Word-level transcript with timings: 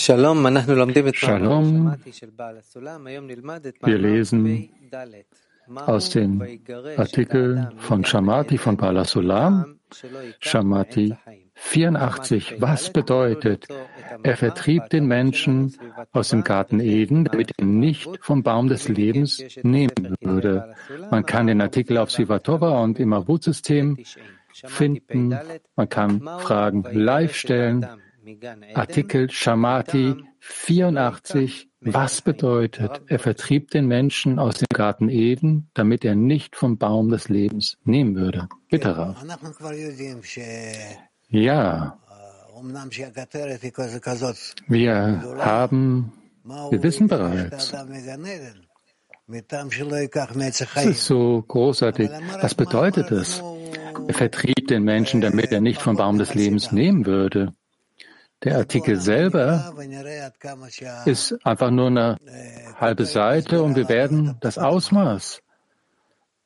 Shalom, 0.00 0.42
wir 3.82 3.98
lesen 3.98 4.70
aus 5.76 6.08
den 6.08 6.60
Artikeln 6.96 7.68
von 7.76 8.02
Shamati 8.06 8.56
von 8.56 8.78
Bala 8.78 9.04
Sulam, 9.04 9.78
Shamati 10.38 11.14
84. 11.52 12.62
Was 12.62 12.90
bedeutet, 12.90 13.68
er 14.22 14.36
vertrieb 14.38 14.88
den 14.88 15.04
Menschen 15.04 15.76
aus 16.12 16.30
dem 16.30 16.44
Garten 16.44 16.80
Eden, 16.80 17.24
damit 17.24 17.52
er 17.58 17.66
nicht 17.66 18.08
vom 18.22 18.42
Baum 18.42 18.68
des 18.68 18.88
Lebens 18.88 19.44
nehmen 19.62 20.16
würde. 20.22 20.74
Man 21.10 21.26
kann 21.26 21.46
den 21.46 21.60
Artikel 21.60 21.98
auf 21.98 22.10
Sivatova 22.10 22.82
und 22.82 22.98
im 22.98 23.12
Avut-System 23.12 23.98
finden. 24.64 25.38
Man 25.76 25.88
kann 25.90 26.22
Fragen 26.38 26.84
live 26.90 27.34
stellen. 27.34 27.86
Artikel 28.74 29.30
Shamati 29.30 30.14
84. 30.40 31.68
Was 31.80 32.20
bedeutet, 32.20 33.00
er 33.06 33.18
vertrieb 33.18 33.70
den 33.70 33.86
Menschen 33.86 34.38
aus 34.38 34.58
dem 34.58 34.66
Garten 34.72 35.08
Eden, 35.08 35.70
damit 35.72 36.04
er 36.04 36.14
nicht 36.14 36.56
vom 36.56 36.76
Baum 36.76 37.08
des 37.08 37.28
Lebens 37.28 37.78
nehmen 37.84 38.14
würde? 38.16 38.48
Bitte, 38.68 38.96
Rav. 38.96 39.24
Ja. 41.28 41.98
Wir 44.68 45.22
haben, 45.38 46.12
wir 46.44 46.82
wissen 46.82 47.06
bereits, 47.08 47.72
es 50.74 50.84
ist 50.84 51.06
so 51.06 51.42
großartig. 51.46 52.10
Was 52.40 52.54
bedeutet 52.54 53.10
es? 53.10 53.42
Er 54.08 54.14
vertrieb 54.14 54.66
den 54.68 54.82
Menschen, 54.82 55.20
damit 55.20 55.52
er 55.52 55.60
nicht 55.60 55.80
vom 55.80 55.96
Baum 55.96 56.18
des 56.18 56.34
Lebens 56.34 56.72
nehmen 56.72 57.06
würde. 57.06 57.54
Der 58.42 58.56
Artikel 58.56 58.96
selber 58.96 59.74
ist 61.04 61.38
einfach 61.44 61.70
nur 61.70 61.88
eine 61.88 62.16
halbe 62.76 63.04
Seite 63.04 63.62
und 63.62 63.76
wir 63.76 63.88
werden 63.88 64.36
das 64.40 64.56
Ausmaß 64.56 65.42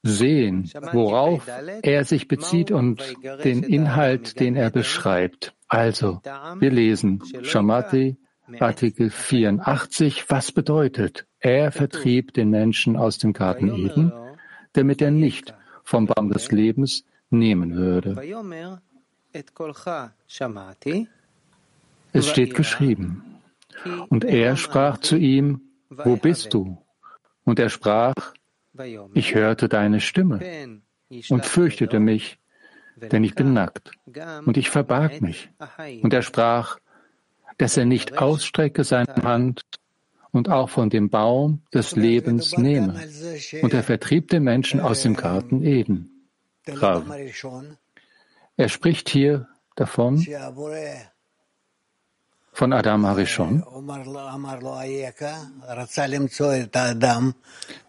sehen, 0.02 0.70
worauf 0.92 1.48
er 1.82 2.04
sich 2.04 2.28
bezieht 2.28 2.70
und 2.70 3.14
den 3.44 3.62
Inhalt, 3.62 4.38
den 4.40 4.56
er 4.56 4.70
beschreibt. 4.70 5.54
Also, 5.68 6.20
wir 6.58 6.70
lesen 6.70 7.22
Shamati, 7.42 8.16
Artikel 8.60 9.10
84. 9.10 10.28
Was 10.28 10.52
bedeutet? 10.52 11.26
Er 11.40 11.72
vertrieb 11.72 12.34
den 12.34 12.50
Menschen 12.50 12.96
aus 12.96 13.18
dem 13.18 13.32
Garten 13.32 13.74
Eden, 13.74 14.12
damit 14.72 15.00
er 15.00 15.10
nicht 15.10 15.54
vom 15.84 16.06
Baum 16.06 16.30
des 16.30 16.50
Lebens 16.50 17.04
nehmen 17.30 17.74
würde. 17.74 18.16
Es 22.14 22.28
steht 22.28 22.54
geschrieben. 22.54 23.22
Und 24.08 24.24
er 24.24 24.56
sprach 24.56 24.98
zu 24.98 25.16
ihm, 25.16 25.60
wo 25.90 26.16
bist 26.16 26.54
du? 26.54 26.78
Und 27.44 27.58
er 27.58 27.68
sprach, 27.68 28.14
ich 29.12 29.34
hörte 29.34 29.68
deine 29.68 30.00
Stimme 30.00 30.80
und 31.28 31.44
fürchtete 31.44 32.00
mich, 32.00 32.38
denn 32.96 33.24
ich 33.24 33.34
bin 33.34 33.52
nackt. 33.52 33.90
Und 34.46 34.56
ich 34.56 34.70
verbarg 34.70 35.20
mich. 35.20 35.50
Und 36.02 36.14
er 36.14 36.22
sprach, 36.22 36.78
dass 37.58 37.76
er 37.76 37.84
nicht 37.84 38.18
ausstrecke 38.18 38.84
seine 38.84 39.14
Hand 39.22 39.62
und 40.30 40.48
auch 40.48 40.70
von 40.70 40.90
dem 40.90 41.10
Baum 41.10 41.62
des 41.72 41.94
Lebens 41.94 42.56
nehme. 42.56 42.94
Und 43.62 43.74
er 43.74 43.82
vertrieb 43.82 44.28
den 44.28 44.44
Menschen 44.44 44.80
aus 44.80 45.02
dem 45.02 45.14
Garten 45.14 45.62
Eden. 45.62 46.28
Rav. 46.66 47.04
Er 48.56 48.68
spricht 48.68 49.08
hier 49.08 49.48
davon, 49.76 50.24
von 52.54 52.72
Adam 52.72 53.04
Harishon. 53.04 53.64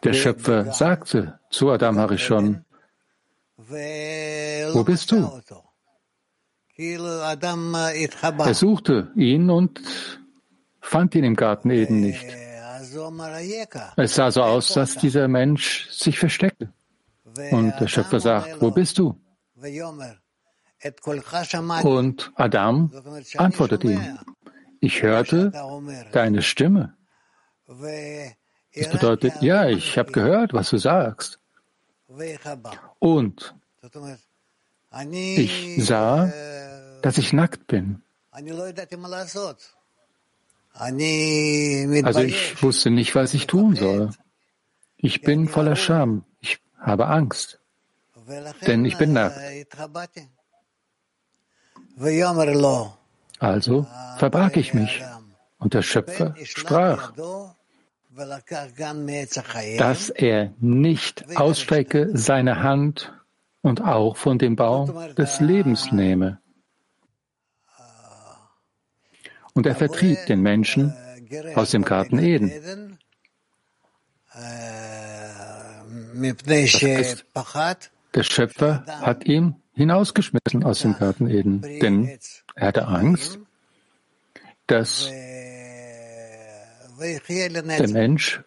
Der 0.03 0.13
Schöpfer 0.13 0.73
sagte 0.73 1.39
zu 1.49 1.69
Adam 1.69 1.99
Harishon, 1.99 2.65
wo 4.73 4.83
bist 4.83 5.11
du? 5.11 5.41
Er 8.37 8.53
suchte 8.53 9.11
ihn 9.15 9.49
und 9.49 9.81
fand 10.81 11.15
ihn 11.15 11.23
im 11.23 11.35
Garten 11.35 11.69
Eden 11.69 12.01
nicht. 12.01 12.25
Es 13.97 14.15
sah 14.15 14.31
so 14.31 14.41
aus, 14.41 14.73
dass 14.73 14.95
dieser 14.97 15.27
Mensch 15.27 15.89
sich 15.89 16.19
versteckte. 16.19 16.73
Und 17.51 17.73
der 17.79 17.87
Schöpfer 17.87 18.19
sagt, 18.19 18.61
wo 18.61 18.71
bist 18.71 18.97
du? 18.97 19.15
Und 21.83 22.31
Adam 22.35 22.91
antwortet 23.37 23.83
ihm, 23.83 24.19
ich 24.79 25.01
hörte 25.03 25.51
deine 26.11 26.41
Stimme. 26.41 26.95
Das 27.67 28.89
bedeutet, 28.91 29.41
ja, 29.41 29.67
ich 29.67 29.97
habe 29.97 30.11
gehört, 30.11 30.53
was 30.53 30.69
du 30.69 30.77
sagst. 30.77 31.39
Und 32.99 33.55
ich 35.35 35.85
sah, 35.85 36.31
dass 37.01 37.17
ich 37.17 37.33
nackt 37.33 37.67
bin. 37.67 38.01
Also 42.03 42.19
ich 42.19 42.63
wusste 42.63 42.89
nicht, 42.89 43.15
was 43.15 43.33
ich 43.33 43.47
tun 43.47 43.75
soll. 43.75 44.09
Ich 44.97 45.21
bin 45.21 45.47
voller 45.47 45.75
Scham. 45.75 46.25
Ich 46.41 46.59
habe 46.79 47.07
Angst. 47.07 47.59
Denn 48.67 48.83
ich 48.85 48.97
bin 48.97 49.13
nackt. 49.13 49.39
Also 53.45 53.85
verbarg 54.17 54.57
ich 54.57 54.73
mich. 54.73 55.03
Und 55.59 55.75
der 55.75 55.83
Schöpfer 55.83 56.33
sprach, 56.43 57.13
dass 59.77 60.09
er 60.09 60.53
nicht 60.59 61.37
ausstrecke 61.37 62.09
seine 62.13 62.63
Hand 62.63 63.13
und 63.61 63.81
auch 63.81 64.17
von 64.17 64.39
dem 64.39 64.55
Baum 64.55 65.13
des 65.15 65.39
Lebens 65.41 65.91
nehme. 65.91 66.39
Und 69.53 69.67
er 69.67 69.75
vertrieb 69.75 70.25
den 70.25 70.41
Menschen 70.41 70.95
aus 71.53 71.69
dem 71.69 71.83
Garten 71.83 72.17
Eden. 72.17 72.97
Das 76.45 76.73
heißt, 76.81 77.25
der 78.15 78.23
Schöpfer 78.23 78.83
hat 78.87 79.25
ihn 79.25 79.55
hinausgeschmissen 79.75 80.63
aus 80.63 80.79
dem 80.79 80.97
Garten 80.97 81.27
Eden, 81.27 81.61
denn 81.61 82.17
er 82.55 82.67
hatte 82.67 82.87
Angst, 82.87 83.39
dass 84.67 85.09
der 86.99 87.89
Mensch 87.89 88.41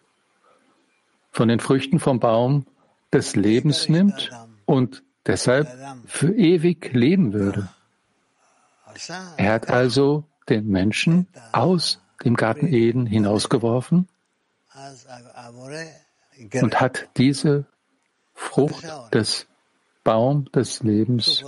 von 1.31 1.47
den 1.47 1.59
Früchten 1.59 1.99
vom 1.99 2.19
Baum 2.19 2.65
des 3.13 3.35
Lebens 3.35 3.87
nimmt 3.87 4.31
und 4.65 5.03
deshalb 5.25 5.67
für 6.05 6.33
ewig 6.33 6.91
leben 6.93 7.33
würde. 7.33 7.69
Er 9.37 9.53
hat 9.53 9.69
also 9.69 10.25
den 10.49 10.67
Menschen 10.67 11.27
aus 11.51 12.01
dem 12.23 12.35
Garten 12.35 12.67
Eden 12.67 13.05
hinausgeworfen 13.05 14.09
und 16.61 16.81
hat 16.81 17.07
diese 17.17 17.65
Frucht 18.33 18.85
des 19.13 19.47
Baum 20.03 20.51
des 20.51 20.81
Lebens 20.81 21.43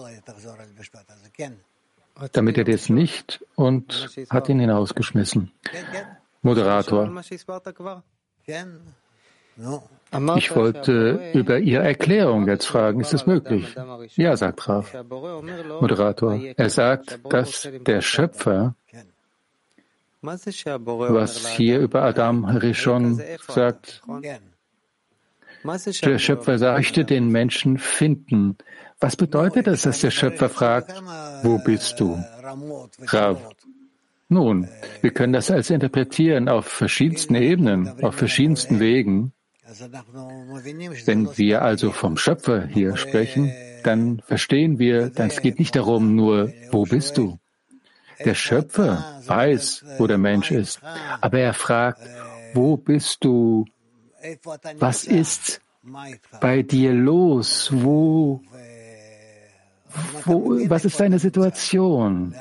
damit 2.32 2.58
er 2.58 2.64
das 2.64 2.90
nicht 2.90 3.44
und 3.56 4.10
hat 4.30 4.50
ihn 4.50 4.60
hinausgeschmissen. 4.60 5.52
Moderator. 6.42 7.22
Ich 10.36 10.56
wollte 10.56 11.32
über 11.34 11.60
Ihre 11.60 11.84
Erklärung 11.84 12.48
jetzt 12.48 12.66
fragen. 12.66 13.00
Ist 13.00 13.14
das 13.14 13.26
möglich? 13.26 13.76
Ja, 14.16 14.36
sagt 14.36 14.68
Raf. 14.68 14.94
Moderator. 15.10 16.40
Er 16.58 16.70
sagt, 16.70 17.20
dass 17.30 17.70
der 17.86 18.02
Schöpfer, 18.02 18.76
was 20.22 21.48
hier 21.50 21.80
über 21.80 22.04
Adam 22.04 22.46
Rishon 22.46 23.22
sagt, 23.48 24.02
der 26.04 26.18
Schöpfer 26.18 26.58
möchte 26.74 27.06
den 27.06 27.30
Menschen 27.30 27.78
finden. 27.78 28.58
Was 29.02 29.16
bedeutet 29.16 29.68
es, 29.68 29.82
dass 29.82 30.00
der 30.00 30.12
Schöpfer 30.12 30.48
fragt, 30.50 30.94
wo 31.44 31.58
bist 31.58 32.00
du? 32.00 32.24
Rav. 33.08 33.40
Nun, 34.30 34.70
wir 35.02 35.12
können 35.12 35.34
das 35.34 35.52
als 35.52 35.70
interpretieren 35.70 36.48
auf 36.48 36.66
verschiedensten 36.68 37.36
Ebenen, 37.36 38.02
auf 38.04 38.16
verschiedensten 38.16 38.80
Wegen. 38.80 39.34
Wenn 41.06 41.38
wir 41.38 41.62
also 41.64 41.92
vom 41.92 42.16
Schöpfer 42.16 42.66
hier 42.68 42.96
sprechen, 42.96 43.52
dann 43.84 44.22
verstehen 44.26 44.80
wir, 44.80 45.10
dann 45.10 45.30
es 45.30 45.42
geht 45.42 45.60
nicht 45.60 45.76
darum 45.76 46.16
nur, 46.16 46.54
wo 46.72 46.84
bist 46.84 47.18
du? 47.18 47.40
Der 48.24 48.36
Schöpfer 48.36 49.22
weiß, 49.26 49.84
wo 49.98 50.08
der 50.08 50.18
Mensch 50.18 50.52
ist, 50.52 50.80
aber 51.20 51.40
er 51.40 51.54
fragt, 51.54 52.02
wo 52.54 52.78
bist 52.78 53.24
du? 53.24 53.66
Was 54.78 55.06
ist 55.06 55.62
bei 56.40 56.62
dir 56.62 56.94
los? 56.94 57.70
Wo 57.74 58.42
wo, 60.26 60.70
was 60.70 60.86
ist 60.86 61.00
deine 61.00 61.20
Situation? 61.20 62.36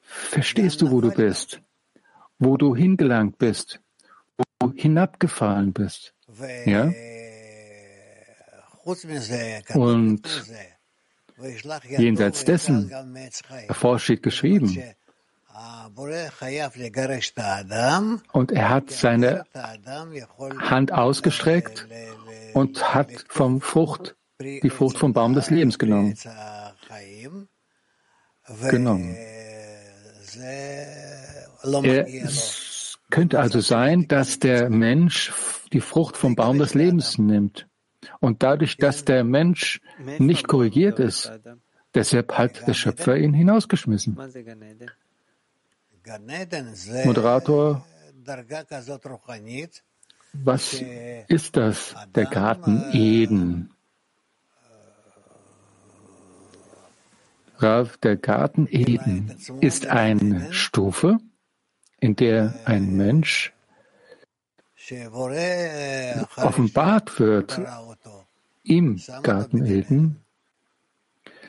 Verstehst 0.00 0.80
du, 0.82 0.90
wo 0.90 1.00
du 1.00 1.10
bist? 1.10 1.60
wo 2.38 2.56
du 2.56 2.74
hingelangt 2.74 3.38
bist, 3.38 3.80
wo 4.36 4.68
du 4.68 4.72
hinabgefallen 4.74 5.72
bist. 5.72 6.14
Ja? 6.64 6.90
Und 9.74 10.22
jenseits 11.88 12.44
dessen, 12.44 12.90
davor 13.68 13.98
steht 13.98 14.22
geschrieben, 14.22 14.82
und 18.32 18.52
er 18.52 18.68
hat 18.68 18.90
seine 18.90 19.44
Hand 20.60 20.92
ausgestreckt 20.92 21.86
und 22.54 22.94
hat 22.94 23.24
vom 23.28 23.60
Frucht, 23.60 24.14
die 24.40 24.70
Frucht 24.70 24.98
vom 24.98 25.12
Baum 25.12 25.34
des 25.34 25.50
Lebens 25.50 25.78
genommen. 25.78 26.14
Genommen. 28.70 29.16
Es 31.92 32.98
könnte 33.10 33.40
also 33.40 33.60
sein, 33.60 34.06
dass 34.06 34.38
der 34.38 34.70
Mensch 34.70 35.32
die 35.72 35.80
Frucht 35.80 36.16
vom 36.16 36.36
Baum 36.36 36.58
des 36.58 36.74
Lebens 36.74 37.18
nimmt. 37.18 37.66
Und 38.20 38.42
dadurch, 38.44 38.76
dass 38.76 39.04
der 39.04 39.24
Mensch 39.24 39.80
nicht 40.18 40.46
korrigiert 40.46 41.00
ist, 41.00 41.32
deshalb 41.94 42.32
hat 42.38 42.66
der 42.68 42.74
Schöpfer 42.74 43.16
ihn 43.16 43.34
hinausgeschmissen. 43.34 44.16
Moderator, 47.04 47.84
was 50.32 50.74
ist 51.28 51.56
das, 51.56 51.96
der 52.14 52.26
Garten 52.26 52.84
Eden? 52.92 53.74
Rav, 57.60 57.96
der 57.98 58.16
Garten 58.16 58.66
Eden 58.70 59.34
ist 59.60 59.86
eine 59.86 60.52
Stufe, 60.52 61.18
in 62.00 62.14
der 62.16 62.54
ein 62.64 62.96
Mensch 62.96 63.52
offenbart 66.36 67.20
wird 67.20 67.60
im 68.64 69.00
Garten 69.22 69.66
Eden. 69.66 70.16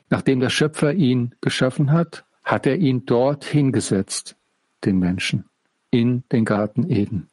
Nachdem 0.09 0.39
der 0.39 0.49
Schöpfer 0.49 0.93
ihn 0.93 1.35
geschaffen 1.41 1.91
hat, 1.91 2.25
hat 2.43 2.65
er 2.65 2.77
ihn 2.77 3.05
dort 3.05 3.45
hingesetzt, 3.45 4.35
den 4.83 4.97
Menschen, 4.97 5.45
in 5.91 6.23
den 6.31 6.45
Garten 6.45 6.89
Eden. 6.89 7.29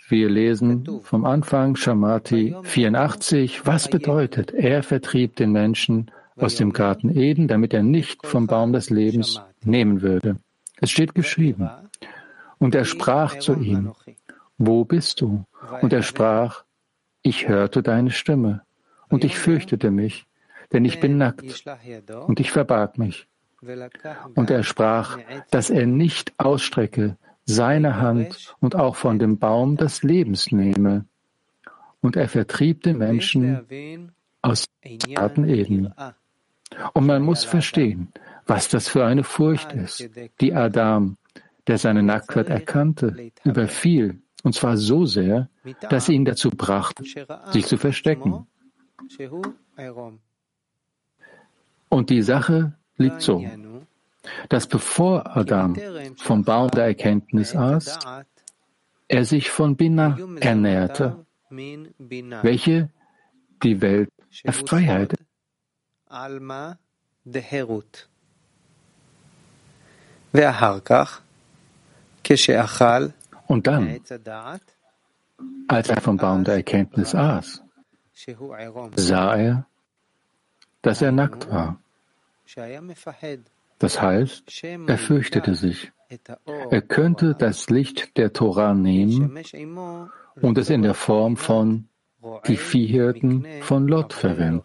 Wir 0.09 0.29
lesen 0.29 1.01
vom 1.03 1.25
Anfang 1.25 1.77
Shamati 1.77 2.55
84. 2.63 3.67
Was 3.67 3.89
bedeutet, 3.89 4.53
er 4.53 4.83
vertrieb 4.83 5.37
den 5.37 5.53
Menschen 5.53 6.11
aus 6.37 6.57
dem 6.57 6.73
Garten 6.73 7.17
Eden, 7.17 7.49
damit 7.49 7.73
er 7.75 7.83
nicht 7.83 8.27
vom 8.27 8.47
Baum 8.47 8.73
des 8.73 8.91
Lebens 8.91 9.41
nehmen 9.65 10.03
würde. 10.03 10.37
Es 10.81 10.91
steht 10.91 11.15
geschrieben. 11.15 11.71
Und 12.59 12.75
er 12.75 12.85
sprach 12.85 13.39
zu 13.39 13.55
ihm, 13.55 13.93
wo 14.59 14.85
bist 14.85 15.21
du? 15.21 15.45
Und 15.81 15.93
er 15.93 16.03
sprach, 16.03 16.65
ich 17.23 17.49
hörte 17.49 17.83
deine 17.83 18.11
Stimme 18.11 18.63
und 19.09 19.25
ich 19.25 19.39
fürchtete 19.39 19.91
mich, 19.91 20.27
denn 20.73 20.85
ich 20.85 21.01
bin 21.01 21.19
nackt 21.19 21.65
und 22.27 22.41
ich 22.41 22.51
verbarg 22.51 22.99
mich. 22.99 23.29
Und 24.35 24.51
er 24.51 24.65
sprach, 24.65 25.19
dass 25.51 25.71
er 25.71 25.87
nicht 25.87 26.33
ausstrecke 26.39 27.17
seine 27.45 28.01
Hand 28.01 28.55
und 28.61 28.77
auch 28.77 28.97
von 28.97 29.19
dem 29.19 29.39
Baum 29.39 29.77
des 29.77 30.03
Lebens 30.03 30.53
nehme. 30.53 31.07
Und 32.01 32.17
er 32.17 32.29
vertrieb 32.29 32.83
den 32.83 32.99
Menschen 32.99 34.13
aus 34.43 34.67
Garten 35.15 35.49
Eden. 35.49 35.93
Und 36.95 37.07
man 37.07 37.23
muss 37.23 37.45
verstehen, 37.45 38.13
was 38.47 38.69
das 38.69 38.89
für 38.89 39.05
eine 39.05 39.25
Furcht 39.25 39.73
ist, 39.73 40.09
die 40.41 40.55
Adam, 40.55 41.17
der 41.67 41.79
seine 41.79 42.03
Nacktheit 42.03 42.49
erkannte, 42.49 43.31
überfiel, 43.45 44.21
und 44.43 44.55
zwar 44.55 44.77
so 44.77 45.07
sehr, 45.07 45.49
dass 45.89 46.07
sie 46.07 46.15
ihn 46.15 46.25
dazu 46.25 46.51
brachte, 46.51 47.05
sich 47.51 47.67
zu 47.67 47.77
verstecken. 47.77 48.47
Und 51.89 52.11
die 52.11 52.23
Sache 52.23 52.73
liegt 52.97 53.21
so 53.21 53.45
dass 54.49 54.67
bevor 54.67 55.37
Adam 55.37 55.77
vom 56.17 56.45
Baum 56.45 56.71
der 56.71 56.87
Erkenntnis 56.87 57.55
aß, 57.57 57.99
er 59.09 59.25
sich 59.25 59.51
von 59.51 59.77
Bina 59.77 60.19
ernährte, 60.41 61.27
welche 61.51 62.89
die 63.63 63.81
Welt 63.81 64.11
der 64.45 64.53
Freiheit. 64.53 65.15
Und 73.47 73.67
dann, 73.67 74.01
als 75.69 75.89
er 75.89 76.01
vom 76.01 76.17
Baum 76.17 76.45
der 76.45 76.55
Erkenntnis 76.55 77.15
aß, 77.15 77.63
sah 78.97 79.37
er, 79.37 79.67
dass 80.81 81.03
er 81.03 81.13
nackt 81.13 81.51
war. 81.51 81.79
Das 83.83 84.01
heißt, 84.01 84.65
er 84.87 84.97
fürchtete 84.97 85.57
sich. 85.57 85.91
Er 86.71 86.83
könnte 86.83 87.35
das 87.37 87.69
Licht 87.69 88.17
der 88.17 88.33
Tora 88.33 88.75
nehmen 88.75 89.43
und 90.41 90.57
es 90.57 90.71
in 90.71 90.83
der 90.83 90.95
Form 90.95 91.37
von 91.37 91.89
die 92.47 92.57
Viehhirten 92.57 93.45
von 93.63 93.89
Lot 93.89 94.13
verwenden. 94.13 94.65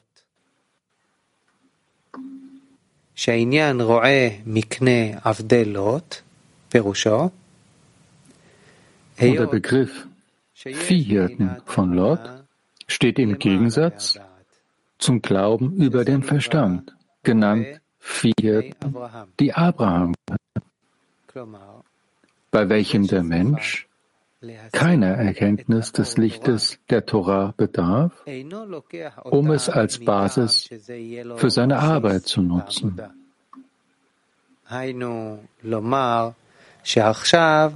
Und 9.20 9.34
der 9.34 9.48
Begriff 9.48 10.08
Viehhirten 10.54 11.62
von 11.66 11.94
Lot 11.94 12.20
steht 12.88 13.18
im 13.18 13.40
Gegensatz 13.40 14.20
zum 15.00 15.24
Glauben 15.24 15.74
über 15.78 16.06
den 16.06 16.22
Verstand, 16.22 16.96
genannt 17.24 17.82
vier, 17.99 18.75
die 19.39 19.53
Abraham, 19.55 20.15
bei 22.51 22.69
welchem 22.69 23.07
der 23.07 23.23
Mensch 23.23 23.89
keiner 24.73 25.15
Erkenntnis 25.15 25.93
des 25.93 26.17
Lichtes 26.17 26.79
der 26.91 27.07
Torah 27.07 27.55
bedarf, 27.57 28.13
um 29.25 29.51
es 29.51 29.69
als 29.69 30.05
Basis 30.05 30.69
für 31.37 31.51
seine 31.51 31.79
Arbeit 31.79 32.27
zu 32.27 32.43
nutzen. 32.43 33.01
שעכשיו 36.85 37.73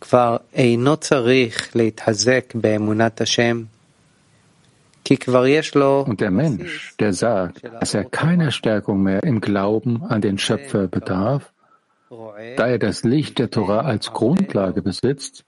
כבר 0.00 0.36
אינו 0.54 0.96
צריך 0.96 1.76
להתחזק 1.76 2.54
באמונת 2.54 3.20
השם 3.20 3.62
und 5.09 6.21
der 6.21 6.31
Mensch, 6.31 6.95
der 6.99 7.13
sagt, 7.13 7.63
dass 7.63 7.93
er 7.93 8.05
keiner 8.05 8.51
Stärkung 8.51 9.01
mehr 9.01 9.23
im 9.23 9.41
Glauben 9.41 10.03
an 10.03 10.21
den 10.21 10.37
Schöpfer 10.37 10.87
bedarf, 10.87 11.51
da 12.57 12.67
er 12.67 12.79
das 12.79 13.03
Licht 13.03 13.39
der 13.39 13.49
Torah 13.49 13.81
als 13.81 14.11
Grundlage 14.11 14.81
besitzt, 14.81 15.45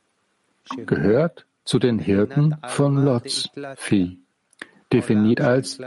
gehört 0.86 1.46
zu 1.64 1.80
den 1.80 2.00
Hirten 2.00 2.56
von 2.68 3.04
Lots 3.04 3.50
Vieh, 3.78 4.18
definiert 4.92 5.42
als 5.42 5.80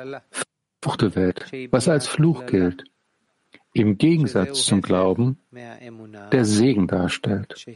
Fruchtewelt, 0.82 1.50
was 1.70 1.88
als 1.88 2.06
Fluch 2.06 2.46
gilt, 2.46 2.84
im 3.72 3.98
Gegensatz 3.98 4.66
zum 4.66 4.82
Glauben, 4.82 5.38
der 6.32 6.44
Segen 6.44 6.86
darstellt. 6.86 7.66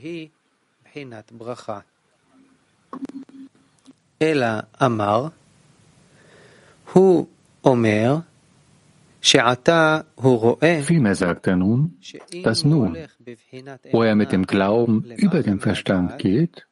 Ela 4.21 4.67
Amar 4.79 5.33
Vielmehr 10.81 11.15
sagt 11.15 11.47
er 11.47 11.57
nun, 11.57 11.99
dass 12.43 12.65
nun, 12.65 12.97
wo 13.93 14.03
er 14.03 14.15
mit 14.15 14.33
dem 14.33 14.47
Glauben 14.47 15.05
über 15.17 15.43
den 15.43 15.61
Verstand 15.61 16.19
geht, 16.19 16.67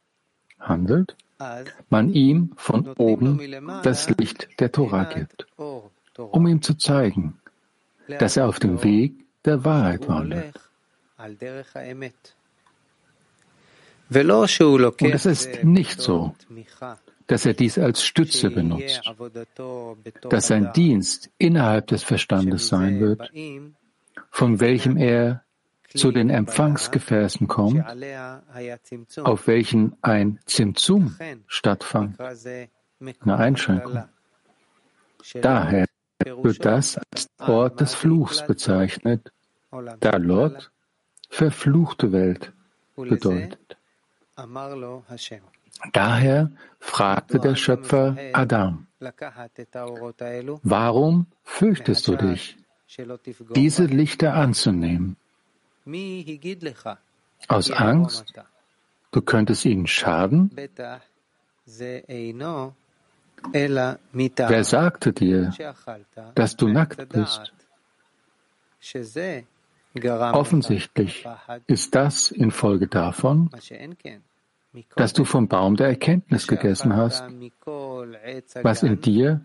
handelt, 0.58 1.16
man 1.90 2.12
ihm 2.12 2.52
von 2.56 2.88
oben 2.96 3.40
das 3.82 4.08
Licht 4.10 4.48
der 4.58 4.72
Tora 4.72 5.04
gibt, 5.04 5.46
um 6.16 6.46
ihm 6.46 6.62
zu 6.62 6.74
zeigen, 6.74 7.38
dass 8.08 8.36
er 8.36 8.48
auf 8.48 8.58
dem 8.58 8.82
Weg 8.82 9.14
der 9.44 9.64
Wahrheit 9.64 10.08
wandelt. 10.08 10.54
Und 14.08 15.14
es 15.14 15.26
ist 15.26 15.64
nicht 15.64 16.00
so, 16.00 16.34
dass 17.26 17.44
er 17.44 17.54
dies 17.54 17.78
als 17.78 18.04
Stütze 18.04 18.50
benutzt, 18.50 19.02
dass 20.28 20.46
sein 20.46 20.72
Dienst 20.72 21.30
innerhalb 21.38 21.88
des 21.88 22.02
Verstandes 22.02 22.68
sein 22.68 23.00
wird, 23.00 23.30
von 24.30 24.60
welchem 24.60 24.96
er 24.96 25.42
zu 25.94 26.12
den 26.12 26.30
Empfangsgefäßen 26.30 27.48
kommt, 27.48 27.84
auf 29.22 29.46
welchen 29.46 29.96
ein 30.02 30.38
Zimzum 30.46 31.16
stattfand, 31.46 32.18
Eine 33.20 33.36
Einschränkung. 33.36 34.04
Daher 35.40 35.86
wird 36.24 36.64
das 36.64 36.98
als 36.98 37.28
Ort 37.38 37.80
des 37.80 37.94
Fluchs 37.94 38.46
bezeichnet, 38.46 39.32
da 40.00 40.16
Lot 40.16 40.70
verfluchte 41.28 42.12
Welt 42.12 42.52
bedeutet. 42.96 43.76
Daher 45.92 46.50
fragte 46.80 47.38
der 47.38 47.54
Schöpfer 47.56 48.16
Adam, 48.32 48.86
warum 50.62 51.26
fürchtest 51.42 52.08
du 52.08 52.16
dich, 52.16 52.56
diese 53.54 53.84
Lichter 53.84 54.34
anzunehmen? 54.34 55.16
Aus 57.48 57.70
Angst, 57.70 58.32
du 59.10 59.22
könntest 59.22 59.64
ihnen 59.64 59.86
schaden? 59.86 60.50
Wer 63.52 64.64
sagte 64.64 65.12
dir, 65.12 65.52
dass 66.34 66.56
du 66.56 66.68
nackt 66.68 67.08
bist? 67.08 67.52
Offensichtlich 70.32 71.26
ist 71.66 71.94
das 71.94 72.30
infolge 72.30 72.86
davon, 72.86 73.50
dass 74.96 75.12
du 75.12 75.24
vom 75.24 75.48
Baum 75.48 75.76
der 75.76 75.88
Erkenntnis 75.88 76.46
gegessen 76.46 76.96
hast, 76.96 77.24
was 78.62 78.82
in 78.82 79.00
dir 79.00 79.40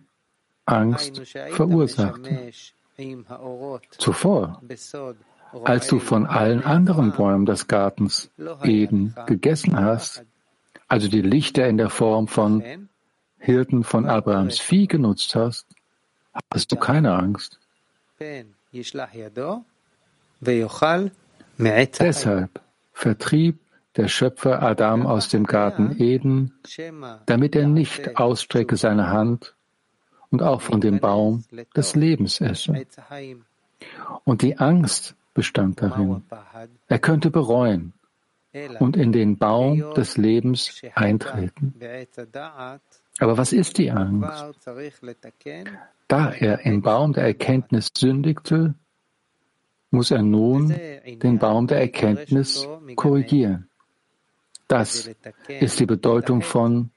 Angst 0.65 1.21
verursachte. 1.51 2.51
Zuvor, 3.97 4.61
als 5.63 5.88
du 5.88 6.00
von 6.00 6.25
allen 6.25 6.63
anderen 6.63 7.11
Bäumen 7.11 7.45
des 7.45 7.67
Gartens 7.67 8.31
Eden 8.63 9.15
gegessen 9.25 9.75
hast, 9.79 10.23
also 10.88 11.07
die 11.07 11.21
Lichter 11.21 11.67
in 11.67 11.77
der 11.77 11.89
Form 11.89 12.27
von 12.27 12.89
Hirten 13.39 13.83
von 13.83 14.05
Abrahams 14.05 14.59
Vieh 14.59 14.88
genutzt 14.88 15.35
hast, 15.35 15.65
hast 16.53 16.71
du 16.71 16.75
keine 16.75 17.13
Angst. 17.13 17.59
Deshalb 21.57 22.61
vertrieb 22.93 23.59
der 23.95 24.07
Schöpfer 24.07 24.62
Adam 24.62 25.05
aus 25.05 25.29
dem 25.29 25.45
Garten 25.45 25.98
Eden, 26.00 26.53
damit 27.25 27.55
er 27.55 27.67
nicht 27.67 28.17
ausstrecke 28.17 28.77
seine 28.77 29.10
Hand 29.10 29.55
und 30.29 30.41
auch 30.41 30.62
von 30.62 30.79
dem 30.79 31.00
Baum 31.00 31.43
des 31.75 31.95
Lebens 31.95 32.39
esse. 32.39 32.86
Und 34.24 34.41
die 34.41 34.57
Angst 34.57 35.15
bestand 35.33 35.81
darin. 35.81 36.24
Er 36.88 37.00
könnte 37.00 37.31
bereuen 37.31 37.93
und 38.79 38.98
in 38.98 39.12
den 39.12 39.38
Baum 39.38 39.93
des 39.93 40.17
Lebens 40.17 40.81
eintreten. 40.95 41.74
Aber 43.19 43.38
was 43.38 43.53
ist 43.53 43.77
die 43.77 43.91
Angst? 43.91 44.45
Da 46.07 46.31
er 46.31 46.65
im 46.65 46.81
Baum 46.81 47.13
der 47.13 47.24
Erkenntnis 47.24 47.91
sündigte, 47.95 48.75
muss 49.91 50.12
er 50.12 50.21
nun 50.21 50.74
den 51.05 51.39
Baum 51.39 51.67
der 51.67 51.81
Erkenntnis 51.81 52.67
korrigieren. 52.95 53.67
Das 54.71 55.11
ist 55.49 55.81
die 55.81 55.85
Bedeutung 55.85 56.41
von 56.41 56.91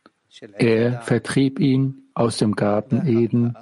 er 0.58 1.00
vertrieb 1.02 1.58
ihn 1.58 2.04
aus 2.14 2.36
dem 2.36 2.54
Garten 2.54 3.04
Eden, 3.04 3.56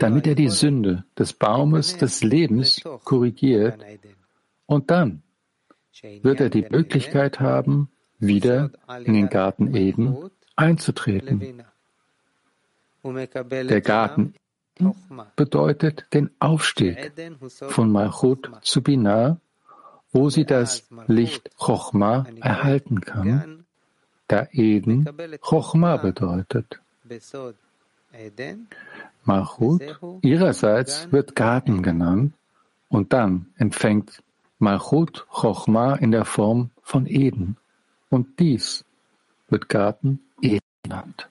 damit 0.00 0.26
er 0.26 0.34
die 0.34 0.50
Sünde 0.50 1.04
des 1.18 1.32
Baumes 1.32 1.96
des 1.96 2.22
Lebens 2.22 2.82
korrigiert 3.04 3.82
und 4.66 4.90
dann 4.90 5.22
wird 6.20 6.40
er 6.40 6.50
die 6.50 6.66
Möglichkeit 6.68 7.40
haben, 7.40 7.88
wieder 8.18 8.70
in 9.02 9.14
den 9.14 9.30
Garten 9.30 9.74
Eden 9.74 10.30
einzutreten. 10.54 11.64
Der 13.02 13.80
Garten 13.80 14.34
bedeutet 15.36 16.04
den 16.12 16.28
Aufstieg 16.38 17.12
von 17.48 17.90
Malchut 17.90 18.50
zu 18.60 18.82
Binah, 18.82 19.40
wo 20.12 20.30
sie 20.30 20.44
das 20.44 20.84
Licht 21.06 21.50
Chochma 21.58 22.26
erhalten 22.40 23.00
kann, 23.00 23.64
da 24.28 24.46
Eden 24.52 25.08
Chochma 25.40 25.96
bedeutet. 25.96 26.80
Malchut 29.24 29.82
ihrerseits 30.22 31.12
wird 31.12 31.36
Garten 31.36 31.82
genannt 31.82 32.34
und 32.88 33.12
dann 33.12 33.46
empfängt 33.56 34.22
Malchut 34.58 35.26
Chochma 35.28 35.94
in 35.96 36.10
der 36.10 36.24
Form 36.24 36.70
von 36.82 37.06
Eden 37.06 37.56
und 38.10 38.38
dies 38.38 38.84
wird 39.48 39.68
Garten 39.68 40.20
Eden 40.40 40.64
genannt. 40.82 41.28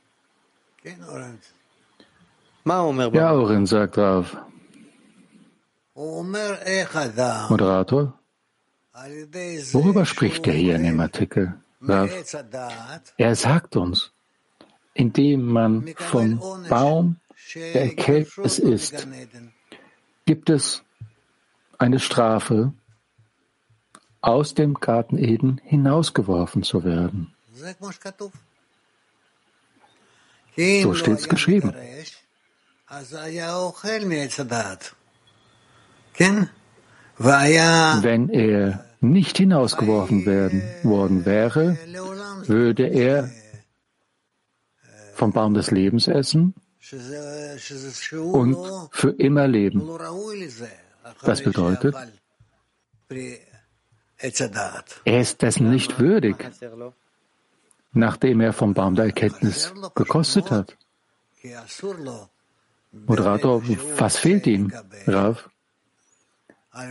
Ja, 3.13 3.33
Oren, 3.33 3.65
sagt 3.65 3.97
Rav. 3.97 4.37
Moderator, 7.49 8.13
worüber 9.73 10.05
spricht 10.05 10.47
er 10.47 10.53
hier 10.53 10.75
in 10.75 10.83
dem 10.83 10.99
Artikel? 10.99 11.53
Er 13.17 13.35
sagt 13.35 13.75
uns, 13.75 14.11
indem 14.93 15.45
man 15.45 15.93
vom 15.95 16.39
Baum 16.67 17.17
der 17.55 17.83
Erkenntnis 17.83 18.59
ist, 18.59 19.07
gibt 20.25 20.49
es 20.49 20.83
eine 21.77 21.99
Strafe, 21.99 22.73
aus 24.21 24.53
dem 24.55 24.73
Garten 24.73 25.17
Eden 25.17 25.61
hinausgeworfen 25.63 26.63
zu 26.63 26.83
werden. 26.83 27.33
So 30.81 30.93
steht 30.95 31.19
es 31.19 31.29
geschrieben. 31.29 31.73
Wenn 37.19 38.29
er 38.29 38.86
nicht 39.11 39.37
hinausgeworfen 39.37 40.25
werden, 40.25 40.61
worden 40.83 41.25
wäre, 41.25 41.77
würde 42.45 42.87
er 42.87 43.29
vom 45.13 45.31
Baum 45.31 45.53
des 45.53 45.71
Lebens 45.71 46.07
essen 46.07 46.53
und 48.11 48.57
für 48.91 49.11
immer 49.11 49.47
leben. 49.47 49.81
Das 51.23 51.41
bedeutet, 51.41 51.95
er 55.05 55.21
ist 55.21 55.41
dessen 55.41 55.69
nicht 55.69 55.99
würdig, 55.99 56.35
nachdem 57.91 58.41
er 58.41 58.53
vom 58.53 58.73
Baum 58.73 58.95
der 58.95 59.05
Erkenntnis 59.05 59.73
gekostet 59.95 60.51
hat. 60.51 60.77
Moderator, 62.91 63.61
was 63.97 64.17
fehlt 64.17 64.47
ihm, 64.47 64.71
Rav? 65.07 65.49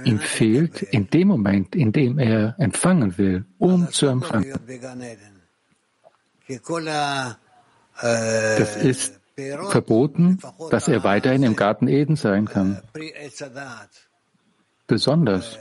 Ihm 0.05 0.19
fehlt 0.19 0.83
in 0.83 1.09
dem 1.11 1.29
Moment, 1.29 1.75
in 1.75 1.93
dem 1.93 2.19
er 2.19 2.55
empfangen 2.59 3.19
will, 3.19 3.45
um 3.59 3.91
zu 3.91 4.07
empfangen. 4.07 4.53
Das 7.93 8.77
ist 8.77 9.21
verboten, 9.71 10.39
dass 10.71 10.89
er 10.89 11.05
weiterhin 11.05 11.43
im 11.43 11.57
Garten 11.57 11.89
Eden 11.89 12.17
sein 12.17 12.47
kann. 12.47 12.81
Besonders, 14.87 15.59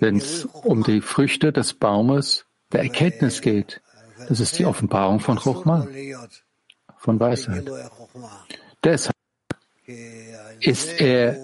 wenn 0.00 0.16
es 0.16 0.44
um 0.44 0.82
die 0.82 1.00
Früchte 1.00 1.52
des 1.52 1.74
Baumes 1.74 2.46
der 2.72 2.82
Erkenntnis 2.82 3.40
geht. 3.40 3.80
Das 4.28 4.40
ist 4.40 4.58
die 4.58 4.66
Offenbarung 4.66 5.20
von 5.20 5.36
Chochma, 5.36 5.86
von 6.96 7.20
Weisheit. 7.20 7.70
Deshalb 8.84 9.16
ist 10.60 11.00
er, 11.00 11.36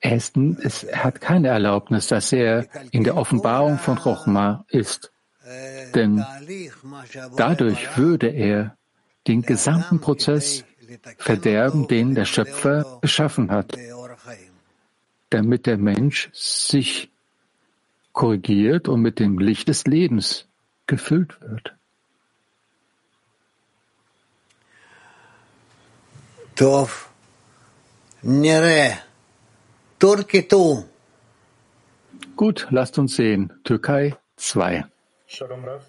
ist, 0.00 0.84
er 0.84 1.04
hat 1.04 1.20
keine 1.20 1.48
Erlaubnis, 1.48 2.06
dass 2.08 2.32
er 2.32 2.66
in 2.90 3.04
der 3.04 3.16
Offenbarung 3.16 3.78
von 3.78 3.96
Chochma 3.96 4.64
ist. 4.68 5.12
Denn 5.94 6.24
dadurch 7.36 7.96
würde 7.96 8.28
er 8.28 8.76
den 9.26 9.42
gesamten 9.42 10.00
Prozess 10.00 10.64
verderben, 11.18 11.88
den 11.88 12.14
der 12.14 12.24
Schöpfer 12.24 12.98
geschaffen 13.00 13.50
hat, 13.50 13.76
damit 15.30 15.66
der 15.66 15.78
Mensch 15.78 16.30
sich 16.32 17.10
korrigiert 18.12 18.88
und 18.88 19.02
mit 19.02 19.18
dem 19.18 19.38
Licht 19.38 19.68
des 19.68 19.84
Lebens 19.84 20.46
gefüllt 20.86 21.40
wird. 21.40 21.74
Tov, 26.54 27.10
nere. 28.22 29.05
Gut, 32.36 32.66
lasst 32.70 32.98
uns 32.98 33.16
sehen. 33.16 33.52
Türkei 33.64 34.14
2. 34.36 34.84
Shalom 35.26 35.64
Rav. 35.64 35.82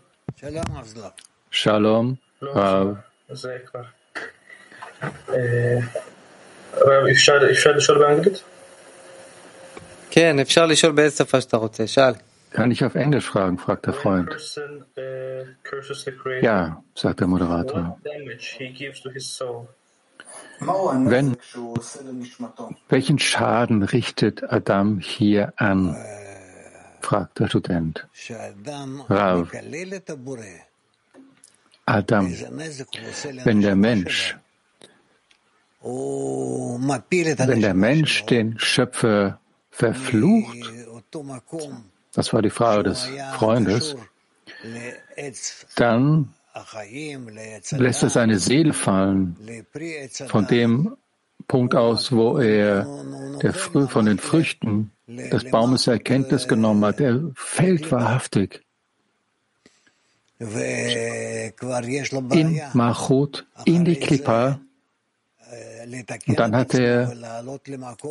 Shalom 1.49 2.17
Rav. 2.41 2.97
Rav, 6.73 7.07
אפשר 7.11 7.39
לשאול 7.39 7.99
Kann 12.51 12.71
ich 12.71 12.83
auf 12.85 12.95
Englisch 12.95 13.25
fragen, 13.25 13.57
fragt 13.57 13.85
der 13.87 13.93
Freund. 13.93 14.29
Ja, 16.41 16.81
sagt 16.95 17.19
der 17.19 17.27
Moderator. 17.27 17.99
Wenn, 20.59 21.37
welchen 22.89 23.19
Schaden 23.19 23.83
richtet 23.83 24.51
Adam 24.51 24.99
hier 24.99 25.53
an? 25.57 25.95
fragt 27.01 27.39
der 27.39 27.47
Student. 27.47 28.07
Rav. 29.09 29.51
Adam, 31.85 32.33
wenn 33.45 33.61
der 33.61 33.75
Mensch, 33.77 34.37
wenn 35.81 37.61
der 37.61 37.73
Mensch 37.73 38.25
den 38.25 38.59
Schöpfer 38.59 39.39
verflucht, 39.71 40.57
das 42.13 42.33
war 42.33 42.41
die 42.41 42.49
Frage 42.49 42.83
des 42.83 43.07
Freundes, 43.35 43.95
dann 45.75 46.33
lässt 47.71 48.03
er 48.03 48.09
seine 48.09 48.39
Seele 48.39 48.73
fallen 48.73 49.37
von 50.27 50.47
dem 50.47 50.95
Punkt 51.47 51.75
aus, 51.75 52.11
wo 52.11 52.37
er 52.37 52.87
der 53.41 53.53
Früh 53.53 53.87
von 53.87 54.05
den 54.05 54.17
Früchten 54.17 54.91
des 55.07 55.49
Baumes 55.49 55.87
Erkenntnis 55.87 56.47
genommen 56.47 56.83
hat. 56.83 56.99
Er 56.99 57.31
fällt 57.35 57.91
wahrhaftig. 57.91 58.63
In 60.39 61.53
Machut, 62.73 63.47
in 63.65 63.85
die 63.85 63.95
Klippa, 63.95 64.59
und 66.27 66.39
dann 66.39 66.55
hat 66.55 66.73
er 66.73 67.13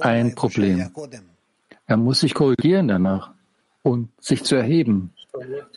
ein 0.00 0.34
Problem. 0.34 0.90
Er 1.86 1.96
muss 1.96 2.20
sich 2.20 2.34
korrigieren 2.34 2.88
danach 2.88 3.32
und 3.82 4.08
sich 4.20 4.42
zu 4.42 4.56
erheben 4.56 5.12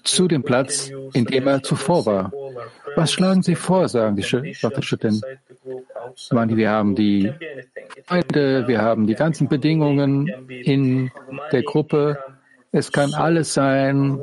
zu 0.04 0.28
dem 0.28 0.44
Platz, 0.44 0.92
in 1.14 1.26
dem 1.26 1.48
er 1.48 1.64
zuvor 1.64 2.06
war. 2.06 2.32
Was 2.96 3.12
schlagen 3.12 3.42
Sie 3.42 3.56
vor, 3.56 3.88
sagen 3.88 4.16
die 4.16 4.24
Studenten? 4.24 5.22
Wir 6.32 6.70
haben 6.70 6.96
die 6.96 7.32
Freunde, 8.06 8.68
wir 8.68 8.82
haben 8.82 9.08
die 9.08 9.16
ganzen 9.16 9.48
Bedingungen 9.48 10.28
in 10.50 11.12
der 11.52 11.64
Gruppe. 11.64 12.18
Es 12.72 12.92
kann 12.92 13.14
alles 13.14 13.54
sein, 13.54 14.20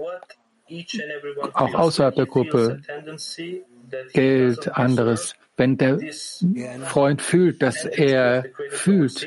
auch 1.52 1.74
außerhalb 1.74 2.14
der 2.14 2.26
Gruppe, 2.26 2.80
Geld, 4.12 4.76
anderes. 4.76 5.34
Wenn 5.58 5.78
der 5.78 5.98
Freund 6.84 7.22
fühlt, 7.22 7.62
dass 7.62 7.86
er 7.86 8.44
fühlt, 8.68 9.26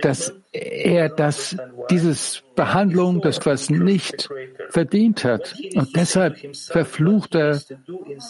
dass 0.00 0.32
er 0.52 1.08
das, 1.08 1.56
dieses 1.90 2.44
Behandlung 2.54 3.20
des 3.20 3.44
was 3.44 3.68
nicht 3.68 4.28
verdient 4.68 5.24
hat 5.24 5.56
und 5.74 5.96
deshalb 5.96 6.38
verflucht 6.54 7.34
er 7.34 7.60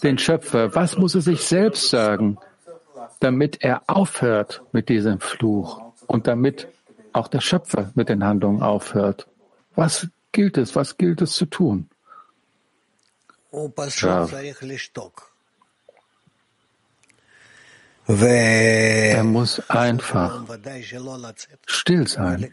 den 0.02 0.16
Schöpfer, 0.16 0.74
was 0.74 0.96
muss 0.96 1.14
er 1.14 1.20
sich 1.20 1.42
selbst 1.42 1.90
sagen, 1.90 2.38
damit 3.20 3.58
er 3.60 3.82
aufhört 3.86 4.62
mit 4.72 4.88
diesem 4.88 5.20
Fluch 5.20 5.82
und 6.06 6.26
damit 6.26 6.68
auch 7.12 7.28
der 7.28 7.40
Schöpfer 7.40 7.92
mit 7.94 8.08
den 8.08 8.24
Handlungen 8.24 8.62
aufhört? 8.62 9.26
Was 9.74 10.08
gilt 10.32 10.56
es? 10.56 10.74
Was 10.74 10.96
gilt 10.96 11.20
es 11.20 11.32
zu 11.32 11.46
tun? 11.46 11.88
Ja. 13.52 14.28
Er 18.08 19.24
muss 19.24 19.60
einfach 19.70 20.44
still 21.66 22.06
sein. 22.08 22.52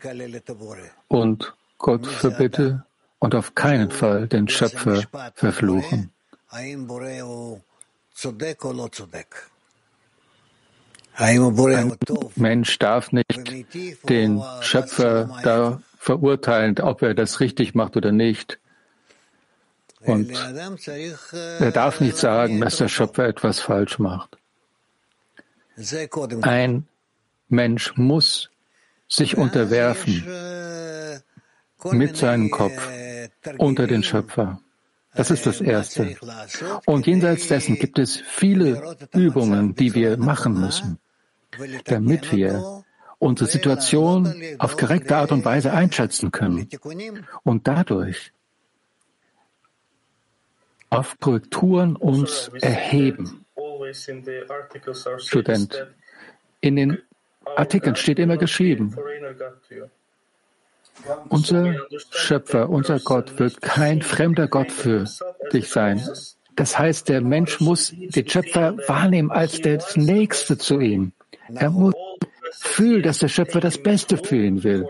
Und 1.08 1.53
Gott 1.77 2.06
verbitte 2.06 2.86
und 3.20 3.36
auf 3.36 3.56
keinen 3.56 3.91
Fall 3.91 4.27
den 4.27 4.48
Schöpfer 4.48 5.03
verfluchen. 5.34 6.12
Ein 6.50 6.88
Mensch 12.36 12.79
darf 12.79 13.12
nicht 13.12 14.10
den 14.10 14.43
Schöpfer 14.62 15.39
da 15.43 15.82
verurteilen, 15.97 16.80
ob 16.80 17.02
er 17.02 17.13
das 17.13 17.39
richtig 17.39 17.76
macht 17.76 17.97
oder 17.97 18.12
nicht. 18.12 18.60
Und 20.01 20.31
er 21.59 21.71
darf 21.71 21.99
nicht 21.99 22.17
sagen, 22.17 22.62
dass 22.62 22.77
der 22.77 22.88
Schöpfer 22.88 23.25
etwas 23.27 23.59
falsch 23.59 23.99
macht. 23.99 24.38
Ein 26.41 26.88
Mensch 27.49 27.95
muss 27.97 28.49
sich 29.07 29.38
unterwerfen 29.38 30.23
mit 31.91 32.17
seinem 32.17 32.49
Kopf 32.51 32.89
unter 33.57 33.88
den 33.88 34.03
Schöpfer. 34.03 34.62
Das 35.15 35.31
ist 35.31 35.45
das 35.45 35.59
Erste. 35.59 36.15
Und 36.85 37.07
jenseits 37.07 37.47
dessen 37.47 37.75
gibt 37.75 37.99
es 37.99 38.17
viele 38.17 38.95
Übungen, 39.13 39.75
die 39.75 39.93
wir 39.95 40.17
machen 40.17 40.53
müssen, 40.59 40.99
damit 41.85 42.31
wir 42.31 42.83
unsere 43.17 43.49
Situation 43.49 44.33
auf 44.59 44.77
korrekte 44.77 45.17
Art 45.17 45.31
und 45.31 45.43
Weise 45.43 45.73
einschätzen 45.73 46.31
können 46.31 46.69
und 47.43 47.67
dadurch 47.67 48.31
auf 50.89 51.19
Korrekturen 51.19 51.95
uns 51.95 52.49
erheben. 52.62 53.45
Student. 55.17 55.88
In 56.62 56.75
den 56.75 56.97
Artikeln 57.56 57.95
steht 57.95 58.19
immer 58.19 58.38
geschrieben, 58.38 58.95
unser 61.30 61.75
Schöpfer, 62.12 62.69
unser 62.69 62.99
Gott 62.99 63.39
wird 63.39 63.62
kein 63.62 64.02
fremder 64.02 64.47
Gott 64.47 64.71
für 64.71 65.06
dich 65.54 65.69
sein. 65.69 66.02
Das 66.56 66.78
heißt, 66.78 67.08
der 67.08 67.21
Mensch 67.21 67.62
muss 67.62 67.93
den 67.95 68.28
Schöpfer 68.28 68.78
wahrnehmen 68.88 69.32
als 69.32 69.62
das 69.62 69.95
Nächste 69.95 70.58
zu 70.58 70.80
ihm. 70.80 71.13
Er 71.47 71.69
muss 71.69 71.93
fühlen, 72.52 73.02
dass 73.02 73.19
der 73.19 73.30
Schöpfer 73.30 73.62
das 73.62 73.78
Beste 73.78 74.17
für 74.17 74.36
ihn 74.36 74.63
will. 74.63 74.86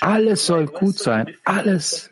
Alles 0.00 0.46
soll 0.46 0.66
gut 0.66 0.98
sein, 0.98 1.34
alles 1.44 2.10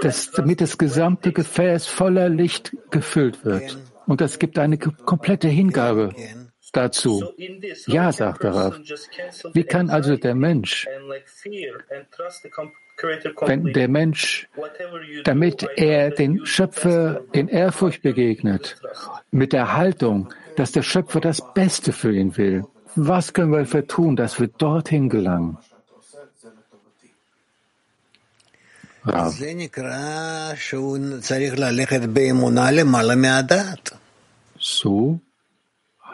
dass, 0.00 0.30
damit 0.30 0.60
das 0.60 0.78
gesamte 0.78 1.32
Gefäß 1.32 1.86
voller 1.86 2.28
Licht 2.28 2.76
gefüllt 2.90 3.44
wird. 3.44 3.78
Und 4.06 4.20
es 4.20 4.38
gibt 4.38 4.58
eine 4.58 4.78
komplette 4.78 5.48
Hingabe 5.48 6.10
dazu. 6.72 7.32
Ja, 7.86 8.12
sagt 8.12 8.44
darauf. 8.44 8.78
Wie 9.52 9.64
kann 9.64 9.90
also 9.90 10.16
der 10.16 10.34
Mensch, 10.34 10.88
wenn 13.40 13.64
der 13.72 13.88
Mensch, 13.88 14.48
damit 15.24 15.66
er 15.76 16.10
den 16.10 16.44
Schöpfer 16.46 17.22
in 17.32 17.48
Ehrfurcht 17.48 18.02
begegnet, 18.02 18.76
mit 19.30 19.52
der 19.52 19.76
Haltung, 19.76 20.32
dass 20.56 20.72
der 20.72 20.82
Schöpfer 20.82 21.20
das 21.20 21.42
Beste 21.54 21.92
für 21.92 22.12
ihn 22.12 22.36
will, 22.36 22.64
was 22.94 23.32
können 23.32 23.52
wir 23.52 23.64
für 23.64 23.86
tun, 23.86 24.16
dass 24.16 24.38
wir 24.38 24.48
dorthin 24.48 25.08
gelangen? 25.08 25.58
Rav. 29.04 29.34
So 34.58 35.20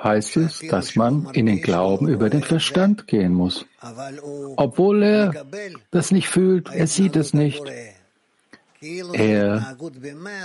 heißt 0.03 0.37
es, 0.37 0.61
dass 0.71 0.97
man 0.97 1.29
in 1.33 1.47
den 1.47 1.61
Glauben 1.61 2.09
über 2.09 2.31
den 2.31 2.43
Verstand 2.43 3.07
gehen 3.07 3.35
muss. 3.35 3.67
Obwohl 4.57 5.03
er 5.03 5.47
das 5.91 6.11
nicht 6.13 6.29
fühlt, 6.29 6.71
er 6.73 6.87
sieht 6.87 7.17
es 7.17 7.35
nicht. 7.35 7.63
Er 9.13 9.77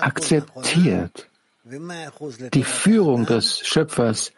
akzeptiert 0.01 1.27
die 2.53 2.63
Führung 2.63 3.25
des 3.25 3.59
Schöpfers, 3.59 4.33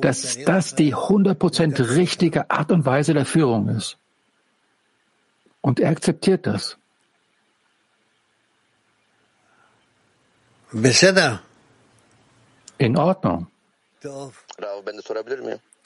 dass 0.00 0.38
das 0.44 0.74
die 0.74 0.94
100% 0.94 1.94
richtige 1.94 2.50
Art 2.50 2.72
und 2.72 2.84
Weise 2.84 3.14
der 3.14 3.24
Führung 3.24 3.68
ist. 3.68 3.96
Und 5.60 5.80
er 5.80 5.90
akzeptiert 5.90 6.46
das. 6.46 6.76
In 12.78 12.94
Ordnung. 12.94 13.46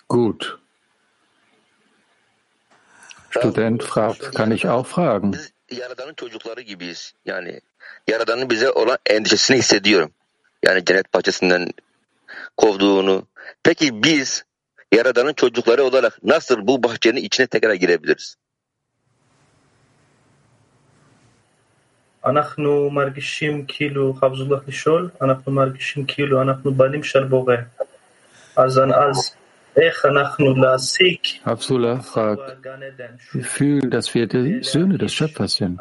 Gut. 0.08 0.58
Student 3.30 3.82
fragt, 3.82 4.34
kann 4.34 4.52
ich 4.52 4.66
auch 4.66 4.86
fragen? 4.86 5.34
Yaradan'ın 5.70 6.14
çocukları 6.14 6.60
gibiyiz. 6.60 7.12
Yani 7.24 7.60
Yaradan'ın 8.08 8.50
bize 8.50 8.70
olan 8.70 8.98
endişesini 9.06 9.56
hissediyorum. 9.56 10.10
Yani 10.62 10.84
cennet 10.84 11.14
bahçesinden 11.14 11.70
kovduğunu. 12.56 13.26
Peki 13.62 14.02
biz 14.02 14.44
Yaradan'ın 14.92 15.32
çocukları 15.34 15.84
olarak 15.84 16.24
nasıl 16.24 16.66
bu 16.66 16.82
bahçenin 16.82 17.20
içine 17.20 17.46
tekrar 17.46 17.74
girebiliriz? 17.74 18.36
אנחנו 22.25 22.89
מרגישים 22.91 23.65
כאילו, 23.67 24.13
חייב 24.13 24.35
זולך 24.35 24.61
לשאול, 24.67 25.09
אנחנו 25.21 25.51
מרגישים 25.51 26.05
כאילו 26.05 26.41
אנחנו 26.41 26.73
בנים 26.73 27.03
של 27.03 27.23
בורא. 27.23 27.55
אז, 28.55 28.77
אז 28.77 29.35
איך 29.77 30.05
אנחנו 30.05 30.55
להשיג 30.55 31.17
Abdullah 31.45 32.01
fragt, 32.01 32.39
wir 33.33 33.43
fühlen, 33.43 33.89
dass 33.89 34.13
wir 34.13 34.27
die 34.27 34.63
Söhne 34.63 34.97
des 34.97 35.13
Schöpfers 35.13 35.55
sind. 35.55 35.79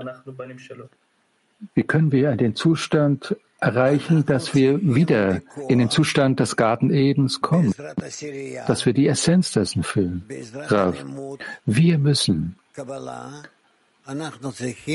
wie 1.74 1.82
können 1.82 2.10
wir 2.12 2.36
den 2.36 2.54
Zustand 2.54 3.36
erreichen, 3.60 4.24
dass 4.24 4.54
wir 4.54 4.80
wieder 4.80 5.42
in 5.68 5.78
den 5.78 5.90
Zustand 5.90 6.40
des 6.40 6.56
Garten 6.56 6.90
Edens 6.90 7.40
kommen, 7.42 7.74
dass 8.66 8.86
wir 8.86 8.94
die 8.94 9.06
Essenz 9.08 9.52
dessen 9.52 9.82
fühlen. 9.82 10.24
Rav, 10.68 10.96
wir 11.66 11.98
müssen 11.98 12.56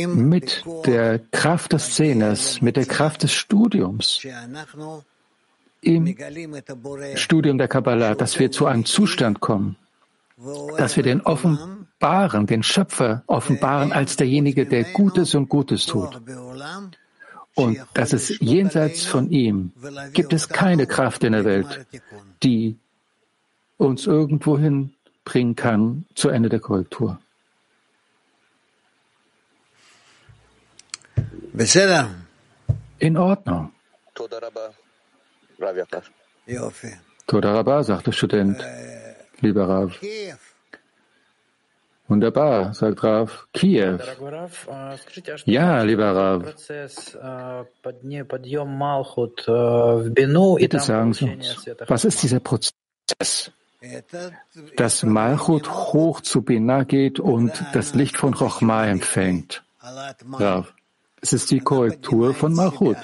mit 0.06 0.64
der 0.86 1.18
Kraft 1.18 1.72
des 1.72 1.94
Zehners, 1.94 2.60
mit 2.62 2.76
der 2.76 2.86
Kraft 2.86 3.22
des 3.22 3.32
Studiums, 3.32 4.20
im 5.82 6.16
Studium 7.14 7.58
der 7.58 7.68
Kabbalah, 7.68 8.14
dass 8.14 8.38
wir 8.38 8.50
zu 8.50 8.66
einem 8.66 8.84
Zustand 8.84 9.40
kommen, 9.40 9.76
dass 10.76 10.96
wir 10.96 11.02
den 11.02 11.22
offenbaren, 11.22 12.46
den 12.46 12.62
Schöpfer 12.62 13.22
offenbaren 13.26 13.92
als 13.92 14.16
derjenige, 14.16 14.66
der 14.66 14.84
Gutes 14.84 15.34
und 15.34 15.48
Gutes 15.48 15.86
tut. 15.86 16.20
Und 17.54 17.78
dass 17.94 18.12
es 18.12 18.38
jenseits 18.38 19.04
von 19.04 19.30
ihm 19.30 19.72
gibt 20.12 20.32
es 20.32 20.48
keine 20.48 20.86
Kraft 20.86 21.24
in 21.24 21.32
der 21.32 21.44
Welt, 21.44 21.86
die 22.42 22.76
uns 23.76 24.06
irgendwohin 24.06 24.94
bringen 25.24 25.56
kann 25.56 26.04
zu 26.14 26.28
Ende 26.28 26.48
der 26.48 26.60
Korrektur. 26.60 27.18
In 32.98 33.16
Ordnung. 33.16 33.72
Todarabah, 37.26 37.82
sagt 37.82 38.06
der 38.06 38.12
Student. 38.12 38.62
Lieber 39.40 39.68
Rav. 39.68 39.98
Wunderbar, 42.08 42.74
sagt 42.74 43.04
Rav. 43.04 43.46
Kiew. 43.52 43.98
Ja, 45.44 45.82
lieber 45.82 46.14
Rav. 46.16 46.42
Bitte 50.58 50.80
sagen 50.80 51.12
Sie 51.12 51.24
uns, 51.30 51.70
was 51.86 52.04
ist 52.04 52.22
dieser 52.22 52.40
Prozess? 52.40 53.52
Dass 54.76 55.02
Malchut 55.04 55.70
hoch 55.70 56.20
zu 56.20 56.42
Binah 56.42 56.84
geht 56.84 57.20
und 57.20 57.52
das 57.72 57.94
Licht 57.94 58.18
von 58.18 58.34
Chochma 58.34 58.86
empfängt. 58.86 59.62
Rav, 59.80 60.74
es 61.20 61.32
ist 61.32 61.50
die 61.50 61.60
Korrektur 61.60 62.34
von 62.34 62.52
Malchut. 62.54 62.96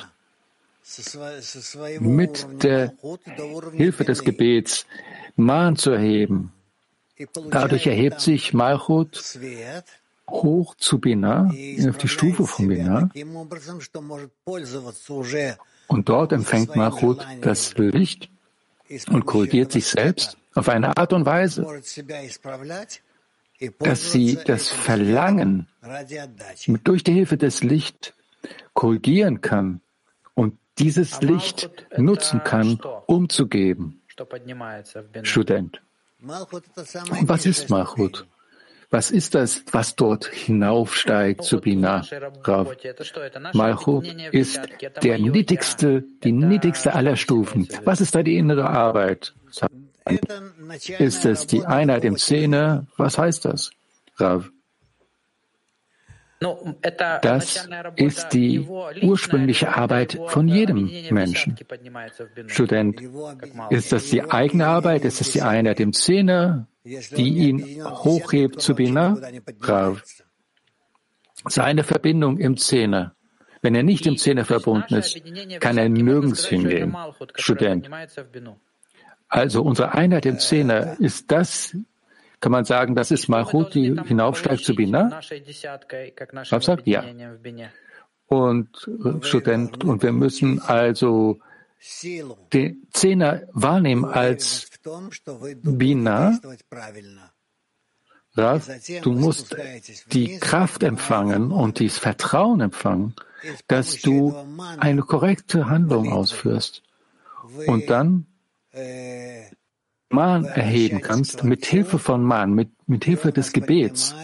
Mit 2.00 2.46
der 2.62 2.92
Hilfe 3.72 4.04
des 4.04 4.22
Gebets 4.22 4.86
Mahn 5.36 5.76
zu 5.76 5.90
erheben, 5.90 6.52
Dadurch 7.50 7.86
erhebt 7.86 8.20
sich 8.20 8.52
Malchut 8.52 9.38
hoch 10.28 10.74
zu 10.76 10.98
Binah, 10.98 11.50
auf 11.88 11.98
die 11.98 12.08
Stufe 12.08 12.46
von 12.46 12.68
Binah. 12.68 13.08
Und 15.86 16.08
dort 16.08 16.32
empfängt 16.32 16.76
Malchut 16.76 17.26
das 17.40 17.74
Licht 17.78 18.28
und 19.08 19.24
korrigiert 19.24 19.72
sich 19.72 19.86
selbst 19.86 20.36
auf 20.54 20.68
eine 20.68 20.96
Art 20.96 21.12
und 21.12 21.24
Weise, 21.24 21.66
dass 23.78 24.12
sie 24.12 24.38
das 24.44 24.68
Verlangen 24.68 25.68
durch 26.84 27.04
die 27.04 27.12
Hilfe 27.12 27.36
des 27.36 27.62
Lichts 27.62 28.12
korrigieren 28.74 29.40
kann 29.40 29.80
und 30.34 30.58
dieses 30.78 31.20
Licht 31.22 31.70
nutzen 31.96 32.42
kann, 32.44 32.78
um 33.06 33.28
zu 33.28 33.46
geben. 33.46 34.02
Student. 35.22 35.82
Was 36.20 37.46
ist 37.46 37.70
Malchut? 37.70 38.26
Was 38.90 39.10
ist 39.10 39.34
das, 39.34 39.64
was 39.72 39.96
dort 39.96 40.26
hinaufsteigt 40.26 41.42
zu 41.42 41.60
Binah, 41.60 42.04
Rav? 42.44 42.76
Malchut 43.52 44.06
ist 44.32 44.60
der 45.02 45.18
niedrigste, 45.18 46.04
die 46.22 46.32
niedrigste 46.32 46.94
aller 46.94 47.16
Stufen. 47.16 47.68
Was 47.84 48.00
ist 48.00 48.14
da 48.14 48.22
die 48.22 48.36
innere 48.36 48.68
Arbeit? 48.70 49.34
Ist 50.98 51.24
es 51.24 51.46
die 51.46 51.64
Einheit 51.64 52.04
im 52.04 52.16
Zehner? 52.16 52.86
Was 52.96 53.18
heißt 53.18 53.44
das, 53.44 53.70
Rav? 54.16 54.50
Das 57.22 57.66
ist 57.96 58.28
die 58.34 58.68
ursprüngliche 59.02 59.74
Arbeit 59.74 60.20
von 60.28 60.48
jedem 60.48 60.90
Menschen. 61.10 61.56
Student, 62.46 63.00
ist 63.70 63.92
das 63.92 64.10
die 64.10 64.22
eigene 64.22 64.66
Arbeit? 64.66 65.04
Ist 65.04 65.20
es 65.20 65.32
die 65.32 65.42
Einheit 65.42 65.80
im 65.80 65.94
Zehner, 65.94 66.68
die 66.84 67.28
ihn 67.28 67.82
hochhebt 67.84 68.60
zu 68.60 68.74
Bina? 68.74 69.16
Rav. 69.60 70.02
Seine 71.48 71.84
Verbindung 71.84 72.38
im 72.38 72.56
Zehner. 72.56 73.14
Wenn 73.62 73.74
er 73.74 73.82
nicht 73.82 74.06
im 74.06 74.18
Zehner 74.18 74.44
verbunden 74.44 74.94
ist, 74.94 75.20
kann 75.60 75.78
er 75.78 75.88
nirgends 75.88 76.46
hingehen. 76.46 76.94
Student. 77.36 77.88
Also 79.28 79.62
unsere 79.62 79.92
Einheit 79.92 80.26
im 80.26 80.38
Zehner 80.38 80.98
ist 81.00 81.30
das, 81.30 81.76
kann 82.40 82.52
man 82.52 82.64
sagen, 82.64 82.94
das 82.94 83.10
ist 83.10 83.28
Malchut, 83.28 83.74
die 83.74 83.96
hinaufsteigt 84.04 84.64
zu 84.64 84.74
Bina? 84.74 85.20
Rav 86.50 86.64
sagt 86.64 86.86
ja. 86.86 87.04
Und 88.26 88.68
äh, 89.04 89.24
Student, 89.24 89.84
und 89.84 90.02
wir 90.02 90.12
müssen 90.12 90.60
also 90.60 91.38
den 92.52 92.86
Zehner 92.92 93.42
wahrnehmen 93.52 94.04
als 94.04 94.70
Bina. 95.62 96.38
Rav, 98.36 98.68
du 99.02 99.12
musst 99.12 99.56
die 100.12 100.38
Kraft 100.38 100.82
empfangen 100.82 101.50
und 101.52 101.78
dieses 101.78 101.98
Vertrauen 101.98 102.60
empfangen, 102.60 103.14
dass 103.66 104.00
du 104.00 104.34
eine 104.78 105.02
korrekte 105.02 105.68
Handlung 105.68 106.12
ausführst. 106.12 106.82
Und 107.66 107.88
dann 107.88 108.26
Mahn 110.08 110.44
erheben 110.44 111.00
kannst, 111.00 111.44
mit 111.44 111.66
Hilfe 111.66 111.98
von 111.98 112.22
Mahn, 112.22 112.52
mit, 112.52 112.70
mit 112.86 113.04
Hilfe 113.04 113.32
des 113.32 113.52
Gebets, 113.52 114.14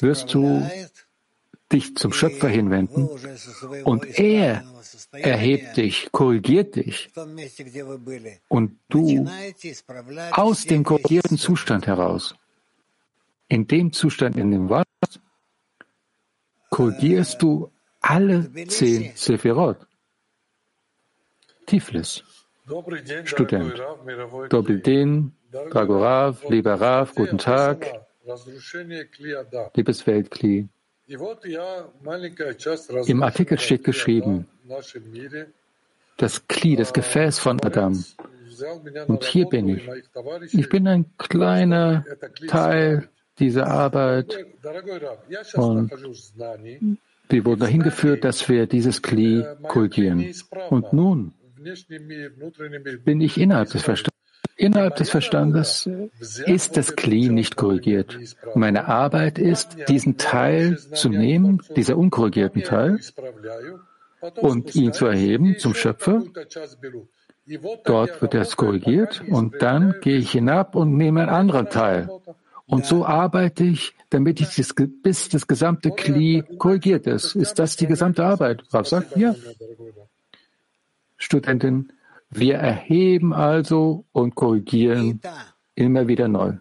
wirst 0.00 0.32
du 0.34 0.68
dich 1.72 1.96
zum 1.96 2.12
Schöpfer 2.12 2.48
hinwenden 2.48 3.08
und 3.84 4.18
er 4.18 4.64
erhebt 5.12 5.76
dich, 5.76 6.08
korrigiert 6.12 6.76
dich 6.76 7.10
und 8.48 8.78
du 8.88 9.28
aus 10.30 10.64
dem 10.64 10.84
korrigierten 10.84 11.38
Zustand 11.38 11.86
heraus, 11.86 12.34
in 13.48 13.66
dem 13.66 13.92
Zustand, 13.92 14.36
in 14.36 14.50
dem 14.52 14.68
warst, 14.68 15.20
korrigierst 16.70 17.42
du 17.42 17.72
alle 18.00 18.52
zehn 18.68 19.12
Sephirot. 19.16 19.78
Tiflis. 21.66 22.22
Student. 23.24 23.80
Dobry 24.48 24.82
den, 24.82 25.32
Dragorav, 25.70 26.48
lieber 26.48 26.74
Rav, 26.74 27.14
guten 27.14 27.38
Tag. 27.38 27.86
Liebes 29.74 30.06
Weltkli. 30.06 30.68
Im 33.06 33.22
Artikel 33.22 33.58
steht 33.58 33.84
geschrieben, 33.84 34.48
das 36.16 36.48
Kli, 36.48 36.74
das 36.74 36.92
Gefäß 36.92 37.38
von 37.38 37.60
Adam. 37.62 38.04
Und 39.06 39.24
hier 39.24 39.46
bin 39.46 39.68
ich. 39.68 39.88
Ich 40.52 40.68
bin 40.68 40.88
ein 40.88 41.04
kleiner 41.18 42.04
Teil 42.48 43.08
dieser 43.38 43.68
Arbeit. 43.68 44.36
Und 45.54 45.92
wir 47.28 47.44
wurden 47.44 47.60
dahin 47.60 47.82
geführt, 47.82 48.24
dass 48.24 48.48
wir 48.48 48.66
dieses 48.66 49.02
Kli 49.02 49.44
kultivieren. 49.68 50.34
Und 50.70 50.92
nun 50.92 51.32
bin 53.04 53.20
ich 53.20 53.38
innerhalb 53.38 53.70
des 53.70 53.82
Verstandes. 53.82 54.12
Innerhalb 54.58 54.96
des 54.96 55.10
Verstandes 55.10 55.88
ist 56.46 56.76
das 56.78 56.96
Kli 56.96 57.28
nicht 57.28 57.56
korrigiert. 57.56 58.18
Meine 58.54 58.88
Arbeit 58.88 59.38
ist, 59.38 59.76
diesen 59.88 60.16
Teil 60.16 60.78
zu 60.78 61.10
nehmen, 61.10 61.60
dieser 61.76 61.98
unkorrigierten 61.98 62.62
Teil, 62.62 62.98
und 64.36 64.74
ihn 64.74 64.92
zu 64.92 65.06
erheben 65.06 65.58
zum 65.58 65.74
Schöpfer. 65.74 66.22
Dort 67.84 68.22
wird 68.22 68.34
er 68.34 68.44
korrigiert 68.46 69.22
und 69.28 69.62
dann 69.62 69.96
gehe 70.00 70.16
ich 70.16 70.32
hinab 70.32 70.74
und 70.74 70.96
nehme 70.96 71.20
einen 71.20 71.28
anderen 71.28 71.68
Teil. 71.68 72.08
Und 72.66 72.84
so 72.86 73.04
arbeite 73.04 73.62
ich, 73.62 73.94
damit 74.10 74.40
ich 74.40 74.56
das, 74.56 74.74
bis 75.02 75.28
das 75.28 75.46
gesamte 75.46 75.90
Kli 75.90 76.42
korrigiert 76.58 77.06
ist. 77.06 77.36
Ist 77.36 77.58
das 77.58 77.76
die 77.76 77.86
gesamte 77.86 78.24
Arbeit? 78.24 78.62
Rav 78.72 78.88
sagt, 78.88 79.16
ja. 79.16 79.34
Studentin, 81.26 81.92
wir 82.30 82.54
erheben 82.54 83.34
also 83.34 84.04
und 84.12 84.36
korrigieren 84.36 85.20
immer 85.74 86.06
wieder 86.06 86.28
neu. 86.28 86.52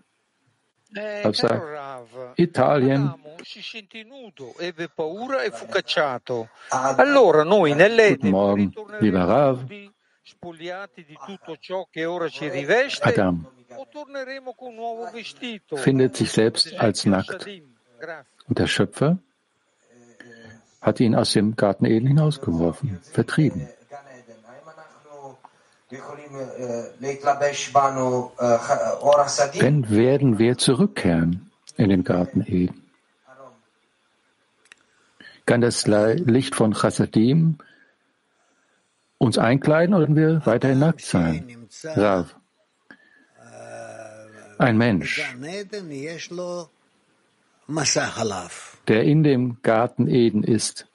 Rav 1.24 1.36
sagt, 1.38 1.62
Italien. 2.36 3.14
Guten 8.16 8.32
Morgen, 8.32 8.74
lieber 9.02 9.28
Rav. 9.28 9.60
Adam 13.04 13.48
findet 15.76 16.16
sich 16.16 16.32
selbst 16.32 16.74
als 16.80 17.06
nackt. 17.06 17.48
Und 18.48 18.58
der 18.58 18.68
Schöpfer 18.68 19.20
hat 20.82 21.00
ihn 21.00 21.14
aus 21.14 21.34
dem 21.34 21.56
Garten 21.56 21.86
Eden 21.86 22.08
hinausgeworfen, 22.08 23.00
vertrieben. 23.04 23.70
Wenn 29.60 29.90
werden 29.90 30.40
wir 30.40 30.58
zurückkehren 30.58 31.52
in 31.78 31.90
den 31.90 32.04
Garten 32.04 32.42
Eden? 32.42 32.82
Kann 35.46 35.62
das 35.62 35.86
Licht 35.86 36.56
von 36.56 36.74
Chassadim 36.74 37.58
uns 39.18 39.38
einkleiden 39.38 39.94
oder 39.94 40.08
werden 40.08 40.16
wir 40.16 40.46
weiterhin 40.46 40.80
nackt 40.80 41.02
sein? 41.02 41.68
Rav. 41.84 42.36
Ein 44.58 44.78
Mensch, 44.78 45.36
der 48.88 49.04
in 49.04 49.24
dem 49.24 49.62
Garten 49.62 50.08
Eden 50.08 50.44
ist, 50.44 50.88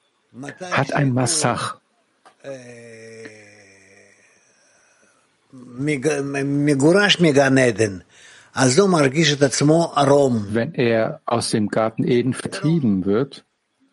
hat 0.71 0.93
ein 0.95 1.13
Massach. 1.13 1.79
Wenn 10.53 10.75
er 10.75 11.21
aus 11.27 11.51
dem 11.51 11.69
Garten 11.69 12.05
Eden 12.05 12.35
vertrieben 12.35 13.05
wird, 13.05 13.45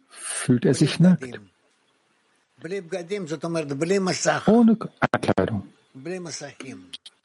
fühlt 0.09 0.65
er 0.65 0.73
sich 0.73 0.99
nackt. 0.99 1.39
Ohne 4.47 4.77
Kleidung. 5.21 5.63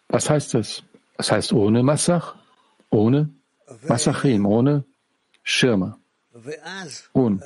Was 0.08 0.28
heißt 0.28 0.54
das? 0.54 0.82
Das 1.16 1.30
heißt 1.32 1.52
ohne 1.52 1.82
Massach, 1.82 2.34
ohne 2.90 3.28
Massachim, 3.88 4.44
ohne 4.46 4.84
Schirme. 5.42 5.96
Und 7.12 7.42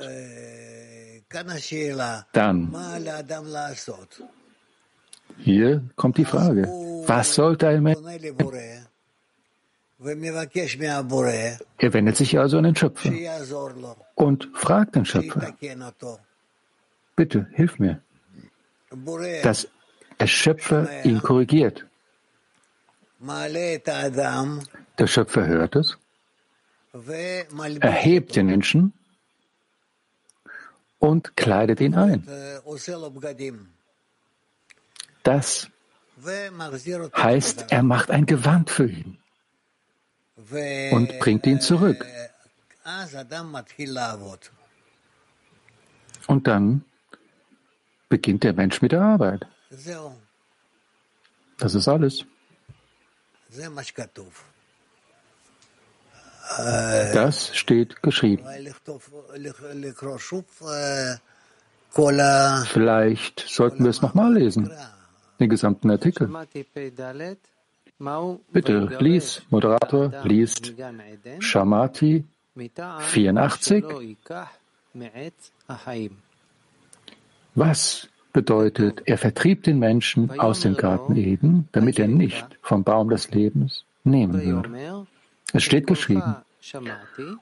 dann, 2.33 2.73
hier 5.37 5.83
kommt 5.95 6.17
die 6.17 6.25
Frage, 6.25 6.63
was 7.07 7.35
sollte 7.35 7.67
ein 7.67 7.83
Mensch 7.83 7.99
er 9.99 11.93
wendet 11.93 12.17
sich 12.17 12.37
also 12.37 12.57
an 12.59 12.63
den 12.65 12.75
Schöpfer 12.75 13.11
und 14.15 14.49
fragt 14.53 14.95
den 14.95 15.05
Schöpfer, 15.05 15.53
bitte, 17.15 17.47
hilf 17.53 17.79
mir, 17.79 18.01
dass 19.41 19.67
der 20.19 20.27
Schöpfer 20.27 21.03
ihn 21.03 21.21
korrigiert. 21.21 21.85
Der 24.99 25.07
Schöpfer 25.07 25.47
hört 25.47 25.75
es, 25.75 25.97
erhebt 27.79 28.35
den 28.35 28.45
Menschen 28.45 28.93
und 30.99 31.35
kleidet 31.35 31.81
ihn 31.81 31.95
ein. 31.95 32.27
Das 35.27 35.67
heißt, 37.27 37.65
er 37.69 37.83
macht 37.83 38.11
ein 38.11 38.25
Gewand 38.25 38.69
für 38.69 38.87
ihn 38.87 39.17
und 40.91 41.19
bringt 41.19 41.45
ihn 41.45 41.59
zurück. 41.59 42.05
Und 46.27 46.47
dann 46.47 46.85
beginnt 48.07 48.45
der 48.45 48.53
Mensch 48.53 48.81
mit 48.81 48.93
der 48.93 49.01
Arbeit. 49.01 49.45
Das 51.57 51.75
ist 51.75 51.89
alles. 51.89 52.23
Das 57.13 57.57
steht 57.57 58.01
geschrieben. 58.01 58.45
Vielleicht 62.71 63.39
sollten 63.49 63.83
wir 63.83 63.89
es 63.89 64.01
nochmal 64.01 64.33
lesen, 64.33 64.71
den 65.39 65.49
gesamten 65.49 65.89
Artikel. 65.91 66.29
Bitte, 68.51 68.97
lies, 68.99 69.41
Moderator, 69.49 70.11
liest 70.23 70.73
Shamati 71.39 72.25
84. 72.55 73.83
Was 77.55 78.07
bedeutet, 78.33 79.01
er 79.05 79.17
vertrieb 79.17 79.63
den 79.63 79.79
Menschen 79.79 80.39
aus 80.39 80.61
dem 80.61 80.75
Garten 80.75 81.15
Eden, 81.15 81.67
damit 81.71 81.97
er 81.97 82.07
nicht 82.07 82.45
vom 82.61 82.83
Baum 82.83 83.09
des 83.09 83.31
Lebens 83.31 83.83
nehmen 84.03 84.43
würde. 84.43 85.07
Es 85.53 85.63
steht 85.63 85.87
geschrieben, 85.87 86.35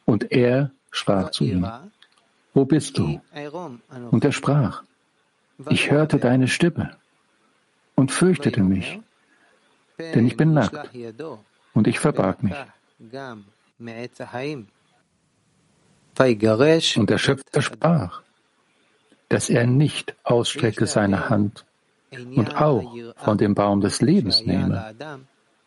und 0.06 0.32
er 0.32 0.72
sprach 0.92 1.32
zu 1.32 1.44
ihm, 1.44 1.68
wo 2.54 2.64
bist 2.64 2.98
du? 2.98 3.20
Und 4.12 4.24
er 4.24 4.32
sprach, 4.32 4.84
ich 5.70 5.92
hörte 5.92 6.18
deine 6.18 6.48
Stimme 6.48 6.96
und 7.96 8.12
fürchtete 8.12 8.62
mich, 8.62 9.00
denn 9.98 10.28
ich 10.28 10.38
bin 10.38 10.54
nackt 10.54 10.90
und 11.74 11.88
ich 11.88 12.00
verbarg 12.00 12.44
mich. 12.44 12.56
Und 16.98 17.10
der 17.10 17.18
Schöpfer 17.18 17.62
sprach, 17.62 18.22
dass 19.30 19.50
er 19.50 19.66
nicht 19.66 20.16
ausstrecke 20.24 20.88
seine 20.88 21.30
Hand 21.30 21.66
und 22.36 22.56
auch 22.56 22.96
von 23.18 23.38
dem 23.38 23.56
Baum 23.56 23.82
des 23.82 24.02
Lebens 24.02 24.46
nehme. 24.46 24.96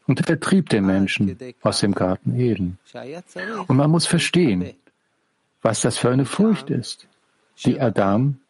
Und 0.06 0.20
er 0.20 0.24
vertrieb 0.24 0.70
den 0.70 0.86
Menschen 0.86 1.36
aus 1.60 1.80
dem 1.80 1.94
Garten 1.94 2.38
Eden. 2.38 2.78
Und 3.66 3.76
man 3.76 3.90
muss 3.90 4.06
verstehen, 4.06 4.74
was 5.60 5.82
das 5.82 5.98
für 5.98 6.10
eine 6.10 6.24
Furcht 6.24 6.70
ist, 6.70 7.06
die 7.64 7.78
Adam, 7.78 8.40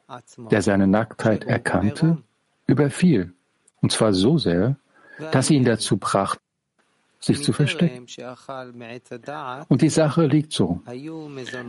der 0.50 0.62
seine 0.62 0.86
Nacktheit 0.86 1.44
erkannte, 1.44 2.18
überfiel. 2.66 3.32
Und 3.80 3.92
zwar 3.92 4.12
so 4.12 4.38
sehr, 4.38 4.76
dass 5.32 5.48
sie 5.48 5.56
ihn 5.56 5.64
dazu 5.64 5.96
brachte, 5.96 6.40
sich 7.20 7.42
zu 7.42 7.52
verstecken. 7.52 8.06
Und 9.68 9.82
die 9.82 9.88
Sache 9.88 10.26
liegt 10.26 10.52
so, 10.52 10.82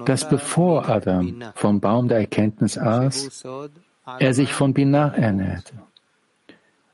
dass 0.05 0.29
bevor 0.29 0.87
Adam 0.87 1.43
vom 1.55 1.79
Baum 1.79 2.07
der 2.07 2.19
Erkenntnis 2.19 2.77
aß, 2.77 3.43
er 4.19 4.33
sich 4.33 4.53
von 4.53 4.73
Binah 4.73 5.13
ernährte, 5.15 5.73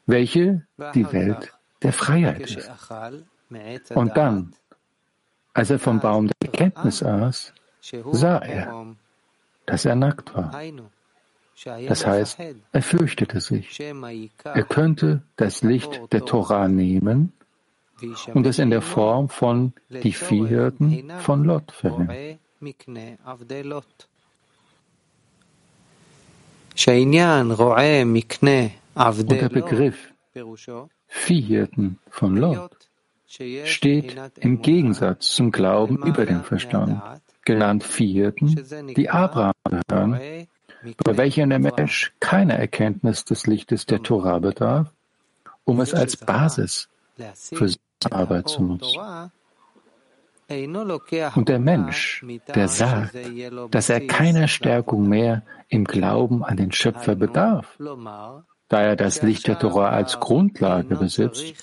welche 0.05 0.65
die 0.93 1.11
Welt 1.11 1.53
der 1.81 1.93
Freiheit 1.93 2.41
ist. 2.41 2.71
Und 3.93 4.17
dann, 4.17 4.53
als 5.53 5.69
er 5.69 5.79
vom 5.79 5.99
Baum 5.99 6.27
der 6.27 6.35
Erkenntnis 6.51 7.03
aß, 7.03 7.53
sah 8.11 8.37
er, 8.39 8.95
dass 9.65 9.85
er 9.85 9.95
nackt 9.95 10.33
war. 10.33 10.51
Das 11.63 12.05
heißt, 12.05 12.37
er 12.71 12.81
fürchtete 12.81 13.39
sich. 13.39 13.79
Er 13.79 14.63
könnte 14.63 15.21
das 15.37 15.63
Licht 15.63 16.01
der 16.11 16.25
Torah 16.25 16.67
nehmen 16.67 17.31
und 18.33 18.45
es 18.45 18.59
in 18.59 18.69
der 18.69 18.81
Form 18.81 19.29
von 19.29 19.73
die 19.89 20.11
Viehhirten 20.11 21.09
von 21.19 21.45
Lot 21.45 21.71
verwenden. 21.71 22.39
Und 22.59 22.91
der 29.31 29.49
Begriff 29.49 30.13
Viehhirten 31.07 31.99
von 32.09 32.37
Lot 32.37 32.89
steht 33.27 34.15
im 34.39 34.61
Gegensatz 34.61 35.35
zum 35.35 35.51
Glauben 35.51 36.05
über 36.05 36.25
den 36.25 36.43
Verstand, 36.43 37.01
genannt 37.45 37.83
Viehhirten, 37.83 38.61
die 38.95 39.09
Abraham 39.09 39.53
gehören 39.87 40.47
bei 41.03 41.17
welchen 41.17 41.49
der 41.49 41.59
Mensch 41.59 42.13
keine 42.19 42.57
Erkenntnis 42.57 43.25
des 43.25 43.47
Lichtes 43.47 43.85
der 43.85 44.03
Torah 44.03 44.39
bedarf, 44.39 44.91
um 45.63 45.79
es 45.79 45.93
als 45.93 46.17
Basis 46.17 46.89
für 47.35 47.69
seine 47.69 48.11
Arbeit 48.11 48.49
zu 48.49 48.63
nutzen. 48.63 49.31
Und 50.47 51.49
der 51.49 51.59
Mensch, 51.59 52.23
der 52.53 52.67
sagt, 52.67 53.15
dass 53.71 53.89
er 53.89 54.05
keiner 54.05 54.47
Stärkung 54.47 55.09
mehr 55.09 55.41
im 55.69 55.85
Glauben 55.85 56.43
an 56.43 56.57
den 56.57 56.71
Schöpfer 56.71 57.15
bedarf, 57.15 57.79
da 58.67 58.81
er 58.81 58.95
das 58.95 59.23
Licht 59.23 59.47
der 59.47 59.57
Torah 59.57 59.89
als 59.89 60.19
Grundlage 60.19 60.95
besitzt, 60.95 61.55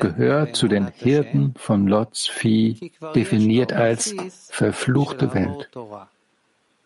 gehört 0.00 0.56
zu 0.56 0.66
den 0.66 0.88
Hirten 0.88 1.54
von 1.56 1.86
Lots 1.86 2.26
Vieh, 2.26 2.92
definiert 3.14 3.72
als 3.72 4.14
verfluchte 4.50 5.32
Welt 5.34 5.70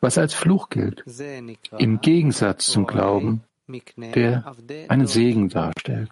was 0.01 0.19
als 0.19 0.35
Fluch 0.35 0.69
gilt, 0.69 1.05
im 1.79 2.01
Gegensatz 2.01 2.67
zum 2.67 2.87
Glauben, 2.87 3.43
der 3.97 4.55
einen 4.89 5.07
Segen 5.07 5.49
darstellt. 5.49 6.11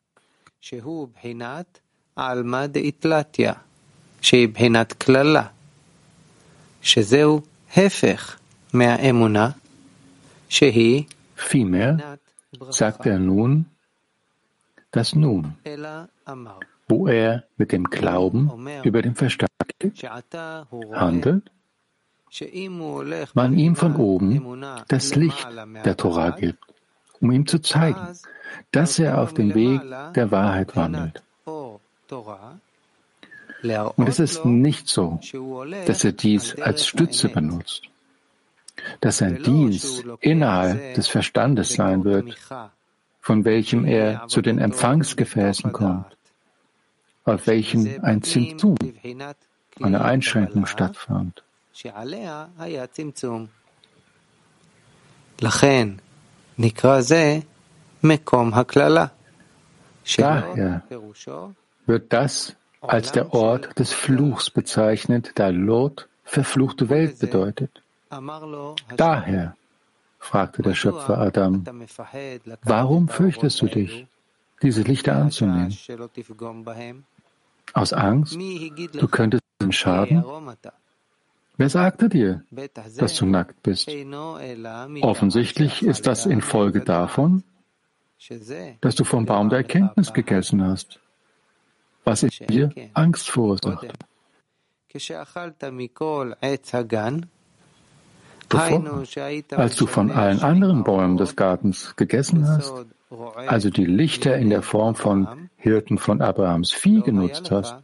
Vielmehr 11.35 12.19
sagt 12.71 13.07
er 13.07 13.19
nun 13.19 13.67
das 14.91 15.15
Nun, 15.15 15.55
wo 16.89 17.07
er 17.07 17.45
mit 17.57 17.73
dem 17.73 17.85
Glauben 17.85 18.69
über 18.83 19.03
den 19.03 19.15
Verstand 19.15 19.51
handelt 20.93 21.51
man 23.35 23.59
ihm 23.59 23.77
von 23.77 23.97
oben 23.97 24.65
das 24.89 25.15
Licht 25.15 25.47
der 25.85 25.97
Torah 25.97 26.31
gibt, 26.31 26.63
um 27.21 27.31
ihm 27.31 27.47
zu 27.47 27.61
zeigen, 27.61 28.09
dass 28.73 28.99
er 28.99 29.21
auf 29.21 29.35
dem 29.35 29.55
Weg 29.55 29.81
der 30.15 30.31
Wahrheit 30.31 30.77
wandelt. 30.77 31.23
Und 33.97 34.09
es 34.09 34.19
ist 34.19 34.45
nicht 34.45 34.89
so, 34.89 35.19
dass 35.87 36.05
er 36.05 36.13
dies 36.13 36.55
als 36.61 36.87
Stütze 36.87 37.29
benutzt, 37.29 37.83
dass 39.01 39.19
sein 39.19 39.43
Dienst 39.43 40.05
innerhalb 40.21 40.95
des 40.95 41.09
Verstandes 41.09 41.71
sein 41.75 42.05
wird, 42.05 42.37
von 43.21 43.45
welchem 43.45 43.85
er 43.87 44.29
zu 44.29 44.41
den 44.43 44.59
Empfangsgefäßen 44.59 45.73
kommt, 45.73 46.17
auf 47.25 47.47
welchem 47.49 47.99
ein 48.03 48.23
Zimtum, 48.23 48.77
eine 49.81 50.05
Einschränkung 50.05 50.67
stattfand. 50.67 51.43
Daher 60.17 60.83
wird 61.87 62.13
das 62.13 62.57
als 62.81 63.13
der 63.13 63.35
Ort 63.35 63.79
des 63.79 63.93
Fluchs 63.93 64.51
bezeichnet, 64.51 65.33
da 65.35 65.49
Lot 65.49 66.09
verfluchte 66.25 66.89
Welt 66.89 67.19
bedeutet. 67.19 67.83
Daher 68.97 69.57
fragte 70.19 70.63
der 70.63 70.75
Schöpfer 70.75 71.19
Adam, 71.19 71.65
warum 72.63 73.09
fürchtest 73.09 73.61
du 73.61 73.67
dich, 73.67 74.07
diese 74.63 74.83
Lichter 74.83 75.17
anzunehmen? 75.17 75.77
Aus 77.75 77.93
Angst, 77.93 78.35
du 78.35 79.09
könntest 79.09 79.43
ihnen 79.61 79.73
schaden? 79.73 80.25
Wer 81.59 81.71
sagte 81.71 82.09
dir, 82.09 82.43
dass 82.97 83.17
du 83.17 83.27
nackt 83.27 83.63
bist? 83.63 83.91
Offensichtlich 85.01 85.83
ist 85.83 86.07
das 86.07 86.27
infolge 86.27 86.81
davon, 86.81 87.43
dass 88.81 88.95
du 88.95 89.05
vom 89.05 89.25
Baum 89.27 89.49
der 89.49 89.59
Erkenntnis 89.59 90.13
gegessen 90.13 90.63
hast, 90.63 91.01
was 92.05 92.23
in 92.23 92.31
dir 92.49 92.73
Angst 92.95 93.31
verursacht. 93.31 93.87
Bevor, 98.49 99.05
als 99.51 99.77
du 99.77 99.87
von 99.87 100.11
allen 100.13 100.41
anderen 100.41 100.85
Bäumen 100.85 101.17
des 101.17 101.37
Gartens 101.37 101.97
gegessen 101.97 102.47
hast, 102.47 102.73
also 103.35 103.71
die 103.71 103.85
Lichter 103.85 104.37
in 104.37 104.51
der 104.51 104.63
Form 104.63 104.95
von 104.95 105.51
Hirten 105.57 105.99
von 105.99 106.21
Abrahams 106.21 106.73
Vieh 106.73 107.03
genutzt 107.03 107.51
hast, 107.51 107.77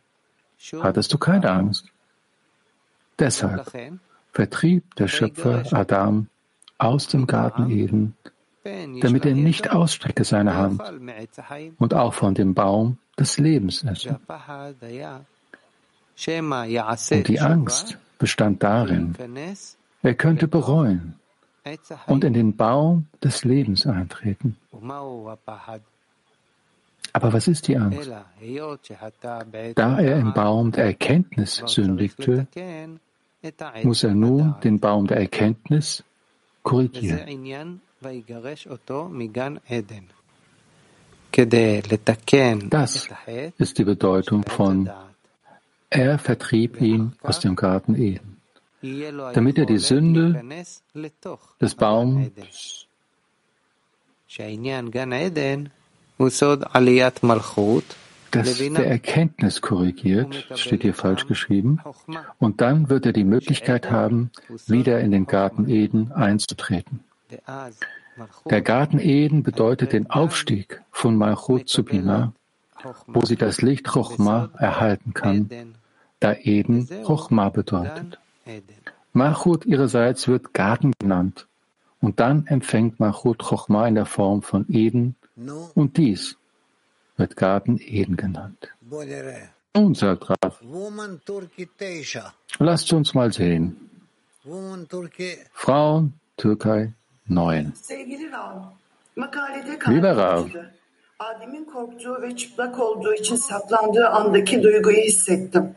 hattest 0.81 1.13
du 1.13 1.19
keine 1.19 1.51
Angst. 1.51 1.89
Deshalb 3.19 3.71
vertrieb 4.33 4.95
der 4.97 5.09
Schöpfer 5.09 5.65
Adam 5.73 6.29
aus 6.79 7.09
dem 7.09 7.27
Garten 7.27 7.71
Eden, 7.71 8.17
damit 9.01 9.27
er 9.27 9.35
nicht 9.35 9.71
ausstrecke 9.71 10.25
seine 10.25 10.55
Hand 10.57 10.83
und 11.79 11.95
auch 11.95 12.15
von 12.15 12.35
dem 12.35 12.55
Baum 12.55 12.99
des 13.19 13.39
Lebens 13.39 13.85
esse. 13.85 14.21
Und 17.11 17.29
die 17.29 17.41
Angst 17.41 17.99
bestand 18.19 18.63
darin, 18.63 19.15
er 20.03 20.15
könnte 20.15 20.49
bereuen 20.49 21.15
und 22.07 22.25
in 22.25 22.35
den 22.35 22.57
Baum 22.57 23.07
des 23.23 23.45
Lebens 23.45 23.87
eintreten. 23.87 24.57
Aber 27.23 27.35
was 27.35 27.47
ist 27.47 27.69
die 27.69 27.77
Angst? 27.77 28.11
Da 29.75 30.01
er 30.01 30.19
im 30.19 30.35
Baum 30.35 30.73
der 30.73 30.85
Erkenntnis 30.87 31.63
sündigte, 31.67 32.49
muss 33.83 34.03
er 34.03 34.15
nun 34.15 34.57
den 34.65 34.81
Baum 34.81 35.07
der 35.07 35.19
Erkenntnis 35.19 36.03
korrigieren. 36.63 37.81
Das 42.71 43.09
ist 43.59 43.79
die 43.79 43.85
Bedeutung 43.85 44.43
von 44.43 44.91
er 45.91 46.19
vertrieb 46.19 46.81
ihn 46.81 47.13
aus 47.23 47.41
dem 47.41 47.55
Garten 47.55 47.95
Eden, 47.95 48.39
damit 49.35 49.59
er 49.59 49.67
die 49.67 49.79
Sünde 49.79 50.43
des 51.61 51.75
Baums 51.75 52.31
das 58.33 58.59
der 58.59 58.87
Erkenntnis 58.87 59.61
korrigiert, 59.61 60.49
steht 60.55 60.83
hier 60.83 60.95
falsch 60.95 61.27
geschrieben, 61.27 61.81
und 62.39 62.61
dann 62.61 62.89
wird 62.89 63.07
er 63.07 63.13
die 63.13 63.25
Möglichkeit 63.25 63.91
haben, 63.91 64.31
wieder 64.67 65.01
in 65.01 65.11
den 65.11 65.27
Garten 65.27 65.69
Eden 65.69 66.13
einzutreten. 66.13 67.01
Der 68.49 68.63
Garten 68.63 68.99
Eden 68.99 69.43
bedeutet 69.43 69.93
den 69.93 70.11
Aufstieg 70.11 70.83
von 70.91 71.17
Malchut 71.17 71.69
zu 71.69 71.85
Bina, 71.85 72.33
wo 73.07 73.25
sie 73.25 73.37
das 73.37 73.63
Licht 73.63 73.87
Chochma 73.87 74.51
erhalten 74.57 75.13
kann, 75.15 75.51
da 76.21 76.35
Eden 76.35 76.89
Chochma 77.05 77.51
bedeutet. 77.51 78.19
Malchut 79.13 79.67
ihrerseits 79.67 80.27
wird 80.27 80.55
Garten 80.55 80.93
genannt, 80.99 81.47
und 82.01 82.19
dann 82.19 82.47
empfängt 82.47 82.99
Malchut 82.99 83.39
Chochma 83.43 83.87
in 83.87 83.95
der 83.95 84.07
Form 84.07 84.43
von 84.43 84.65
Eden, 84.71 85.17
und 85.75 85.97
dies 85.97 86.37
wird 87.17 87.37
Garten 87.37 87.79
Eden 87.81 88.17
genannt. 88.17 88.69
Nun, 89.75 89.95
sagt 89.95 90.31
Raf, 90.31 90.61
lasst 92.59 92.93
uns 92.93 93.15
mal 93.15 93.33
sehen. 93.33 93.91
Frauen, 95.53 96.13
Türkei 96.37 96.93
9. 97.29 97.73
Lieber 99.89 100.17
Rav, 100.17 100.47
Adem'in 101.19 101.65
korktuğu 101.65 102.23
ve 102.23 102.37
çıplak 102.37 102.81
olduğu 102.81 103.15
için 103.15 103.37
saklandığı 103.37 104.09
andaki 104.09 104.63
duyguyu 104.63 104.97
hissettim. 104.97 105.75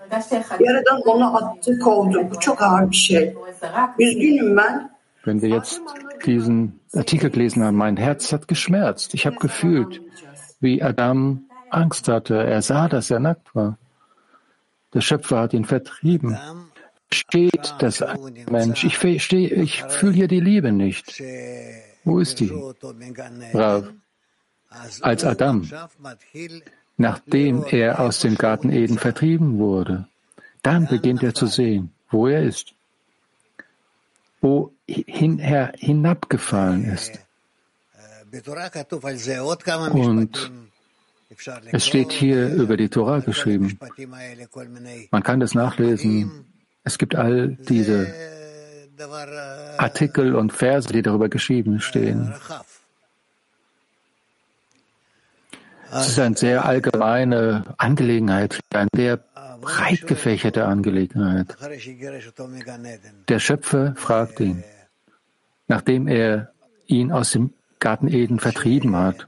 Yaradan 0.59 1.01
onu 1.01 1.37
attı, 1.37 1.79
kovdu. 1.79 2.29
Bu 2.31 2.39
çok 2.39 2.61
ağır 2.61 2.91
bir 2.91 2.95
şey. 2.95 3.35
Üzgünüm 3.99 4.57
ben. 4.57 4.94
Wenn 5.25 5.41
wir 5.41 5.49
jetzt 5.49 5.81
diesen 6.25 6.79
Artikel 6.93 7.29
gelesen 7.29 7.63
haben, 7.63 7.75
mein 7.75 7.97
Herz 7.97 8.31
hat 8.31 8.47
geschmerzt. 8.47 9.13
Ich 9.13 9.25
habe 9.25 9.37
gefühlt, 9.37 10.01
wie 10.59 10.81
Adam 10.81 11.45
Angst 11.69 12.07
hatte. 12.07 12.35
Er 12.35 12.61
sah, 12.61 12.87
dass 12.87 13.11
er 13.11 13.19
nackt 13.19 13.53
war. 13.55 13.77
Der 14.93 15.01
Schöpfer 15.01 15.39
hat 15.39 15.53
ihn 15.53 15.65
vertrieben. 15.65 16.37
Steht 17.11 17.75
das 17.79 18.03
Mensch? 18.49 18.83
Ich 18.83 18.97
verstehe, 18.97 19.49
ich 19.49 19.83
fühle 19.83 20.13
hier 20.13 20.27
die 20.27 20.39
Liebe 20.39 20.71
nicht. 20.71 21.21
Wo 22.03 22.19
ist 22.19 22.39
die? 22.39 22.51
Rav. 23.53 23.91
Als 25.01 25.23
Adam, 25.23 25.69
nachdem 26.97 27.63
er 27.69 27.99
aus 27.99 28.19
dem 28.19 28.35
Garten 28.35 28.69
Eden 28.69 28.97
vertrieben 28.97 29.57
wurde, 29.57 30.07
dann 30.63 30.87
beginnt 30.87 31.23
er 31.23 31.33
zu 31.33 31.47
sehen, 31.47 31.93
wo 32.09 32.27
er 32.27 32.43
ist, 32.43 32.74
wohin 34.45 35.39
er 35.39 35.73
hinabgefallen 35.77 36.85
ist. 36.85 37.13
Und 39.91 40.51
es 41.71 41.85
steht 41.85 42.11
hier 42.11 42.53
über 42.53 42.77
die 42.77 42.89
Torah 42.89 43.19
geschrieben. 43.19 43.79
Man 45.11 45.23
kann 45.23 45.39
das 45.39 45.55
nachlesen. 45.55 46.45
Es 46.83 46.97
gibt 46.97 47.15
all 47.15 47.57
diese 47.69 48.13
Artikel 49.77 50.35
und 50.35 50.53
Verse, 50.53 50.87
die 50.89 51.01
darüber 51.01 51.29
geschrieben 51.29 51.79
stehen. 51.79 52.33
Es 55.91 56.09
ist 56.09 56.19
eine 56.19 56.37
sehr 56.37 56.65
allgemeine 56.65 57.75
Angelegenheit, 57.77 58.59
eine 58.73 58.89
sehr 58.95 59.23
breit 59.65 60.07
gefächerte 60.07 60.65
Angelegenheit. 60.65 61.55
Der 63.27 63.39
Schöpfer 63.39 63.93
fragt 63.95 64.39
ihn, 64.39 64.63
nachdem 65.67 66.07
er 66.07 66.51
ihn 66.87 67.11
aus 67.11 67.31
dem 67.31 67.53
Garten 67.79 68.07
Eden 68.07 68.39
vertrieben 68.39 68.95
hat. 68.95 69.27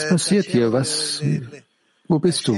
Was 0.00 0.08
passiert 0.08 0.46
hier? 0.46 0.72
Was, 0.72 1.22
wo 2.08 2.18
bist 2.18 2.48
du? 2.48 2.56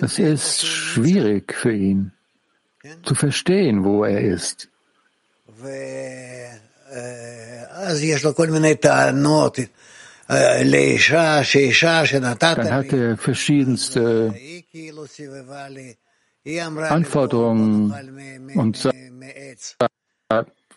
Es 0.00 0.18
ist 0.18 0.64
schwierig 0.66 1.52
für 1.54 1.72
ihn 1.72 2.12
zu 3.04 3.14
verstehen, 3.14 3.84
wo 3.84 4.04
er 4.04 4.20
ist. 4.20 4.68
Dann 10.28 10.72
hat 12.72 12.92
er 12.92 13.16
verschiedenste 13.16 14.34
Anforderungen 16.88 17.92
und 18.54 18.88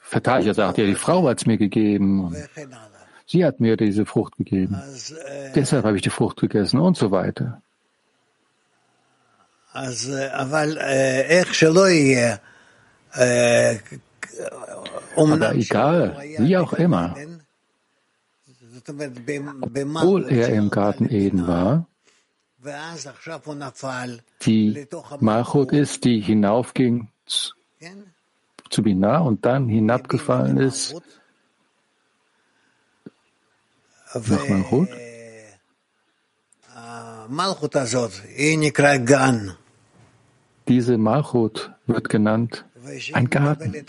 Verteidiger 0.02 0.54
sagt, 0.54 0.78
ja, 0.78 0.86
die 0.86 0.96
Frau 0.96 1.28
hat 1.28 1.40
es 1.40 1.46
mir 1.46 1.58
gegeben. 1.58 2.36
Sie 3.26 3.44
hat 3.44 3.60
mir 3.60 3.76
diese 3.76 4.06
Frucht 4.06 4.38
gegeben. 4.38 4.80
Deshalb 5.56 5.84
habe 5.84 5.96
ich 5.96 6.04
die 6.04 6.12
Frucht 6.12 6.38
gegessen 6.38 6.80
und 6.80 6.96
so 6.96 7.10
weiter. 7.12 7.62
Aber 15.18 15.56
egal, 15.56 16.18
wie 16.38 16.58
auch 16.58 16.74
immer, 16.74 17.16
obwohl 18.88 20.30
er 20.30 20.50
im 20.50 20.70
Garten 20.70 21.10
Eden 21.10 21.48
war, 21.48 21.88
die 24.42 24.88
Malchut 25.20 25.72
ist, 25.72 26.04
die 26.04 26.20
hinaufging 26.20 27.10
zu 28.70 28.84
Binah 28.84 29.20
und 29.20 29.46
dann 29.46 29.68
hinabgefallen 29.70 30.58
ist 30.58 30.96
nach 34.14 34.50
Malchut. 34.50 34.90
Diese 40.68 40.98
Malchut 40.98 41.72
wird 41.86 42.10
genannt 42.10 42.66
ein 43.14 43.30
Garten. 43.30 43.86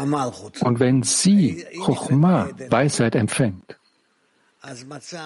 Und 0.00 0.80
wenn 0.80 1.02
sie 1.02 1.64
Chochma, 1.84 2.48
Weisheit 2.68 3.14
empfängt, 3.14 3.78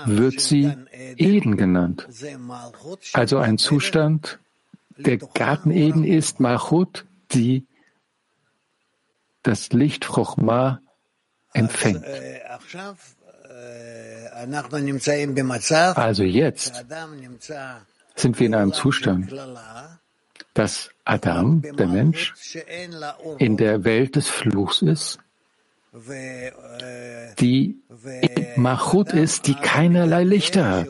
wird 0.06 0.40
sie 0.40 0.72
Eden 1.16 1.56
genannt. 1.56 2.06
Also 3.12 3.38
ein 3.38 3.58
Zustand, 3.58 4.38
der 4.96 5.18
Garten 5.18 5.70
Eden 5.70 6.04
ist 6.04 6.40
Malchut, 6.40 7.04
die 7.32 7.66
das 9.42 9.72
Licht 9.72 10.06
Chochma 10.06 10.80
empfängt. 11.52 12.04
Also 15.96 16.22
jetzt 16.22 16.84
sind 18.16 18.40
wir 18.40 18.46
in 18.46 18.54
einem 18.54 18.72
Zustand, 18.72 19.34
dass 20.54 20.90
Adam, 21.04 21.62
der 21.62 21.88
Mensch, 21.88 22.32
in 23.38 23.56
der 23.56 23.84
Welt 23.84 24.16
des 24.16 24.28
Fluchs 24.28 24.82
ist, 24.82 25.18
die 27.38 27.76
Machut 28.56 29.12
ist, 29.12 29.46
die 29.46 29.54
keinerlei 29.54 30.24
Lichter 30.24 30.70
hat. 30.70 30.88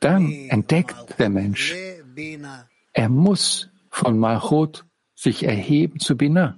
Dann 0.00 0.32
entdeckt 0.48 1.18
der 1.18 1.28
Mensch, 1.28 1.74
er 2.92 3.08
muss 3.08 3.68
von 3.90 4.18
Machut 4.18 4.84
sich 5.14 5.44
erheben 5.44 6.00
zu 6.00 6.16
Bina. 6.16 6.56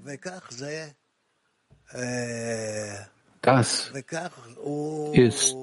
Das 3.42 3.90
ist 5.12 5.56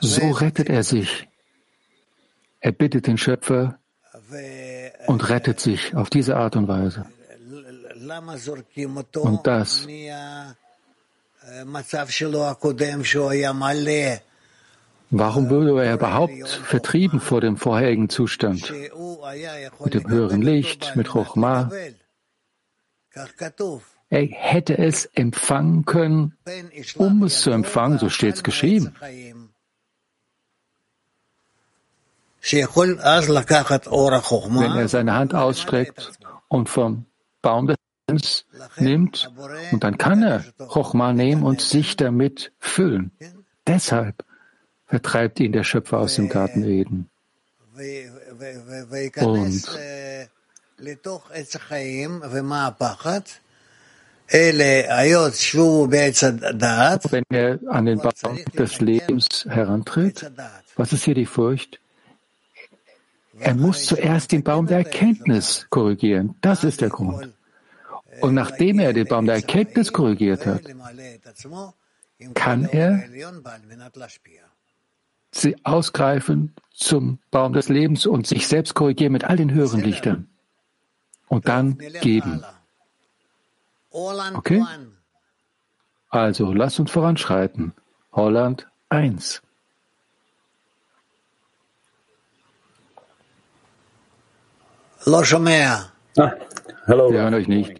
so 0.00 0.30
rettet 0.30 0.68
er 0.68 0.82
sich. 0.82 1.28
Er 2.60 2.72
bittet 2.72 3.06
den 3.06 3.16
Schöpfer 3.16 3.78
und 5.06 5.28
rettet 5.28 5.60
sich 5.60 5.94
auf 5.94 6.10
diese 6.10 6.36
Art 6.36 6.56
und 6.56 6.68
Weise. 6.68 7.06
Und 9.14 9.46
das 9.46 9.86
Warum 15.12 15.50
wurde 15.50 15.84
er 15.84 15.94
überhaupt 15.94 16.48
vertrieben 16.48 17.20
vor 17.20 17.40
dem 17.40 17.56
vorherigen 17.56 18.08
Zustand? 18.08 18.72
Mit 19.84 19.94
dem 19.94 20.08
höheren 20.08 20.42
Licht, 20.42 20.94
mit 20.94 21.08
Chochma. 21.08 21.70
Er 24.12 24.26
hätte 24.26 24.78
es 24.78 25.06
empfangen 25.14 25.84
können, 25.84 26.36
um 26.96 27.22
es 27.24 27.40
zu 27.40 27.50
empfangen, 27.50 27.98
so 27.98 28.08
steht 28.08 28.34
es 28.36 28.42
geschrieben. 28.42 28.94
Wenn 34.60 34.76
er 34.76 34.88
seine 34.88 35.14
Hand 35.14 35.34
ausstreckt 35.34 36.12
und 36.48 36.68
vom 36.68 37.04
Baum 37.42 37.66
des 37.66 37.76
Lebens 38.08 38.44
nimmt, 38.76 39.30
und 39.72 39.84
dann 39.84 39.98
kann 39.98 40.22
er 40.22 40.44
Chochma 40.68 41.12
nehmen 41.12 41.42
und 41.42 41.60
sich 41.60 41.96
damit 41.96 42.52
füllen. 42.58 43.12
Deshalb 43.66 44.24
vertreibt 44.86 45.38
ihn 45.40 45.52
der 45.52 45.64
Schöpfer 45.64 45.98
aus 45.98 46.16
dem 46.16 46.28
Garten 46.28 46.64
Eden. 46.64 47.10
Und 49.16 49.68
wenn 57.10 57.24
er 57.30 57.58
an 57.68 57.86
den 57.86 57.98
Baum 57.98 58.44
des 58.56 58.80
Lebens 58.80 59.46
herantritt, 59.48 60.30
was 60.76 60.92
ist 60.92 61.04
hier 61.04 61.14
die 61.14 61.26
Furcht? 61.26 61.80
Er 63.40 63.54
muss 63.54 63.86
zuerst 63.86 64.32
den 64.32 64.42
Baum 64.42 64.66
der 64.66 64.78
Erkenntnis 64.78 65.66
korrigieren. 65.70 66.34
Das 66.40 66.64
ist 66.64 66.80
der 66.80 66.90
Grund. 66.90 67.32
Und 68.20 68.34
nachdem 68.34 68.78
er 68.78 68.92
den 68.92 69.06
Baum 69.06 69.26
der 69.26 69.36
Erkenntnis 69.36 69.92
korrigiert 69.92 70.46
hat, 70.46 70.62
kann 72.34 72.64
er 72.64 73.02
sie 75.32 75.56
ausgreifen 75.64 76.54
zum 76.72 77.18
Baum 77.30 77.52
des 77.52 77.68
Lebens 77.68 78.06
und 78.06 78.26
sich 78.26 78.46
selbst 78.46 78.74
korrigieren 78.74 79.12
mit 79.12 79.24
all 79.24 79.36
den 79.36 79.52
höheren 79.52 79.80
Lichtern. 79.80 80.28
Und 81.28 81.48
dann 81.48 81.78
geben. 82.00 82.42
Okay? 83.90 84.64
Also, 86.08 86.52
lass 86.52 86.78
uns 86.80 86.90
voranschreiten. 86.90 87.72
Holland 88.12 88.66
1. 88.88 89.42
לא 95.07 95.23
שומע. 95.23 95.75
hallo. 96.87 97.11
Wir 97.11 97.21
hören 97.21 97.33
euch 97.33 97.47
nicht. 97.47 97.73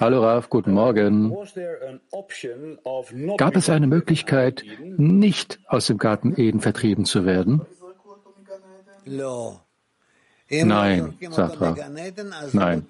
Hallo 0.00 0.22
Raf, 0.22 0.48
guten 0.48 0.72
Morgen. 0.72 1.34
Gab 3.36 3.56
es 3.56 3.68
eine 3.68 3.88
Möglichkeit, 3.88 4.62
nicht 4.96 5.58
aus 5.66 5.86
dem 5.88 5.98
Garten 5.98 6.34
Eden 6.36 6.60
vertrieben 6.60 7.04
zu 7.04 7.26
werden? 7.26 7.62
Nein, 10.50 11.14
sagt 11.30 11.60
Raf. 11.60 11.78
Nein. 12.52 12.86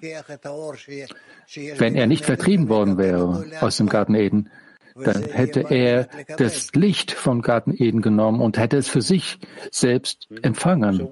Wenn 1.77 1.95
er 1.95 2.07
nicht 2.07 2.25
vertrieben 2.25 2.69
worden 2.69 2.97
wäre 2.99 3.43
aus 3.59 3.77
dem 3.77 3.89
Garten 3.89 4.13
Eden, 4.13 4.51
dann 4.94 5.24
hätte 5.24 5.66
er 5.70 6.08
das 6.36 6.72
Licht 6.74 7.10
vom 7.10 7.42
Garten 7.42 7.74
Eden 7.76 8.00
genommen 8.00 8.40
und 8.40 8.58
hätte 8.58 8.76
es 8.76 8.88
für 8.88 9.02
sich 9.02 9.38
selbst 9.70 10.28
empfangen. 10.42 11.08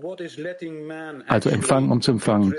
Also 1.27 1.51
empfangen, 1.51 1.91
um 1.91 2.01
zu 2.01 2.13
empfangen. 2.13 2.55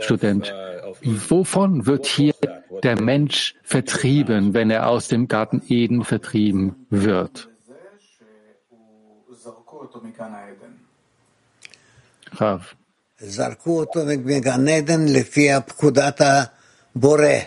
Student, 0.00 0.54
wovon 1.02 1.86
wird 1.86 2.06
hier 2.06 2.34
der 2.82 3.00
Mensch 3.00 3.54
vertrieben, 3.62 4.54
wenn 4.54 4.70
er 4.70 4.88
aus 4.88 5.08
dem 5.08 5.28
Garten 5.28 5.62
Eden 5.68 6.04
vertrieben 6.04 6.86
wird? 6.88 7.48
Rav. 12.32 12.76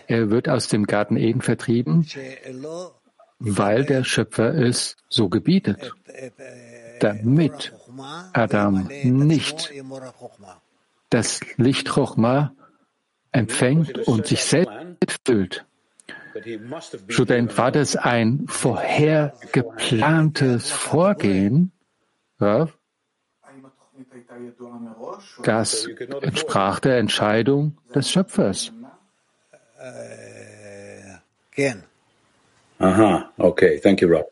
Er 0.07 0.29
wird 0.29 0.49
aus 0.49 0.67
dem 0.67 0.85
Garten 0.85 1.17
Eden 1.17 1.41
vertrieben, 1.41 2.05
weil 3.39 3.85
der 3.85 4.03
Schöpfer 4.03 4.53
es 4.53 4.97
so 5.09 5.29
gebietet, 5.29 5.93
damit 6.99 7.73
Adam 8.33 8.89
nicht 9.03 9.71
das 11.09 11.41
Licht 11.57 11.89
Chochma 11.89 12.53
empfängt 13.31 13.97
und 14.07 14.27
sich 14.27 14.43
selbst 14.43 15.21
füllt. 15.25 15.65
Student, 17.07 17.57
war 17.57 17.71
das 17.71 17.95
ein 17.95 18.45
vorher 18.47 19.33
geplantes 19.51 20.69
Vorgehen? 20.69 21.71
Ja? 22.39 22.67
Das 25.43 25.87
entsprach 26.21 26.79
der 26.79 26.97
Entscheidung 26.97 27.77
des 27.93 28.11
Schöpfers. 28.11 28.71
Äh, 32.80 32.84
Aha, 32.84 33.32
okay, 33.38 33.80
thank 33.80 34.02
you, 34.02 34.08
Rob. 34.08 34.26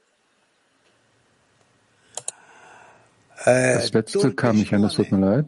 Das 3.45 3.93
letzte 3.93 4.35
kam 4.35 4.57
nicht 4.57 4.73
an, 4.75 4.83
das 4.83 4.95
tut 4.95 5.11
mir 5.13 5.21
leid. 5.21 5.47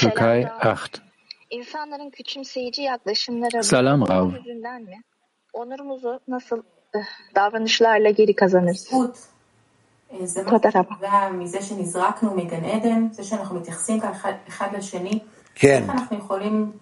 Türkei 0.00 0.48
8. 0.60 1.02
İnsanların 1.50 2.10
küçümseyici 2.10 2.82
yaklaşımları 2.82 3.64
Salam 3.64 4.08
Rav. 4.08 4.32
yüzünden 4.34 4.82
mi? 4.82 5.02
Onurumuzu 5.52 6.20
nasıl 6.28 6.62
davranışlarla 7.34 8.10
geri 8.10 8.34
kazanırız? 8.34 8.90
תודה 10.50 10.68
רבה. 10.74 11.30
מזה 11.30 11.62
שנזרקנו 11.62 12.34
מגן 12.36 12.64
עדן, 12.64 13.08
זה 13.12 13.24
שאנחנו 13.24 13.60
מתייחסים 13.60 14.00
כאן 14.00 14.12
אחד 14.48 14.76
לשני, 14.76 15.18
כן. 15.54 15.82
איך 15.82 15.90
אנחנו 15.90 16.16
יכולים 16.18 16.72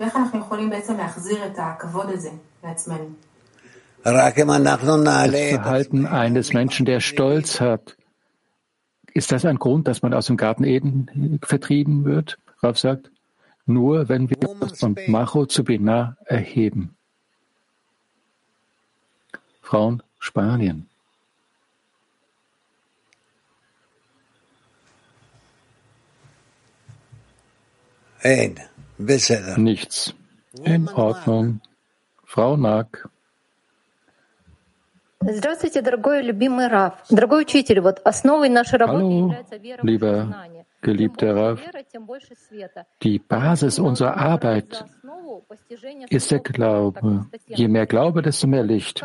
ואיך 0.00 0.16
אנחנו 0.16 0.38
יכולים 0.38 0.70
בעצם 0.70 0.96
להחזיר 0.96 1.46
את 1.46 1.58
הכבוד 1.58 2.10
הזה 2.10 2.30
לעצמנו? 2.64 3.10
Das 4.04 4.10
Verhalten 5.60 6.06
eines 6.06 6.52
Menschen, 6.52 6.86
der 6.86 6.98
Stolz 6.98 7.60
hat, 7.60 7.96
ist 9.14 9.30
das 9.30 9.44
ein 9.44 9.60
Grund, 9.60 9.86
dass 9.86 10.02
man 10.02 10.12
aus 10.12 10.26
dem 10.26 10.36
Garten 10.36 10.64
Eden 10.64 11.38
vertrieben 11.44 12.04
wird? 12.04 12.38
Rav 12.62 12.78
sagt, 12.78 13.12
nur 13.66 14.08
wenn 14.08 14.28
wir 14.28 14.48
uns 14.60 14.80
von 14.80 14.96
Macho 15.06 15.46
zu 15.46 15.62
Binah 15.62 16.16
erheben. 16.24 16.96
Frauen 19.60 20.02
Spanien. 20.18 20.88
Nichts. 28.98 30.14
In 30.64 30.88
Ordnung. 30.88 31.60
Frau 32.24 32.56
Mark. 32.56 33.08
Здравствуйте, 35.24 35.82
дорогой 35.82 36.22
любимый 36.22 36.66
Раф. 36.66 36.94
Дорогой 37.08 37.42
учитель, 37.42 37.80
вот 37.80 38.00
основой 38.04 38.48
нашей 38.48 38.78
работы 38.78 39.04
Hallo, 39.04 39.22
является 39.26 39.56
вера 39.56 39.82
lieber 39.82 40.34
geliebter 40.82 41.34
Rav. 41.34 41.60
Die 43.02 43.18
Basis 43.20 43.78
unserer 43.78 44.16
Arbeit 44.16 44.84
ist 46.10 46.30
der 46.30 46.40
Glaube. 46.40 47.26
Je 47.46 47.68
mehr 47.68 47.86
Glaube, 47.86 48.22
desto 48.22 48.48
mehr 48.48 48.64
Licht. 48.64 49.04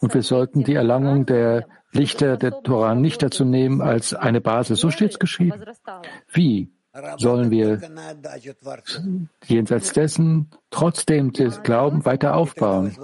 Und 0.00 0.14
wir 0.14 0.22
sollten 0.22 0.62
die 0.62 0.74
Erlangung 0.74 1.26
der 1.26 1.66
Lichter 1.92 2.36
der 2.36 2.62
Torah 2.62 2.94
nicht 2.94 3.22
dazu 3.22 3.44
nehmen 3.44 3.80
als 3.80 4.14
eine 4.14 4.40
Basis. 4.40 4.78
So 4.78 4.90
steht 4.90 5.12
es 5.12 5.18
geschrieben. 5.18 5.60
Wie 6.32 6.70
Sollen 7.17 7.51
wir 7.51 7.81
jenseits 9.45 9.93
dessen 9.93 10.51
trotzdem 10.69 11.33
des 11.33 11.63
Glauben 11.63 12.05
weiter 12.05 12.35
aufbauen? 12.35 12.95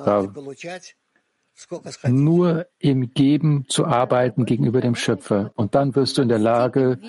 Nur 2.08 2.68
im 2.78 3.14
Geben 3.14 3.66
zu 3.68 3.86
arbeiten 3.86 4.46
gegenüber 4.46 4.80
dem 4.80 4.96
Schöpfer. 4.96 5.52
Und 5.56 5.76
dann 5.76 5.94
wirst 5.96 6.18
du 6.18 6.22
in 6.22 6.30
der 6.30 6.40
Lage, 6.40 7.00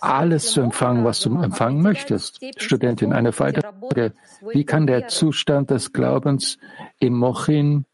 alles 0.00 0.52
zu 0.52 0.60
empfangen, 0.60 1.04
was 1.04 1.20
du 1.20 1.34
empfangen 1.40 1.80
möchtest. 1.80 2.40
Studentin, 2.58 3.14
eine 3.14 3.38
weitere 3.38 3.62
Frage. 3.62 4.12
Wie 4.52 4.64
kann 4.64 4.86
der 4.86 5.08
Zustand 5.08 5.70
des 5.70 5.94
Glaubens 5.94 6.58
im 6.98 7.14
Mochin, 7.14 7.86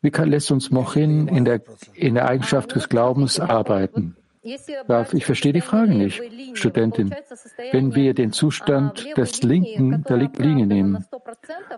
wie 0.00 0.10
kann, 0.10 0.30
lässt 0.30 0.50
uns 0.50 0.70
Mochin 0.70 1.28
in 1.28 1.44
der, 1.44 1.60
in 1.92 2.14
der 2.14 2.26
Eigenschaft 2.26 2.74
des 2.74 2.88
Glaubens 2.88 3.38
arbeiten? 3.38 4.16
Ich 4.42 5.26
verstehe 5.26 5.52
die 5.52 5.60
Frage 5.60 5.94
nicht, 5.94 6.22
Studentin. 6.54 7.14
Wenn 7.72 7.94
wir 7.94 8.14
den 8.14 8.32
Zustand 8.32 9.06
des 9.16 9.42
linken, 9.42 10.02
der 10.04 10.16
linken 10.16 10.42
Linie 10.42 10.66
nehmen 10.66 11.04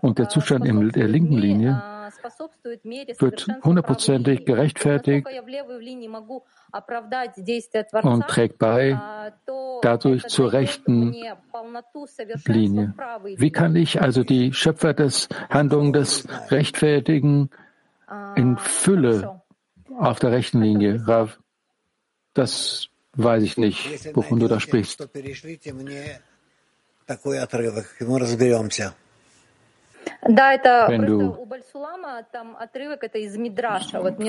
und 0.00 0.18
der 0.18 0.28
Zustand 0.28 0.64
in 0.66 0.88
der 0.90 1.08
linken 1.08 1.38
Linie 1.38 1.82
wird 3.18 3.48
hundertprozentig 3.64 4.44
gerechtfertigt 4.44 5.26
und 8.02 8.28
trägt 8.28 8.58
bei 8.58 9.32
dadurch 9.82 10.28
zur 10.28 10.52
rechten 10.52 11.16
Linie. 12.46 12.94
Wie 13.36 13.50
kann 13.50 13.74
ich 13.74 14.00
also 14.00 14.22
die 14.22 14.52
Schöpfer 14.52 14.94
des 14.94 15.28
Handlungen 15.50 15.92
des 15.92 16.28
Rechtfertigen 16.52 17.50
in 18.36 18.56
Fülle 18.56 19.42
auf 19.98 20.20
der 20.20 20.30
rechten 20.30 20.62
Linie, 20.62 21.02
Rav? 21.08 21.41
Das 22.34 22.88
weiß 23.14 23.42
ich 23.42 23.56
nicht, 23.58 24.14
wovon 24.16 24.40
du 24.40 24.48
da 24.48 24.60
sprichst. 24.60 25.08
Wenn 30.24 31.06
du, 31.06 31.38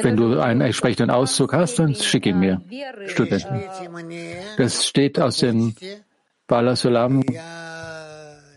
wenn 0.04 0.18
du 0.18 0.40
einen 0.42 0.62
entsprechenden 0.62 1.10
Auszug 1.10 1.54
hast, 1.54 1.80
dann 1.80 1.96
schick 1.96 2.26
ihn 2.26 2.40
mir, 2.40 2.62
Studenten. 3.08 3.64
Das 4.58 4.86
steht 4.86 5.20
aus 5.20 5.38
den 5.38 5.76
Balasulam 6.48 7.24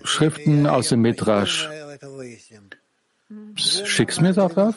Schriften 0.03 0.67
aus 0.67 0.89
dem 0.91 1.01
Midrash. 1.01 1.69
Schick's 3.55 4.21
mir 4.21 4.33
darauf, 4.33 4.77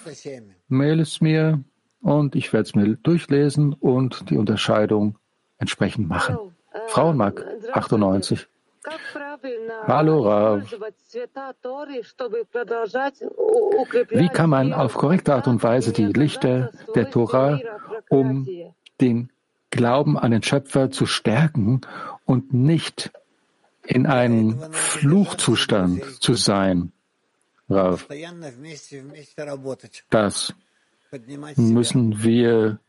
mail 0.67 0.99
es 0.99 1.21
mir 1.21 1.63
und 2.01 2.35
ich 2.35 2.53
werde 2.53 2.63
es 2.63 2.75
mir 2.75 2.95
durchlesen 2.95 3.73
und 3.73 4.29
die 4.29 4.37
Unterscheidung 4.37 5.17
entsprechend 5.57 6.07
machen. 6.07 6.37
Frauenmark 6.87 7.45
98. 7.73 8.47
Hallo 9.87 10.21
Rav. 10.21 10.71
Wie 14.09 14.29
kann 14.29 14.49
man 14.49 14.73
auf 14.73 14.93
korrekte 14.93 15.33
Art 15.33 15.47
und 15.47 15.61
Weise 15.63 15.91
die 15.91 16.05
Lichter 16.05 16.71
der 16.95 17.09
Tora, 17.09 17.59
um 18.09 18.47
den 19.01 19.31
Glauben 19.69 20.17
an 20.17 20.31
den 20.31 20.43
Schöpfer 20.43 20.91
zu 20.91 21.05
stärken 21.05 21.81
und 22.25 22.53
nicht 22.53 23.11
in 23.83 24.07
einem 24.07 24.59
Fluchzustand 24.71 26.21
zu 26.21 26.33
sein? 26.33 26.91
Rav. 27.69 28.07
Das 30.09 30.55
müssen 31.57 32.23
wir 32.23 32.79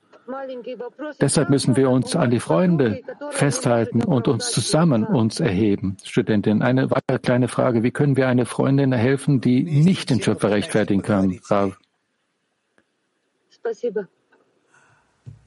Deshalb 1.21 1.51
müssen 1.51 1.75
wir 1.77 1.91
uns 1.91 2.14
an 2.14 2.31
die 2.31 2.39
Freunde 2.39 3.03
festhalten 3.31 4.05
und 4.05 4.29
uns 4.29 4.53
zusammen 4.53 5.05
uns 5.05 5.41
erheben. 5.41 5.97
Studentin, 6.05 6.62
eine 6.62 6.91
weitere 6.91 7.18
kleine 7.18 7.49
Frage. 7.49 7.83
Wie 7.83 7.91
können 7.91 8.16
wir 8.16 8.29
eine 8.29 8.47
Freundin 8.47 8.93
helfen, 8.93 9.41
die 9.41 9.64
nicht 9.64 10.09
den 10.11 10.23
Schöpfer 10.23 10.51
rechtfertigen 10.51 11.03
kann? 11.03 11.41
Rav? 11.49 11.79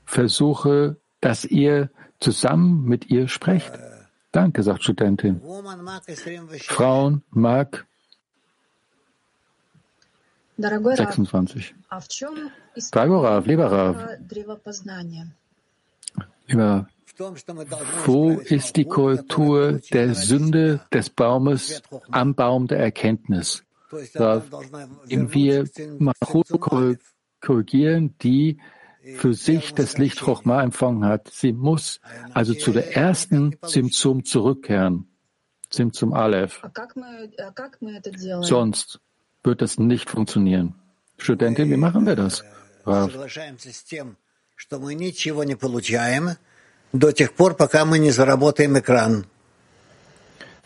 Versuche, 0.05 0.97
dass 1.21 1.45
ihr 1.45 1.89
zusammen 2.19 2.83
mit 2.83 3.09
ihr 3.09 3.29
sprecht. 3.29 3.71
Danke, 4.33 4.63
sagt 4.63 4.83
Studentin. 4.83 5.41
Frauen, 6.59 7.23
Mark 7.29 7.87
26. 10.57 11.75
Drago 12.91 13.19
Rav, 13.21 13.45
lieber 13.45 13.71
Rav, 13.71 14.07
lieber, 16.47 16.87
wo 18.05 18.31
ist 18.31 18.75
die 18.75 18.85
Kultur 18.85 19.79
der 19.91 20.15
Sünde 20.15 20.81
des 20.91 21.09
Baumes 21.09 21.81
am 22.11 22.35
Baum 22.35 22.67
der 22.67 22.79
Erkenntnis? 22.79 23.63
Rav, 24.15 24.51
wir 25.07 25.65
korrigieren, 27.39 28.15
die 28.19 28.59
für 29.15 29.33
sich 29.33 29.73
das 29.73 29.97
Licht 29.97 30.19
Chochma 30.19 30.63
empfangen 30.63 31.05
hat. 31.05 31.29
Sie 31.29 31.51
muss 31.53 31.99
also 32.33 32.53
zu 32.53 32.71
der 32.71 32.95
ersten 32.95 33.57
Simzum 33.63 34.23
zurückkehren. 34.23 35.07
Simzum 35.69 36.13
Aleph. 36.13 36.61
Sonst 38.41 39.01
wird 39.43 39.61
das 39.61 39.77
nicht 39.77 40.09
funktionieren. 40.09 40.75
Studentin, 41.17 41.69
wie 41.69 41.77
machen 41.77 42.05
wir 42.05 42.15
das? 42.15 42.43
Rav. 42.85 43.11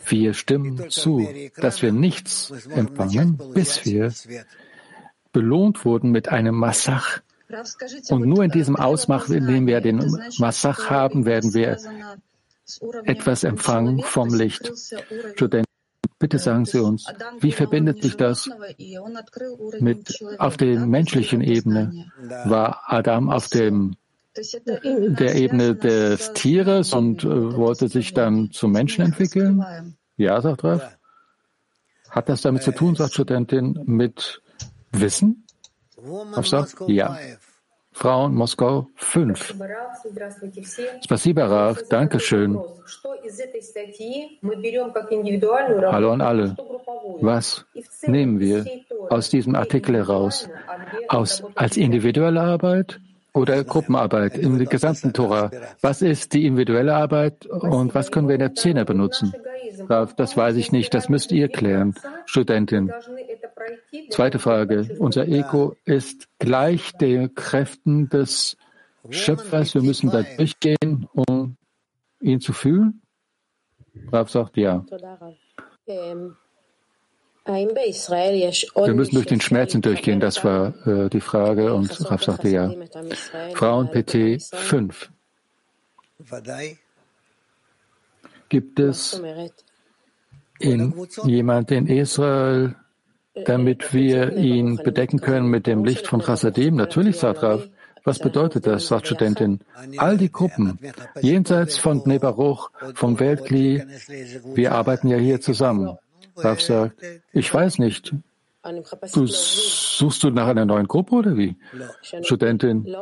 Wir 0.09 0.33
stimmen 0.33 0.89
zu, 0.89 1.29
dass 1.57 1.81
wir 1.81 1.91
nichts 1.91 2.51
empfangen, 2.69 3.37
bis 3.53 3.85
wir 3.85 4.13
belohnt 5.31 5.85
wurden 5.85 6.11
mit 6.11 6.29
einem 6.29 6.55
Massach. 6.55 7.21
Und 8.09 8.25
nur 8.25 8.43
in 8.43 8.51
diesem 8.51 8.75
Ausmaß, 8.75 9.29
in 9.29 9.47
dem 9.47 9.67
wir 9.67 9.81
den 9.81 9.99
Massach 10.37 10.89
haben, 10.89 11.25
werden 11.25 11.53
wir 11.53 11.77
etwas 13.05 13.43
empfangen 13.43 14.01
vom 14.01 14.33
Licht. 14.33 14.71
Student, 15.35 15.66
Bitte 16.19 16.39
sagen 16.39 16.65
Sie 16.65 16.79
uns, 16.79 17.05
wie 17.39 17.51
verbindet 17.51 18.01
sich 18.01 18.17
das 18.17 18.49
mit 19.79 20.25
auf 20.39 20.57
der 20.57 20.85
menschlichen 20.85 21.41
Ebene? 21.41 22.11
War 22.45 22.83
Adam 22.87 23.29
auf 23.29 23.49
dem 23.49 23.95
der 24.35 25.35
Ebene 25.35 25.75
des 25.75 26.33
Tieres 26.33 26.93
und 26.93 27.23
äh, 27.23 27.55
wollte 27.55 27.87
sich 27.87 28.13
dann 28.13 28.51
zum 28.51 28.71
Menschen 28.71 29.03
entwickeln? 29.05 29.63
Ja, 30.15 30.41
sagt 30.41 30.63
Ralf. 30.63 30.97
Hat 32.09 32.29
das 32.29 32.41
damit 32.41 32.63
zu 32.63 32.71
tun, 32.71 32.95
sagt 32.95 33.13
Studentin, 33.13 33.79
mit 33.85 34.41
Wissen? 34.91 35.45
Ralf 35.97 36.47
sagt, 36.47 36.75
ja. 36.87 37.17
Frauen 37.97 38.35
Moskau 38.35 38.87
5. 38.95 39.55
Spasiba 41.03 41.45
Rav, 41.47 41.81
Dankeschön. 41.89 42.59
Hallo 45.91 46.11
an 46.11 46.21
alle. 46.21 46.55
Was 47.21 47.65
nehmen 48.05 48.39
wir 48.39 48.65
aus 49.09 49.31
diesem 49.31 49.55
Artikel 49.55 49.95
heraus? 49.95 50.47
Aus, 51.07 51.43
als 51.55 51.75
individuelle 51.75 52.41
Arbeit 52.41 52.99
oder 53.33 53.63
Gruppenarbeit 53.63 54.37
im 54.37 54.63
gesamten 54.65 55.13
Tora? 55.13 55.49
Was 55.81 56.03
ist 56.03 56.33
die 56.33 56.45
individuelle 56.45 56.93
Arbeit 56.93 57.47
und 57.47 57.95
was 57.95 58.11
können 58.11 58.27
wir 58.27 58.35
in 58.35 58.41
der 58.41 58.55
Szene 58.55 58.85
benutzen? 58.85 59.33
Rav, 59.89 60.13
das 60.13 60.37
weiß 60.37 60.55
ich 60.57 60.71
nicht, 60.71 60.93
das 60.93 61.09
müsst 61.09 61.31
ihr 61.31 61.47
klären. 61.47 61.95
Studentin. 62.25 62.91
Zweite 64.09 64.39
Frage. 64.39 64.95
Unser 64.99 65.27
Ego 65.27 65.75
ist 65.85 66.27
gleich 66.39 66.93
den 66.93 67.35
Kräften 67.35 68.09
des 68.09 68.57
Schöpfers. 69.09 69.73
Wir 69.73 69.81
müssen 69.81 70.09
da 70.09 70.23
durchgehen, 70.23 71.07
um 71.13 71.57
ihn 72.19 72.39
zu 72.39 72.53
fühlen? 72.53 73.01
Rav 74.11 74.29
sagt 74.29 74.57
ja. 74.57 74.85
Wir 77.45 78.93
müssen 78.93 79.15
durch 79.15 79.25
den 79.25 79.41
Schmerzen 79.41 79.81
durchgehen, 79.81 80.19
das 80.19 80.43
war 80.43 80.87
äh, 80.87 81.09
die 81.09 81.21
Frage 81.21 81.73
und 81.73 82.11
Rav 82.11 82.23
sagte 82.23 82.49
ja. 82.49 82.71
Frauen 83.53 83.89
PT 83.89 84.43
5. 84.53 85.09
Gibt 88.49 88.79
es 88.79 89.21
in 90.59 91.07
jemand 91.23 91.71
in 91.71 91.87
Israel, 91.87 92.75
damit 93.45 93.93
wir 93.93 94.35
ihn 94.35 94.77
bedecken 94.77 95.19
können 95.19 95.49
mit 95.49 95.67
dem 95.67 95.85
Licht 95.85 96.07
von 96.07 96.21
Chassadim? 96.21 96.75
Natürlich, 96.75 97.17
sagt 97.17 97.43
Rav. 97.43 97.67
Was 98.03 98.19
bedeutet 98.19 98.65
das, 98.65 98.87
sagt 98.87 99.07
Studentin? 99.07 99.59
All 99.97 100.17
die 100.17 100.31
Gruppen, 100.31 100.79
jenseits 101.21 101.77
von 101.77 102.01
Nebaruch, 102.05 102.71
vom 102.95 103.19
Weltkli, 103.19 103.83
wir 104.55 104.71
arbeiten 104.71 105.09
ja 105.09 105.17
hier 105.17 105.41
zusammen. 105.41 105.97
Rav 106.37 106.61
sagt, 106.61 107.01
ich 107.33 107.53
weiß 107.53 107.79
nicht. 107.79 108.15
Du 109.13 109.25
suchst 109.27 110.23
du 110.23 110.29
nach 110.29 110.47
einer 110.47 110.65
neuen 110.65 110.87
Gruppe 110.87 111.15
oder 111.15 111.35
wie? 111.35 111.57
Studentin. 112.21 112.95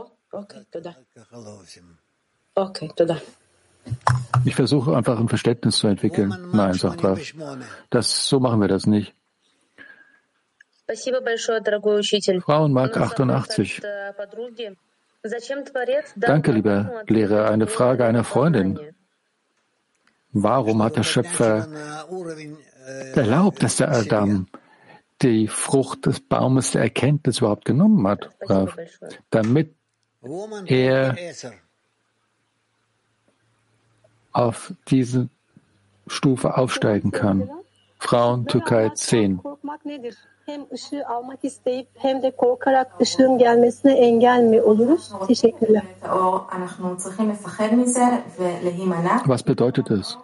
Ich 4.44 4.56
versuche 4.56 4.98
einfach 4.98 5.20
ein 5.20 5.30
Verständnis 5.30 5.78
zu 5.78 5.88
entwickeln. 5.88 6.36
Nein, 6.52 6.74
sagt 6.74 7.04
Rav. 7.04 7.20
Das, 7.92 8.28
so 8.28 8.40
machen 8.40 8.60
wir 8.60 8.68
das 8.68 8.88
nicht. 8.88 9.14
Frauenmark 12.42 12.98
88. 12.98 13.82
Danke, 16.18 16.52
lieber 16.52 17.04
Lehrer. 17.08 17.50
Eine 17.50 17.68
Frage 17.68 18.06
einer 18.06 18.24
Freundin. 18.24 18.80
Warum 20.32 20.84
hat 20.84 20.98
der 20.98 21.04
Schöpfer 21.04 21.68
erlaubt, 23.16 23.64
dass 23.64 23.78
der 23.78 23.92
Adam 23.92 24.48
die 25.22 25.48
Frucht 25.48 26.06
des 26.06 26.20
Baumes 26.20 26.72
der 26.72 26.82
Erkenntnis 26.82 27.40
überhaupt 27.40 27.66
genommen 27.66 28.06
hat, 28.08 28.30
damit 29.32 29.74
er 30.66 31.16
auf 34.34 34.74
diese 34.90 35.30
Stufe 36.08 36.58
aufsteigen 36.58 37.12
kann. 37.12 37.50
Frauen 37.98 38.46
Türkei 38.46 38.90
10. 38.90 39.40
Was 49.26 49.44
bedeutet 49.44 49.90
es? 49.90 50.18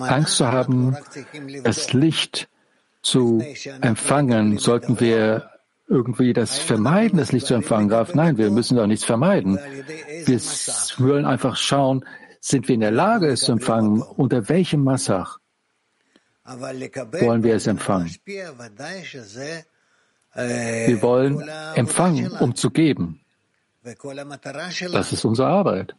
Angst 0.00 0.36
zu 0.36 0.46
haben, 0.46 0.96
das 1.62 1.92
Licht 1.92 2.48
zu 3.02 3.42
empfangen, 3.80 4.58
sollten 4.58 5.00
wir 5.00 5.50
irgendwie 5.88 6.32
das 6.32 6.58
vermeiden, 6.58 7.18
das 7.18 7.32
Licht 7.32 7.46
zu 7.46 7.54
empfangen. 7.54 7.92
Raf, 7.92 8.14
nein, 8.14 8.38
wir 8.38 8.50
müssen 8.50 8.76
doch 8.76 8.86
nichts 8.86 9.04
vermeiden. 9.04 9.58
Wir 10.24 10.40
wollen 10.98 11.24
einfach 11.26 11.56
schauen, 11.56 12.04
sind 12.40 12.68
wir 12.68 12.74
in 12.74 12.80
der 12.80 12.90
Lage, 12.90 13.28
es 13.28 13.40
zu 13.40 13.52
empfangen? 13.52 14.02
Unter 14.02 14.48
welchem 14.48 14.84
Massach? 14.84 15.38
Wollen 16.44 17.42
wir 17.42 17.54
es 17.54 17.66
empfangen. 17.66 18.14
Wir 20.34 21.02
wollen 21.02 21.48
empfangen, 21.74 22.30
um 22.32 22.54
zu 22.54 22.70
geben. 22.70 23.20
Das 23.82 25.12
ist 25.12 25.24
unsere 25.24 25.48
Arbeit. 25.48 25.94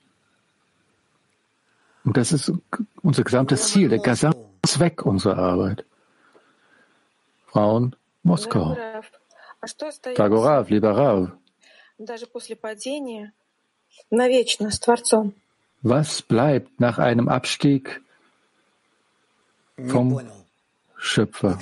Und 2.03 2.17
das 2.17 2.31
ist 2.31 2.51
unser 3.01 3.23
gesamtes 3.23 3.69
Ziel, 3.69 3.89
der 3.89 3.99
gesamte 3.99 4.45
Zweck 4.63 5.05
unserer 5.05 5.37
Arbeit. 5.37 5.85
Frauen, 7.47 7.95
Moskau. 8.23 8.77
Tagorav, 10.15 10.69
lieber 10.69 10.95
Rav. 10.95 11.31
Was 15.81 16.21
bleibt 16.21 16.79
nach 16.79 16.97
einem 16.99 17.29
Abstieg 17.29 18.01
vom 19.77 20.21
Schöpfer. 20.97 21.59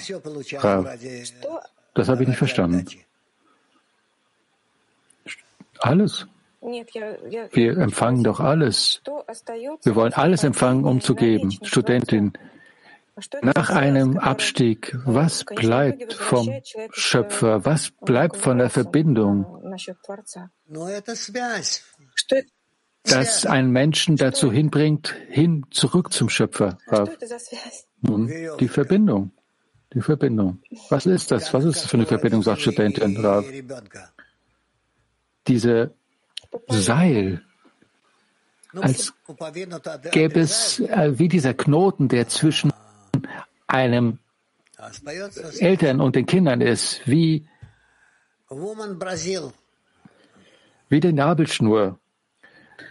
Das 1.93 2.09
habe 2.09 2.23
ich 2.23 2.27
nicht 2.27 2.37
verstanden. 2.37 2.87
Alles. 5.79 6.27
Wir 6.61 7.77
empfangen 7.77 8.23
doch 8.23 8.39
alles. 8.39 9.01
Wir 9.83 9.95
wollen 9.95 10.13
alles 10.13 10.43
empfangen, 10.43 10.85
um 10.85 11.01
zu 11.01 11.13
geben. 11.13 11.51
Studentin, 11.63 12.33
nach 13.41 13.69
einem 13.69 14.17
Abstieg, 14.17 14.97
was 15.05 15.43
bleibt 15.43 16.13
vom 16.13 16.49
Schöpfer? 16.91 17.65
Was 17.65 17.91
bleibt 17.91 18.37
von 18.37 18.57
der 18.57 18.69
Verbindung? 18.69 19.75
Das 23.03 23.45
einen 23.45 23.71
Menschen 23.71 24.15
dazu 24.15 24.51
hinbringt, 24.51 25.13
hin 25.27 25.65
zurück 25.69 26.13
zum 26.13 26.29
Schöpfer. 26.29 26.77
Nun, 28.03 28.27
die 28.59 28.67
Verbindung. 28.67 29.31
Die 29.93 30.01
Verbindung. 30.01 30.61
Was 30.89 31.05
ist 31.05 31.31
das? 31.31 31.53
Was 31.53 31.63
ist 31.65 31.83
das 31.83 31.89
für 31.89 31.97
eine 31.97 32.05
Verbindung, 32.05 32.41
sagt 32.43 32.61
Studentin 32.61 33.17
Rav? 33.17 33.45
Diese 35.47 35.93
Seil, 36.69 37.41
als 38.73 39.13
gäbe 40.11 40.39
es 40.39 40.79
äh, 40.79 41.17
wie 41.17 41.27
dieser 41.27 41.53
Knoten, 41.53 42.07
der 42.07 42.27
zwischen 42.27 42.73
einem 43.67 44.19
Eltern 45.59 46.01
und 46.01 46.15
den 46.15 46.25
Kindern 46.25 46.61
ist, 46.61 47.01
wie, 47.05 47.47
wie 50.89 50.99
die 50.99 51.13
Nabelschnur. 51.13 51.99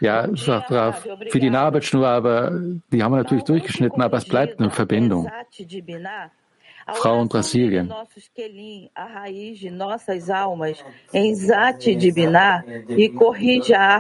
Ja, 0.01 0.29
sagt 0.37 0.71
Raf, 0.71 1.07
für 1.29 1.41
die 1.41 1.51
Nabelschnur, 1.51 2.07
aber 2.07 2.53
die 2.93 3.03
haben 3.03 3.13
wir 3.13 3.19
natürlich 3.19 3.45
durchgeschnitten, 3.45 4.03
aber 4.03 4.19
es 4.19 4.25
bleibt 4.25 4.59
eine 4.59 4.71
Verbindung. 4.71 5.31
Frau 6.87 7.23
in 7.23 7.29
Brasilien. 7.29 7.93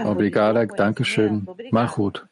Obrigada, 0.04 0.66
Dankeschön. 0.66 1.46
Machut. 1.70 2.26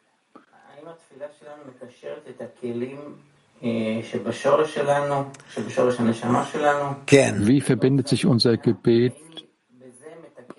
Wie 7.39 7.61
verbindet 7.61 8.09
sich 8.09 8.27
unser 8.27 8.57
Gebet 8.57 9.15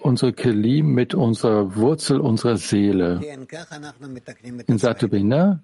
unsere 0.01 0.33
Kelim 0.33 0.93
mit 0.93 1.13
unserer 1.13 1.75
Wurzel 1.75 2.19
unserer 2.19 2.57
Seele. 2.57 3.19
In 4.67 4.77
Satubina 4.77 5.61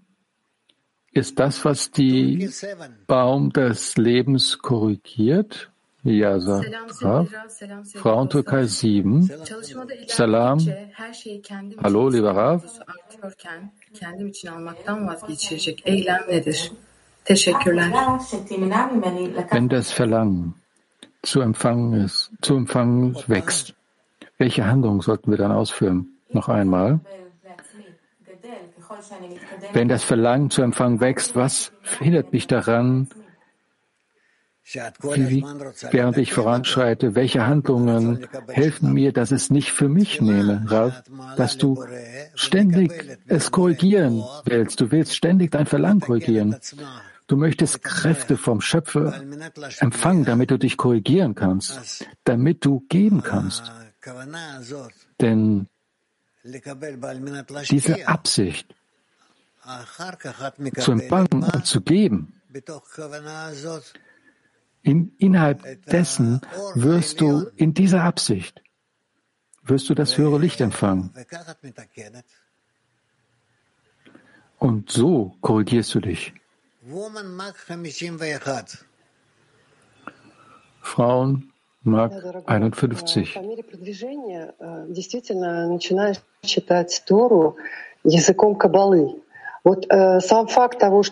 ist 1.12 1.40
das, 1.40 1.66
was 1.66 1.92
die 1.92 2.50
Baum 3.08 3.52
des 3.52 3.98
Lebens 3.98 4.60
korrigiert. 4.60 5.72
Ja, 6.04 6.40
sagt 6.40 6.72
Rav. 7.02 7.28
Frauen 7.96 8.30
Türkei 8.30 8.66
7. 8.66 9.30
Salam. 10.08 10.60
Hallo, 11.84 12.08
lieber 12.08 12.32
Rav. 12.36 12.64
Wenn 19.52 19.70
das 19.70 19.92
Verlangen 19.92 20.54
zu 21.24 21.42
empfangen 21.42 21.94
ist, 22.06 22.32
zu 22.42 22.56
empfangen 22.56 23.18
wächst, 23.28 23.74
welche 24.38 24.66
Handlung 24.66 25.02
sollten 25.02 25.32
wir 25.32 25.38
dann 25.38 25.52
ausführen? 25.52 26.20
Noch 26.32 26.50
einmal. 26.50 27.00
Wenn 29.74 29.88
das 29.88 30.04
Verlangen 30.04 30.50
zu 30.50 30.62
empfangen 30.62 31.00
wächst, 31.00 31.36
was 31.36 31.72
hindert 32.00 32.32
mich 32.32 32.48
daran, 32.48 33.10
wie, 35.02 35.46
während 35.92 36.18
ich 36.18 36.34
voranschreite, 36.34 37.16
welche 37.16 37.48
Handlungen 37.48 38.28
helfen 38.50 38.92
mir, 38.92 39.14
dass 39.14 39.32
es 39.32 39.50
nicht 39.50 39.72
für 39.72 39.88
mich 39.88 40.20
nehme, 40.20 40.66
Rav, 40.68 41.04
dass 41.38 41.58
du 41.58 41.82
ständig 42.36 42.92
es 43.28 43.52
korrigieren 43.52 44.24
willst. 44.44 44.82
Du 44.82 44.92
willst 44.92 45.16
ständig 45.16 45.52
dein 45.52 45.68
Verlangen 45.68 46.02
korrigieren. 46.02 46.58
Du 47.28 47.38
möchtest 47.38 47.82
Kräfte 47.82 48.36
vom 48.38 48.60
Schöpfer 48.60 49.22
empfangen, 49.80 50.26
damit 50.26 50.52
du 50.52 50.58
dich 50.58 50.76
korrigieren 50.76 51.36
kannst, 51.36 52.06
damit 52.26 52.66
du 52.66 52.86
geben 52.90 53.24
kannst. 53.24 53.72
Denn 55.22 55.68
diese 57.70 58.08
Absicht 58.08 58.76
zu 60.78 60.92
empfangen 60.92 61.44
und 61.44 61.66
zu 61.66 61.82
geben, 61.82 62.42
in, 64.84 65.14
innerhalb 65.18 65.86
dessen 65.88 66.42
wirst 66.76 67.20
du 67.20 67.48
in 67.56 67.74
dieser 67.74 68.04
Absicht, 68.04 68.62
wirst 69.64 69.90
du 69.90 69.94
das 69.94 70.18
höhere 70.18 70.40
Licht 70.40 70.62
empfangen. 70.62 71.14
Und 74.60 74.90
so 74.90 75.36
korrigierst 75.42 75.94
du 75.94 76.00
dich. 76.00 76.34
Frauen 80.82 81.54
Mark 81.88 82.14
51. 82.46 83.36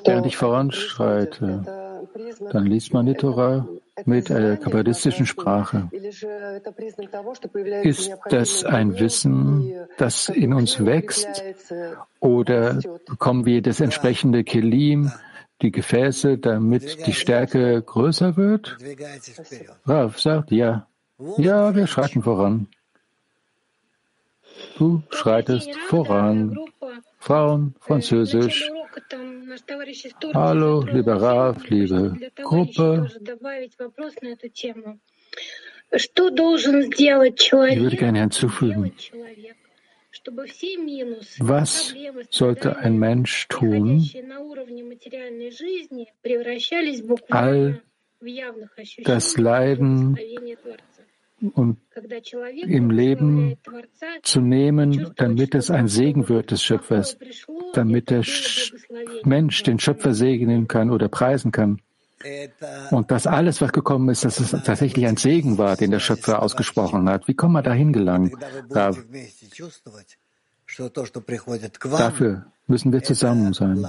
Während 0.06 0.26
ich 0.26 0.38
voranschreite, 0.38 1.64
dann 2.52 2.66
liest 2.66 2.94
man 2.94 3.06
die 3.06 3.14
Torah 3.16 3.68
mit 4.06 4.30
der 4.30 4.58
kabbalistischen 4.58 5.26
Sprache. 5.26 5.90
Ist 7.84 8.12
das 8.30 8.64
ein 8.66 9.00
Wissen, 9.00 9.74
das 9.98 10.30
in 10.30 10.54
uns 10.54 10.86
wächst? 10.86 11.44
Oder 12.20 12.80
bekommen 13.08 13.46
wir 13.46 13.62
das 13.62 13.80
entsprechende 13.80 14.44
Kelim, 14.44 15.12
die 15.62 15.72
Gefäße, 15.72 16.38
damit 16.38 17.08
die 17.08 17.14
Stärke 17.14 17.82
größer 17.82 18.38
wird? 18.38 18.78
Rav 19.86 20.20
sagt 20.20 20.52
ja. 20.52 20.88
Ja, 21.38 21.74
wir 21.76 21.88
schreiten 21.88 22.24
voran. 22.24 22.68
Du 24.78 25.04
schreitest 25.10 25.74
voran. 25.88 26.58
Frauen, 27.20 27.76
Französisch. 27.80 28.70
Hallo, 30.34 30.82
lieber 30.82 31.22
Rav, 31.22 31.68
liebe 31.70 32.18
Gruppe. 32.44 33.10
Ich 35.92 36.20
würde 37.80 37.96
gerne 37.98 38.20
hinzufügen, 38.20 38.92
was 41.40 41.96
sollte 42.30 42.78
ein 42.78 42.98
Mensch 42.98 43.48
tun, 43.48 44.08
all 47.30 47.82
das 49.04 49.38
Leiden 49.38 50.18
und 51.54 51.78
im 52.64 52.90
Leben 52.90 53.58
zu 54.24 54.42
nehmen, 54.42 55.12
damit 55.16 55.54
es 55.54 55.70
ein 55.70 55.88
Segen 55.88 56.30
wird 56.30 56.52
des 56.52 56.64
Schöpfers, 56.64 57.18
damit 57.74 58.10
der 58.10 58.24
Mensch 59.24 59.64
den 59.64 59.80
Schöpfer 59.80 60.14
segnen 60.14 60.68
kann 60.68 60.92
oder 60.92 61.10
preisen 61.10 61.52
kann. 61.52 61.82
Und 62.92 63.12
dass 63.12 63.28
alles, 63.28 63.62
was 63.62 63.72
gekommen 63.72 64.10
ist, 64.10 64.26
dass 64.26 64.40
es 64.40 64.52
tatsächlich 64.52 65.06
ein 65.06 65.18
Segen 65.18 65.58
war, 65.58 65.76
den 65.76 65.92
der 65.92 66.00
Schöpfer 66.00 66.42
ausgesprochen 66.42 67.08
hat. 67.10 67.28
Wie 67.28 67.34
kann 67.34 67.52
man 67.52 67.64
dahin 67.64 67.94
gelangen? 67.94 68.36
Dafür 71.82 72.46
müssen 72.68 72.92
wir 72.92 73.04
zusammen 73.04 73.54
sein, 73.54 73.88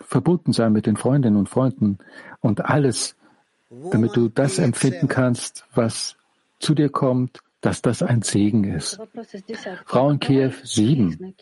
verbunden 0.00 0.52
sein 0.52 0.72
mit 0.72 0.86
den 0.86 0.96
Freundinnen 0.96 1.36
und 1.36 1.48
Freunden 1.48 1.98
und 2.40 2.64
alles, 2.64 3.14
damit 3.90 4.16
du 4.16 4.28
das 4.28 4.58
empfinden 4.58 5.08
kannst, 5.08 5.64
was 5.74 6.16
zu 6.60 6.74
dir 6.74 6.88
kommt, 6.88 7.40
dass 7.60 7.82
das 7.82 8.02
ein 8.02 8.22
Segen 8.22 8.64
ist. 8.64 8.98
Frauen 9.86 10.18
Kiew 10.20 10.52
7. 10.62 11.34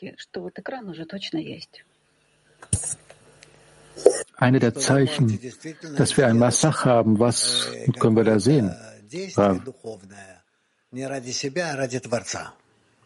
Eine 4.36 4.58
der 4.58 4.74
Zeichen, 4.74 5.38
dass 5.96 6.16
wir 6.16 6.26
ein 6.26 6.38
Massach 6.38 6.84
haben, 6.84 7.18
was 7.18 7.68
können 8.00 8.16
wir 8.16 8.24
da 8.24 8.40
sehen? 8.40 8.74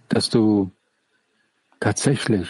Dass 0.08 0.30
du 0.30 0.70
tatsächlich 1.80 2.48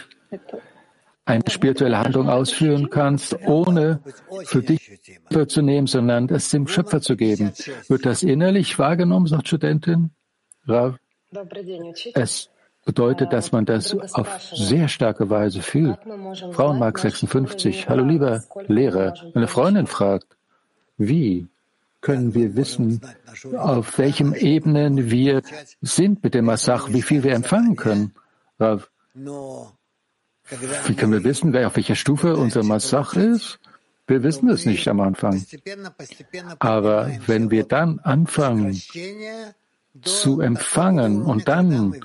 eine 1.24 1.43
spirituelle 1.49 1.99
Handlung 1.99 2.28
ausführen 2.28 2.89
kannst, 2.89 3.37
ohne 3.47 4.01
für 4.45 4.62
dich 4.62 5.01
zu 5.49 5.62
nehmen, 5.62 5.89
sondern 5.89 6.28
es 6.28 6.51
dem 6.51 6.68
Schöpfer 6.68 7.01
zu 7.01 7.16
geben. 7.16 7.53
Wird 7.89 8.07
das 8.07 8.22
innerlich 8.22 8.78
wahrgenommen, 8.78 9.26
sagt 9.26 9.49
Studentin? 9.49 10.11
Rav? 10.66 10.97
Es 12.14 12.49
bedeutet, 12.87 13.34
dass 13.34 13.53
man 13.53 13.66
das 13.66 13.95
auf 14.14 14.41
sehr 14.41 14.89
starke 14.89 15.28
Weise 15.28 15.61
fühlt. 15.61 15.99
Frauenmark 16.53 16.99
56. 16.99 17.89
Hallo 17.91 18.05
lieber 18.05 18.43
Lehrer, 18.68 19.12
eine 19.34 19.49
Freundin 19.49 19.87
fragt, 19.87 20.28
wie 20.97 21.49
können 22.01 22.34
wir 22.34 22.57
wissen, 22.57 23.01
auf 23.57 23.99
welchem 23.99 24.32
Ebenen 24.32 25.11
wir 25.11 25.43
sind 25.82 26.22
mit 26.22 26.32
dem 26.34 26.47
Massach, 26.47 26.93
wie 26.93 27.03
viel 27.03 27.22
wir 27.24 27.34
empfangen 27.34 27.76
können? 27.76 28.12
Wie 30.87 30.95
können 30.95 31.12
wir 31.12 31.24
wissen, 31.24 31.55
auf 31.57 31.76
welcher 31.76 31.97
Stufe 31.97 32.37
unser 32.37 32.62
Massach 32.62 33.14
ist? 33.14 33.59
Wir 34.07 34.22
wissen 34.22 34.49
es 34.49 34.64
nicht 34.64 34.87
am 34.87 35.01
Anfang. 35.01 35.45
Aber 36.61 37.11
wenn 37.26 37.51
wir 37.51 37.64
dann 37.64 37.99
anfangen 37.99 38.80
zu 40.03 40.41
empfangen 40.41 41.22
und 41.22 41.49
dann 41.49 41.97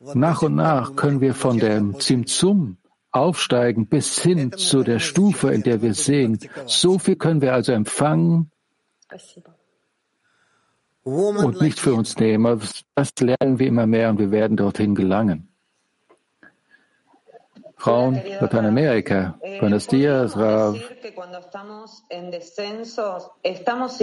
nach 0.00 0.42
und 0.42 0.54
nach 0.54 0.96
können 0.96 1.20
wir 1.20 1.34
von 1.34 1.58
dem 1.58 1.98
Zimzum 2.00 2.76
aufsteigen 3.10 3.86
bis 3.86 4.20
hin 4.20 4.52
zu 4.52 4.82
der 4.82 4.98
Stufe, 4.98 5.52
in 5.52 5.62
der 5.62 5.82
wir 5.82 5.94
sehen. 5.94 6.38
So 6.66 6.98
viel 6.98 7.16
können 7.16 7.40
wir 7.40 7.54
also 7.54 7.72
empfangen 7.72 8.50
und 11.04 11.60
nicht 11.60 11.80
für 11.80 11.94
uns 11.94 12.16
nehmen. 12.18 12.60
Das 12.94 13.12
lernen 13.18 13.58
wir 13.58 13.66
immer 13.66 13.86
mehr 13.86 14.10
und 14.10 14.18
wir 14.18 14.30
werden 14.30 14.56
dorthin 14.56 14.94
gelangen. 14.94 15.48
Frauen 17.76 18.20
Lateinamerika. 18.40 19.38
Buenos 19.60 19.86
días, 19.86 20.36
Rav. 20.36 20.76
¿Estamos 23.42 24.00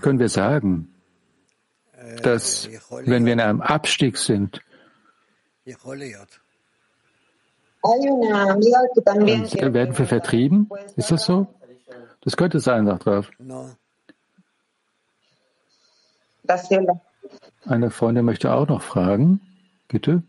Können 0.00 0.18
wir 0.18 0.28
sagen, 0.28 0.88
dass 2.22 2.68
wenn 3.04 3.24
wir 3.26 3.32
in 3.32 3.40
einem 3.40 3.60
Abstieg 3.60 4.16
sind, 4.16 4.60
werden 9.74 9.98
wir 9.98 10.06
vertrieben? 10.06 10.68
Ist 10.96 11.10
das 11.10 11.24
so? 11.24 11.46
Das 12.20 12.36
könnte 12.36 12.60
sein, 12.60 12.86
sagt 12.86 13.06
Rav. 13.06 13.30
Eine 17.66 17.90
Freundin 17.90 18.24
möchte 18.24 18.52
auch 18.52 18.68
noch 18.68 18.82
fragen. 18.82 19.40
Bitte. 19.88 20.22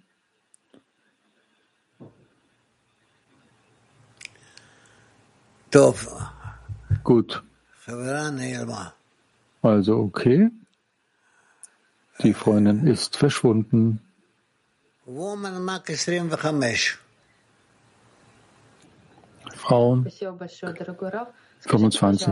Gut. 7.05 7.43
Also 9.63 9.99
okay. 9.99 10.51
Die 12.23 12.35
Freundin 12.35 12.87
ist 12.87 13.17
verschwunden. 13.17 14.01
Frauen 19.57 20.07
25. 21.61 22.29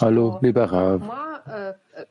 Hallo, 0.00 0.38
lieber 0.42 0.64
Rav. 0.72 1.02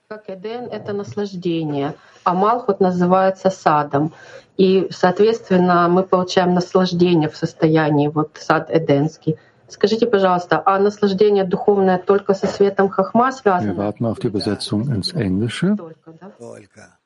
Как 0.07 0.29
Эден — 0.29 0.71
это 0.71 0.93
наслаждение, 0.93 1.95
а 2.23 2.33
Малхут 2.33 2.79
называется 2.79 3.49
садом. 3.49 4.13
И, 4.56 4.88
соответственно, 4.90 5.88
мы 5.88 6.02
получаем 6.02 6.54
наслаждение 6.54 7.28
в 7.28 7.36
состоянии 7.36 8.08
вот 8.08 8.36
сад 8.40 8.68
Эденский. 8.70 9.36
Скажите, 9.68 10.06
пожалуйста, 10.06 10.62
а 10.64 10.78
наслаждение 10.78 11.44
духовное 11.44 11.98
только 11.98 12.34
со 12.34 12.46
светом 12.46 12.90
Хахма 12.90 13.32
связано? 13.32 13.72
Wir 13.72 13.76
warten 13.76 14.04
auf 14.04 14.18
die 14.18 14.26
Übersetzung 14.28 14.90
ins 14.94 15.14
Englische. 15.14 15.76
Только, 15.76 16.12
да? 16.20 16.30
Только. 16.38 16.98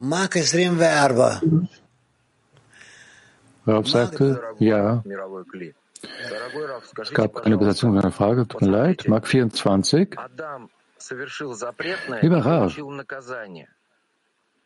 Мак 0.00 0.34
24. 0.36 1.68
Rav 3.66 3.88
sagte, 3.88 4.40
ja. 4.58 5.02
Es 7.00 7.10
gab 7.12 7.34
keine 7.34 7.54
Übersetzung 7.54 7.94
meiner 7.94 8.12
Frage, 8.12 8.46
tut 8.46 8.60
mir 8.62 8.68
leid. 8.68 9.08
Mark 9.08 9.26
24. 9.26 10.16
Lieber 12.20 12.44
Rav, 12.44 12.76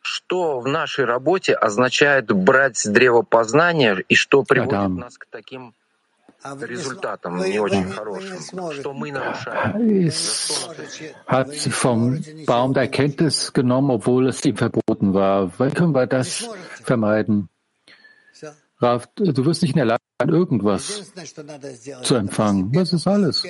что 0.01 0.59
в 0.59 0.67
нашей 0.67 1.05
работе 1.05 1.53
означает 1.53 2.31
брать 2.31 2.81
древо 2.85 3.21
познания 3.21 4.03
и 4.07 4.15
что 4.15 4.43
приводит 4.43 4.73
Адам. 4.73 4.95
нас 4.95 5.17
к 5.17 5.25
таким 5.29 5.73
результатам 6.61 7.37
не 7.43 7.59
очень 7.59 7.89
хорошим, 7.91 8.71
что 8.71 8.93
мы 8.93 9.11
нарушаем. 9.11 10.07
Es 10.07 10.69
hat 11.27 11.53
vom 11.55 12.21
Baum 12.45 12.73
der 12.73 12.83
Erkenntnis 12.83 13.51
genommen, 13.51 13.91
obwohl 13.91 14.29
es 14.29 14.43
ihm 14.45 14.55
verboten 14.55 15.13
war. 15.13 15.51
Wie 15.59 15.71
können 15.71 15.93
wir 15.93 16.07
das 16.07 16.47
vermeiden? 16.83 17.49
Rav, 18.81 19.09
du 19.15 19.45
wirst 19.45 19.61
nicht 19.61 19.71
in 19.71 19.77
der 19.77 19.85
Lage 19.85 20.03
sein, 20.19 20.29
irgendwas 20.29 21.11
zu 22.03 22.15
empfangen. 22.15 22.71
Das 22.71 22.93
ist 22.93 23.07
alles. 23.07 23.43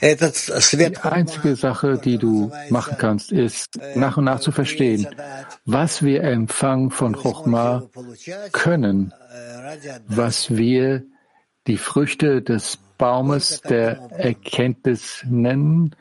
Die 0.00 0.96
einzige 1.02 1.56
Sache, 1.56 1.98
die 1.98 2.18
du 2.18 2.50
machen 2.68 2.96
kannst, 2.98 3.32
ist 3.32 3.78
nach 3.94 4.16
und 4.16 4.24
nach 4.24 4.40
zu 4.40 4.52
verstehen, 4.52 5.06
was 5.64 6.02
wir 6.02 6.24
empfangen 6.24 6.90
von 6.90 7.14
Chochma 7.14 7.84
können, 8.52 9.12
was 10.06 10.50
wir 10.50 11.04
die 11.66 11.78
Früchte 11.78 12.42
des 12.42 12.78
Baumes 12.98 13.60
der 13.62 14.10
Erkenntnis 14.10 15.24
nennen, 15.28 15.94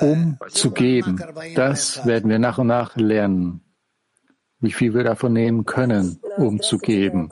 um 0.00 0.38
zu 0.48 0.70
geben. 0.70 1.22
Das 1.54 2.06
werden 2.06 2.30
wir 2.30 2.38
nach 2.38 2.58
und 2.58 2.68
nach 2.68 2.96
lernen. 2.96 3.60
Wie 4.60 4.72
viel 4.72 4.94
wir 4.94 5.04
davon 5.04 5.34
nehmen 5.34 5.66
können, 5.66 6.20
um 6.36 6.60
zu 6.60 6.78
geben. 6.78 7.30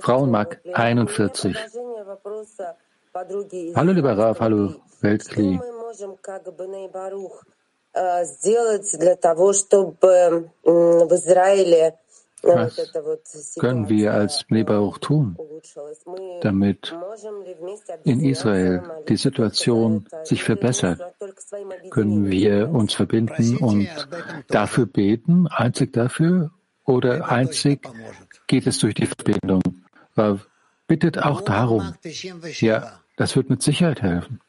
Frauenmark 0.00 0.60
41. 0.72 1.56
Hallo 3.74 3.92
lieber 3.92 4.16
Rav, 4.16 4.38
hallo 4.40 4.74
Weltkli. 5.00 5.60
Was 12.42 12.84
können 13.58 13.88
wir 13.88 14.14
als 14.14 14.44
Bnei 14.44 14.64
tun, 15.00 15.36
damit 16.40 16.94
in 18.04 18.20
Israel 18.22 18.82
die 19.08 19.16
Situation 19.16 20.06
sich 20.22 20.44
verbessert? 20.44 21.00
Können 21.90 22.30
wir 22.30 22.68
uns 22.70 22.94
verbinden 22.94 23.56
und 23.56 23.88
dafür 24.46 24.86
beten, 24.86 25.48
einzig 25.48 25.92
dafür, 25.92 26.52
oder 26.84 27.28
einzig 27.28 27.88
geht 28.46 28.68
es 28.68 28.78
durch 28.78 28.94
die 28.94 29.06
Verbindung? 29.06 29.62
Bittet 30.86 31.18
auch 31.18 31.40
darum. 31.40 31.94
Ja, 32.60 33.00
das 33.16 33.34
wird 33.34 33.50
mit 33.50 33.62
Sicherheit 33.62 34.00
helfen. 34.00 34.40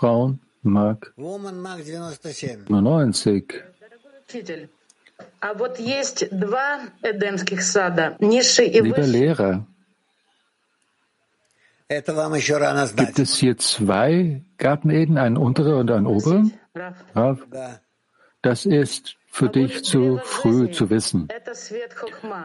Frauen, 0.00 0.40
Mark. 0.62 1.12
99. 1.16 3.44
Lieber 8.82 9.06
Lehrer, 9.06 9.66
gibt 12.96 13.18
es 13.18 13.36
hier 13.36 13.58
zwei 13.58 14.42
Garten 14.56 14.88
einen 15.18 15.36
unteren 15.36 15.74
und 15.74 15.90
einen 15.90 16.06
oberen? 16.06 16.54
Das 18.40 18.64
ist 18.64 19.18
für 19.30 19.48
dich 19.48 19.84
zu 19.84 20.20
früh 20.22 20.70
zu 20.70 20.90
wissen. 20.90 21.28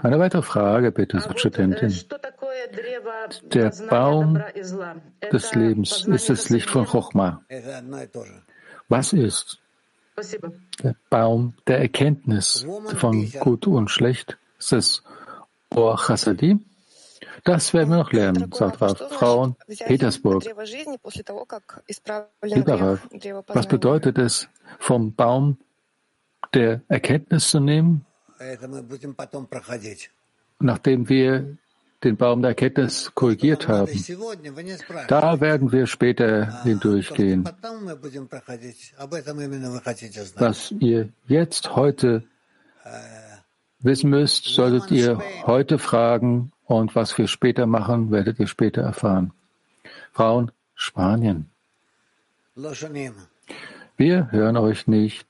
Eine 0.04 0.20
weitere 0.20 0.44
Frage, 0.44 0.92
bitte, 0.92 1.20
Studentin. 1.36 1.94
Der 3.44 3.72
Baum 3.90 4.42
des 5.32 5.56
Lebens 5.56 6.06
ist 6.06 6.30
das 6.30 6.50
Licht 6.50 6.70
von 6.70 6.86
Chochma. 6.86 7.44
Was 8.88 9.14
ist 9.14 9.60
der 10.84 10.96
Baum 11.10 11.56
der 11.68 11.80
Erkenntnis 11.80 12.66
von 12.96 13.32
Gut 13.32 13.68
und 13.68 13.90
Schlecht? 13.90 14.38
Ist 14.60 14.74
es 14.74 15.04
Or 15.74 15.98
Chassadim? 15.98 16.64
Das 17.44 17.74
werden 17.74 17.90
wir 17.90 17.98
noch 17.98 18.12
lernen, 18.12 18.52
sagt 18.52 18.82
Rav. 18.82 18.98
Frauen, 19.12 19.56
Petersburg. 19.68 20.44
Lieber 22.42 22.82
Rav, 22.82 23.08
was 23.48 23.68
bedeutet 23.68 24.18
es, 24.18 24.48
vom 24.80 25.14
Baum 25.14 25.58
der 26.56 26.82
Erkenntnis 26.88 27.50
zu 27.50 27.60
nehmen, 27.60 28.06
nachdem 30.60 31.10
wir 31.10 31.58
den 32.04 32.18
Baum 32.18 32.42
der 32.42 32.50
Erkenntnis 32.50 33.12
korrigiert 33.14 33.68
haben. 33.68 33.92
Da 35.08 35.42
werden 35.42 35.72
wir 35.72 35.88
später 35.88 36.64
hindurchgehen. 36.64 37.44
Was 40.36 40.72
ihr 40.80 41.10
jetzt 41.28 41.76
heute 41.76 42.24
wissen 43.80 44.10
müsst, 44.10 44.46
solltet 44.46 44.92
ihr 44.92 45.22
heute 45.46 45.78
fragen 45.78 46.52
und 46.66 46.96
was 46.96 47.18
wir 47.18 47.28
später 47.28 47.66
machen, 47.66 48.12
werdet 48.12 48.40
ihr 48.40 48.48
später 48.48 48.82
erfahren. 48.82 49.32
Frauen, 50.14 50.52
Spanien. 50.76 51.50
Wir 53.98 54.32
hören 54.32 54.58
euch 54.58 54.88
nicht. 54.88 55.28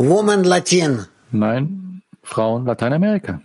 Woman 0.00 0.44
Latin. 0.44 1.06
Nein, 1.30 2.00
Frauen 2.22 2.64
Lateinamerika. 2.64 3.42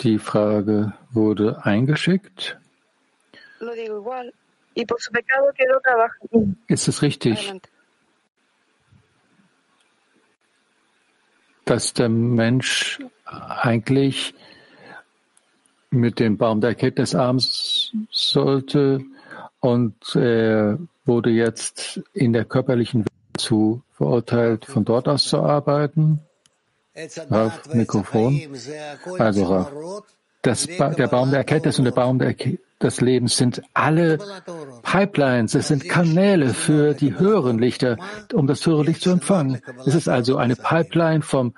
Die 0.00 0.18
Frage 0.20 0.92
wurde 1.10 1.64
eingeschickt. 1.64 2.56
Ist 6.68 6.88
es 6.88 7.02
richtig, 7.02 7.52
dass 11.64 11.92
der 11.94 12.08
Mensch 12.08 13.00
eigentlich 13.24 14.34
mit 15.94 16.20
dem 16.20 16.36
Baum 16.36 16.60
der 16.60 16.70
Erkenntnis 16.70 17.14
abends 17.14 17.92
sollte 18.10 19.00
und 19.60 19.94
er 20.14 20.78
wurde 21.04 21.30
jetzt 21.30 22.02
in 22.12 22.32
der 22.32 22.44
körperlichen 22.44 23.00
Welt 23.00 23.40
zu 23.40 23.82
verurteilt, 23.92 24.64
von 24.64 24.84
dort 24.84 25.08
aus 25.08 25.24
zu 25.24 25.38
arbeiten. 25.38 26.20
Auf 27.30 27.74
Mikrofon. 27.74 28.40
Also 29.18 29.44
Raf, 29.44 29.72
das 30.42 30.68
ba 30.78 30.90
der 30.90 31.08
Baum 31.08 31.30
der 31.30 31.38
Erkenntnis 31.38 31.78
und 31.78 31.86
der 31.86 31.92
Baum 31.92 32.18
der 32.18 32.34
des 32.82 33.00
Lebens 33.00 33.36
sind 33.36 33.62
alle 33.72 34.18
Pipelines, 34.82 35.54
es 35.54 35.68
sind 35.68 35.88
Kanäle 35.88 36.52
für 36.52 36.94
die 36.94 37.18
höheren 37.18 37.58
Lichter, 37.58 37.96
um 38.32 38.46
das 38.46 38.66
höhere 38.66 38.84
Licht 38.84 39.00
zu 39.00 39.10
empfangen. 39.10 39.60
Es 39.86 39.94
ist 39.94 40.08
also 40.08 40.36
eine 40.36 40.54
Pipeline 40.54 41.22
vom 41.22 41.54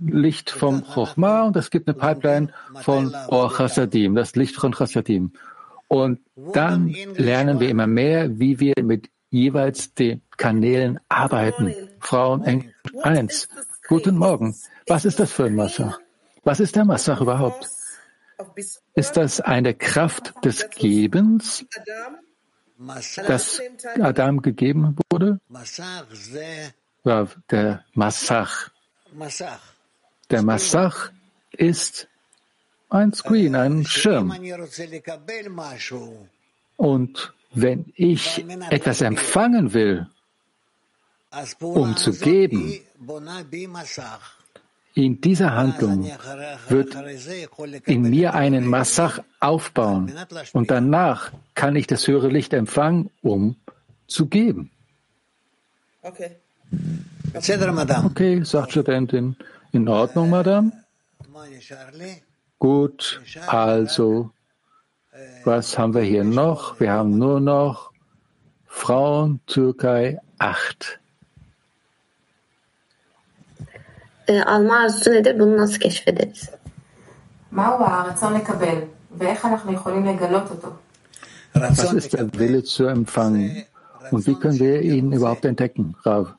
Licht 0.00 0.50
vom 0.50 0.82
Chochma 0.84 1.42
und 1.42 1.56
es 1.56 1.70
gibt 1.70 1.88
eine 1.88 1.96
Pipeline 1.96 2.52
von 2.82 3.14
Or 3.28 3.52
Chassadim, 3.52 4.14
das 4.14 4.34
Licht 4.34 4.56
von 4.56 4.72
Chassadim. 4.72 5.32
Und 5.88 6.20
dann 6.36 6.94
lernen 7.16 7.60
wir 7.60 7.68
immer 7.68 7.86
mehr, 7.86 8.38
wie 8.38 8.60
wir 8.60 8.74
mit 8.82 9.10
jeweils 9.30 9.94
den 9.94 10.22
Kanälen 10.36 11.00
arbeiten. 11.08 11.74
Frauen 12.00 12.44
Englisch 12.44 12.74
1. 13.02 13.48
Guten 13.88 14.16
Morgen. 14.16 14.56
Was 14.86 15.04
ist 15.04 15.18
das 15.18 15.32
für 15.32 15.44
ein 15.44 15.54
Massach? 15.54 15.98
Was 16.44 16.60
ist 16.60 16.76
der 16.76 16.84
Massach 16.84 17.20
überhaupt? 17.20 17.68
Ist 18.94 19.16
das 19.16 19.40
eine 19.40 19.74
Kraft 19.74 20.32
des 20.44 20.70
Gebens, 20.70 21.66
das 23.26 23.60
Adam 24.00 24.40
gegeben 24.42 24.96
wurde? 25.10 25.40
Der 27.50 27.84
Massach. 27.94 28.70
Der 30.30 30.42
Massach 30.42 31.10
ist 31.52 32.08
ein 32.88 33.12
Screen, 33.12 33.54
ein 33.54 33.84
Schirm. 33.84 34.32
Und 36.76 37.32
wenn 37.52 37.92
ich 37.96 38.44
etwas 38.70 39.00
empfangen 39.00 39.72
will, 39.72 40.06
um 41.60 41.96
zu 41.96 42.12
geben, 42.12 42.80
in 44.94 45.20
dieser 45.20 45.54
Handlung 45.54 46.10
wird 46.68 46.96
in 47.86 48.02
mir 48.02 48.34
einen 48.34 48.66
Massach 48.66 49.20
aufbauen 49.38 50.12
und 50.52 50.70
danach 50.70 51.32
kann 51.54 51.76
ich 51.76 51.86
das 51.86 52.06
höhere 52.08 52.28
Licht 52.28 52.52
empfangen, 52.52 53.10
um 53.22 53.56
zu 54.06 54.26
geben. 54.26 54.70
Okay. 56.02 56.36
Okay, 58.04 58.42
sagt 58.42 58.72
Studentin. 58.72 59.36
In 59.72 59.88
Ordnung, 59.88 60.30
Madame? 60.30 60.72
Gut, 62.58 63.20
also, 63.46 64.30
was 65.44 65.78
haben 65.78 65.94
wir 65.94 66.02
hier 66.02 66.24
noch? 66.24 66.80
Wir 66.80 66.92
haben 66.92 67.18
nur 67.18 67.40
noch 67.40 67.92
Frauen 68.66 69.40
Türkei 69.46 70.18
8. 70.38 71.00
alma 74.46 74.82
arzusu 74.82 75.10
nedir? 75.10 75.38
Bunu 75.38 75.56
nasıl 75.56 75.78
keşfederiz? 75.78 76.50
Was 81.54 81.92
ist 81.92 82.12
der 82.12 82.32
Wille 82.38 82.64
zu 82.64 82.86
empfangen? 82.86 83.64
Und 84.10 84.26
wie 84.26 84.34
können 84.34 84.58
wir 84.58 84.82
ihn 84.82 85.12
überhaupt 85.12 85.44
entdecken, 85.44 85.96
Rav? 86.04 86.34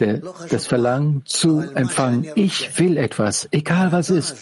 Der, 0.00 0.22
das 0.48 0.66
Verlangen 0.66 1.22
zu 1.26 1.60
empfangen. 1.60 2.26
Ich 2.34 2.78
will 2.78 2.96
etwas, 2.96 3.48
egal 3.50 3.92
was 3.92 4.10
ist. 4.10 4.36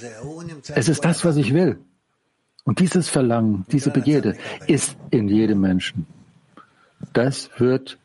Es 0.75 0.89
ist 0.89 1.05
das, 1.05 1.25
was 1.25 1.37
ich 1.37 1.53
will. 1.53 1.79
Und 2.65 2.81
dieses 2.81 3.09
Verlangen, 3.09 3.65
diese 3.73 3.91
Begierde 3.91 4.37
ist 4.67 4.97
in 5.11 5.29
jedem 5.29 5.61
Menschen. 5.61 6.07
Das 7.13 7.51
wird 7.59 7.99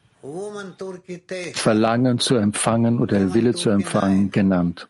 Verlangen 1.53 2.19
zu 2.19 2.35
empfangen 2.35 2.99
oder 2.99 3.33
Wille 3.33 3.53
zu 3.53 3.69
empfangen 3.69 4.31
genannt. 4.31 4.87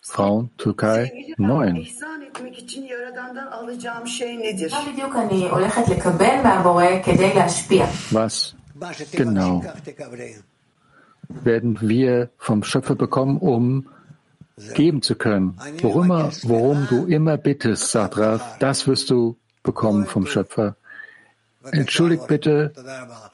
Frauen, 0.00 0.50
Türkei 0.56 1.34
9. 1.36 1.86
Was 8.10 8.54
genau 9.12 9.62
werden 11.44 11.78
wir 11.80 12.30
vom 12.38 12.62
Schöpfer 12.62 12.94
bekommen, 12.94 13.38
um 13.38 13.88
geben 14.74 15.02
zu 15.02 15.14
können? 15.14 15.58
Worum, 15.80 16.08
worum 16.08 16.86
du 16.88 17.06
immer 17.06 17.36
bittest, 17.36 17.90
sagt 17.90 18.18
Raf, 18.18 18.58
das 18.58 18.86
wirst 18.86 19.10
du 19.10 19.36
bekommen 19.62 20.06
vom 20.06 20.26
Schöpfer. 20.26 20.76
Entschuldigt 21.70 22.26
bitte, 22.26 22.72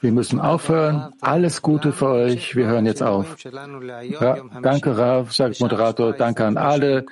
wir 0.01 0.11
müssen 0.11 0.39
aufhören. 0.39 1.13
Alles 1.19 1.61
Gute 1.63 1.91
für 1.91 2.09
euch. 2.09 2.55
Wir 2.55 2.67
hören 2.67 2.85
jetzt 2.85 3.01
auf. 3.01 3.35
Ja, 3.43 4.37
danke, 4.61 4.97
Rav, 4.97 5.33
sagt 5.33 5.59
Moderator. 5.59 6.13
Danke 6.13 6.45
an 6.45 6.57
alle. 6.57 7.05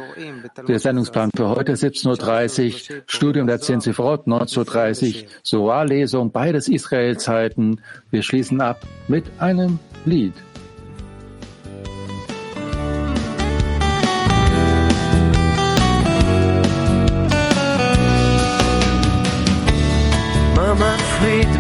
Der 0.68 0.80
Sendungsplan 0.80 1.32
für 1.36 1.50
heute 1.50 1.74
17.30 1.74 2.98
Uhr. 2.98 3.02
Studium 3.08 3.48
der 3.48 3.60
10 3.60 3.82
Sifrot 3.82 4.28
19.30 4.28 5.24
Uhr. 5.24 5.30
Soar-Lesung, 5.42 6.32
beides 6.32 6.68
Israel-Zeiten. 6.68 7.82
Wir 8.12 8.22
schließen 8.22 8.62
ab 8.62 8.82
mit 9.08 9.26
einem 9.40 9.80
Lied. 10.06 10.34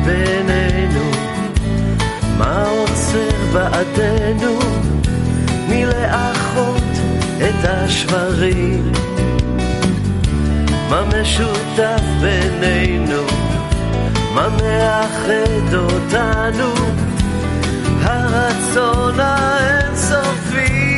בינינו? 0.07 1.11
מה 2.37 2.65
עוצר 2.67 3.37
בעדנו 3.53 4.59
מלאחות 5.69 6.83
את 7.37 7.63
השברים? 7.63 8.91
מה 10.89 11.01
משותף 11.21 12.01
בינינו? 12.21 13.23
מה 14.33 14.49
מאחד 14.49 15.73
אותנו? 15.73 16.73
הרצון 18.03 19.19
האינסופי 19.19 20.96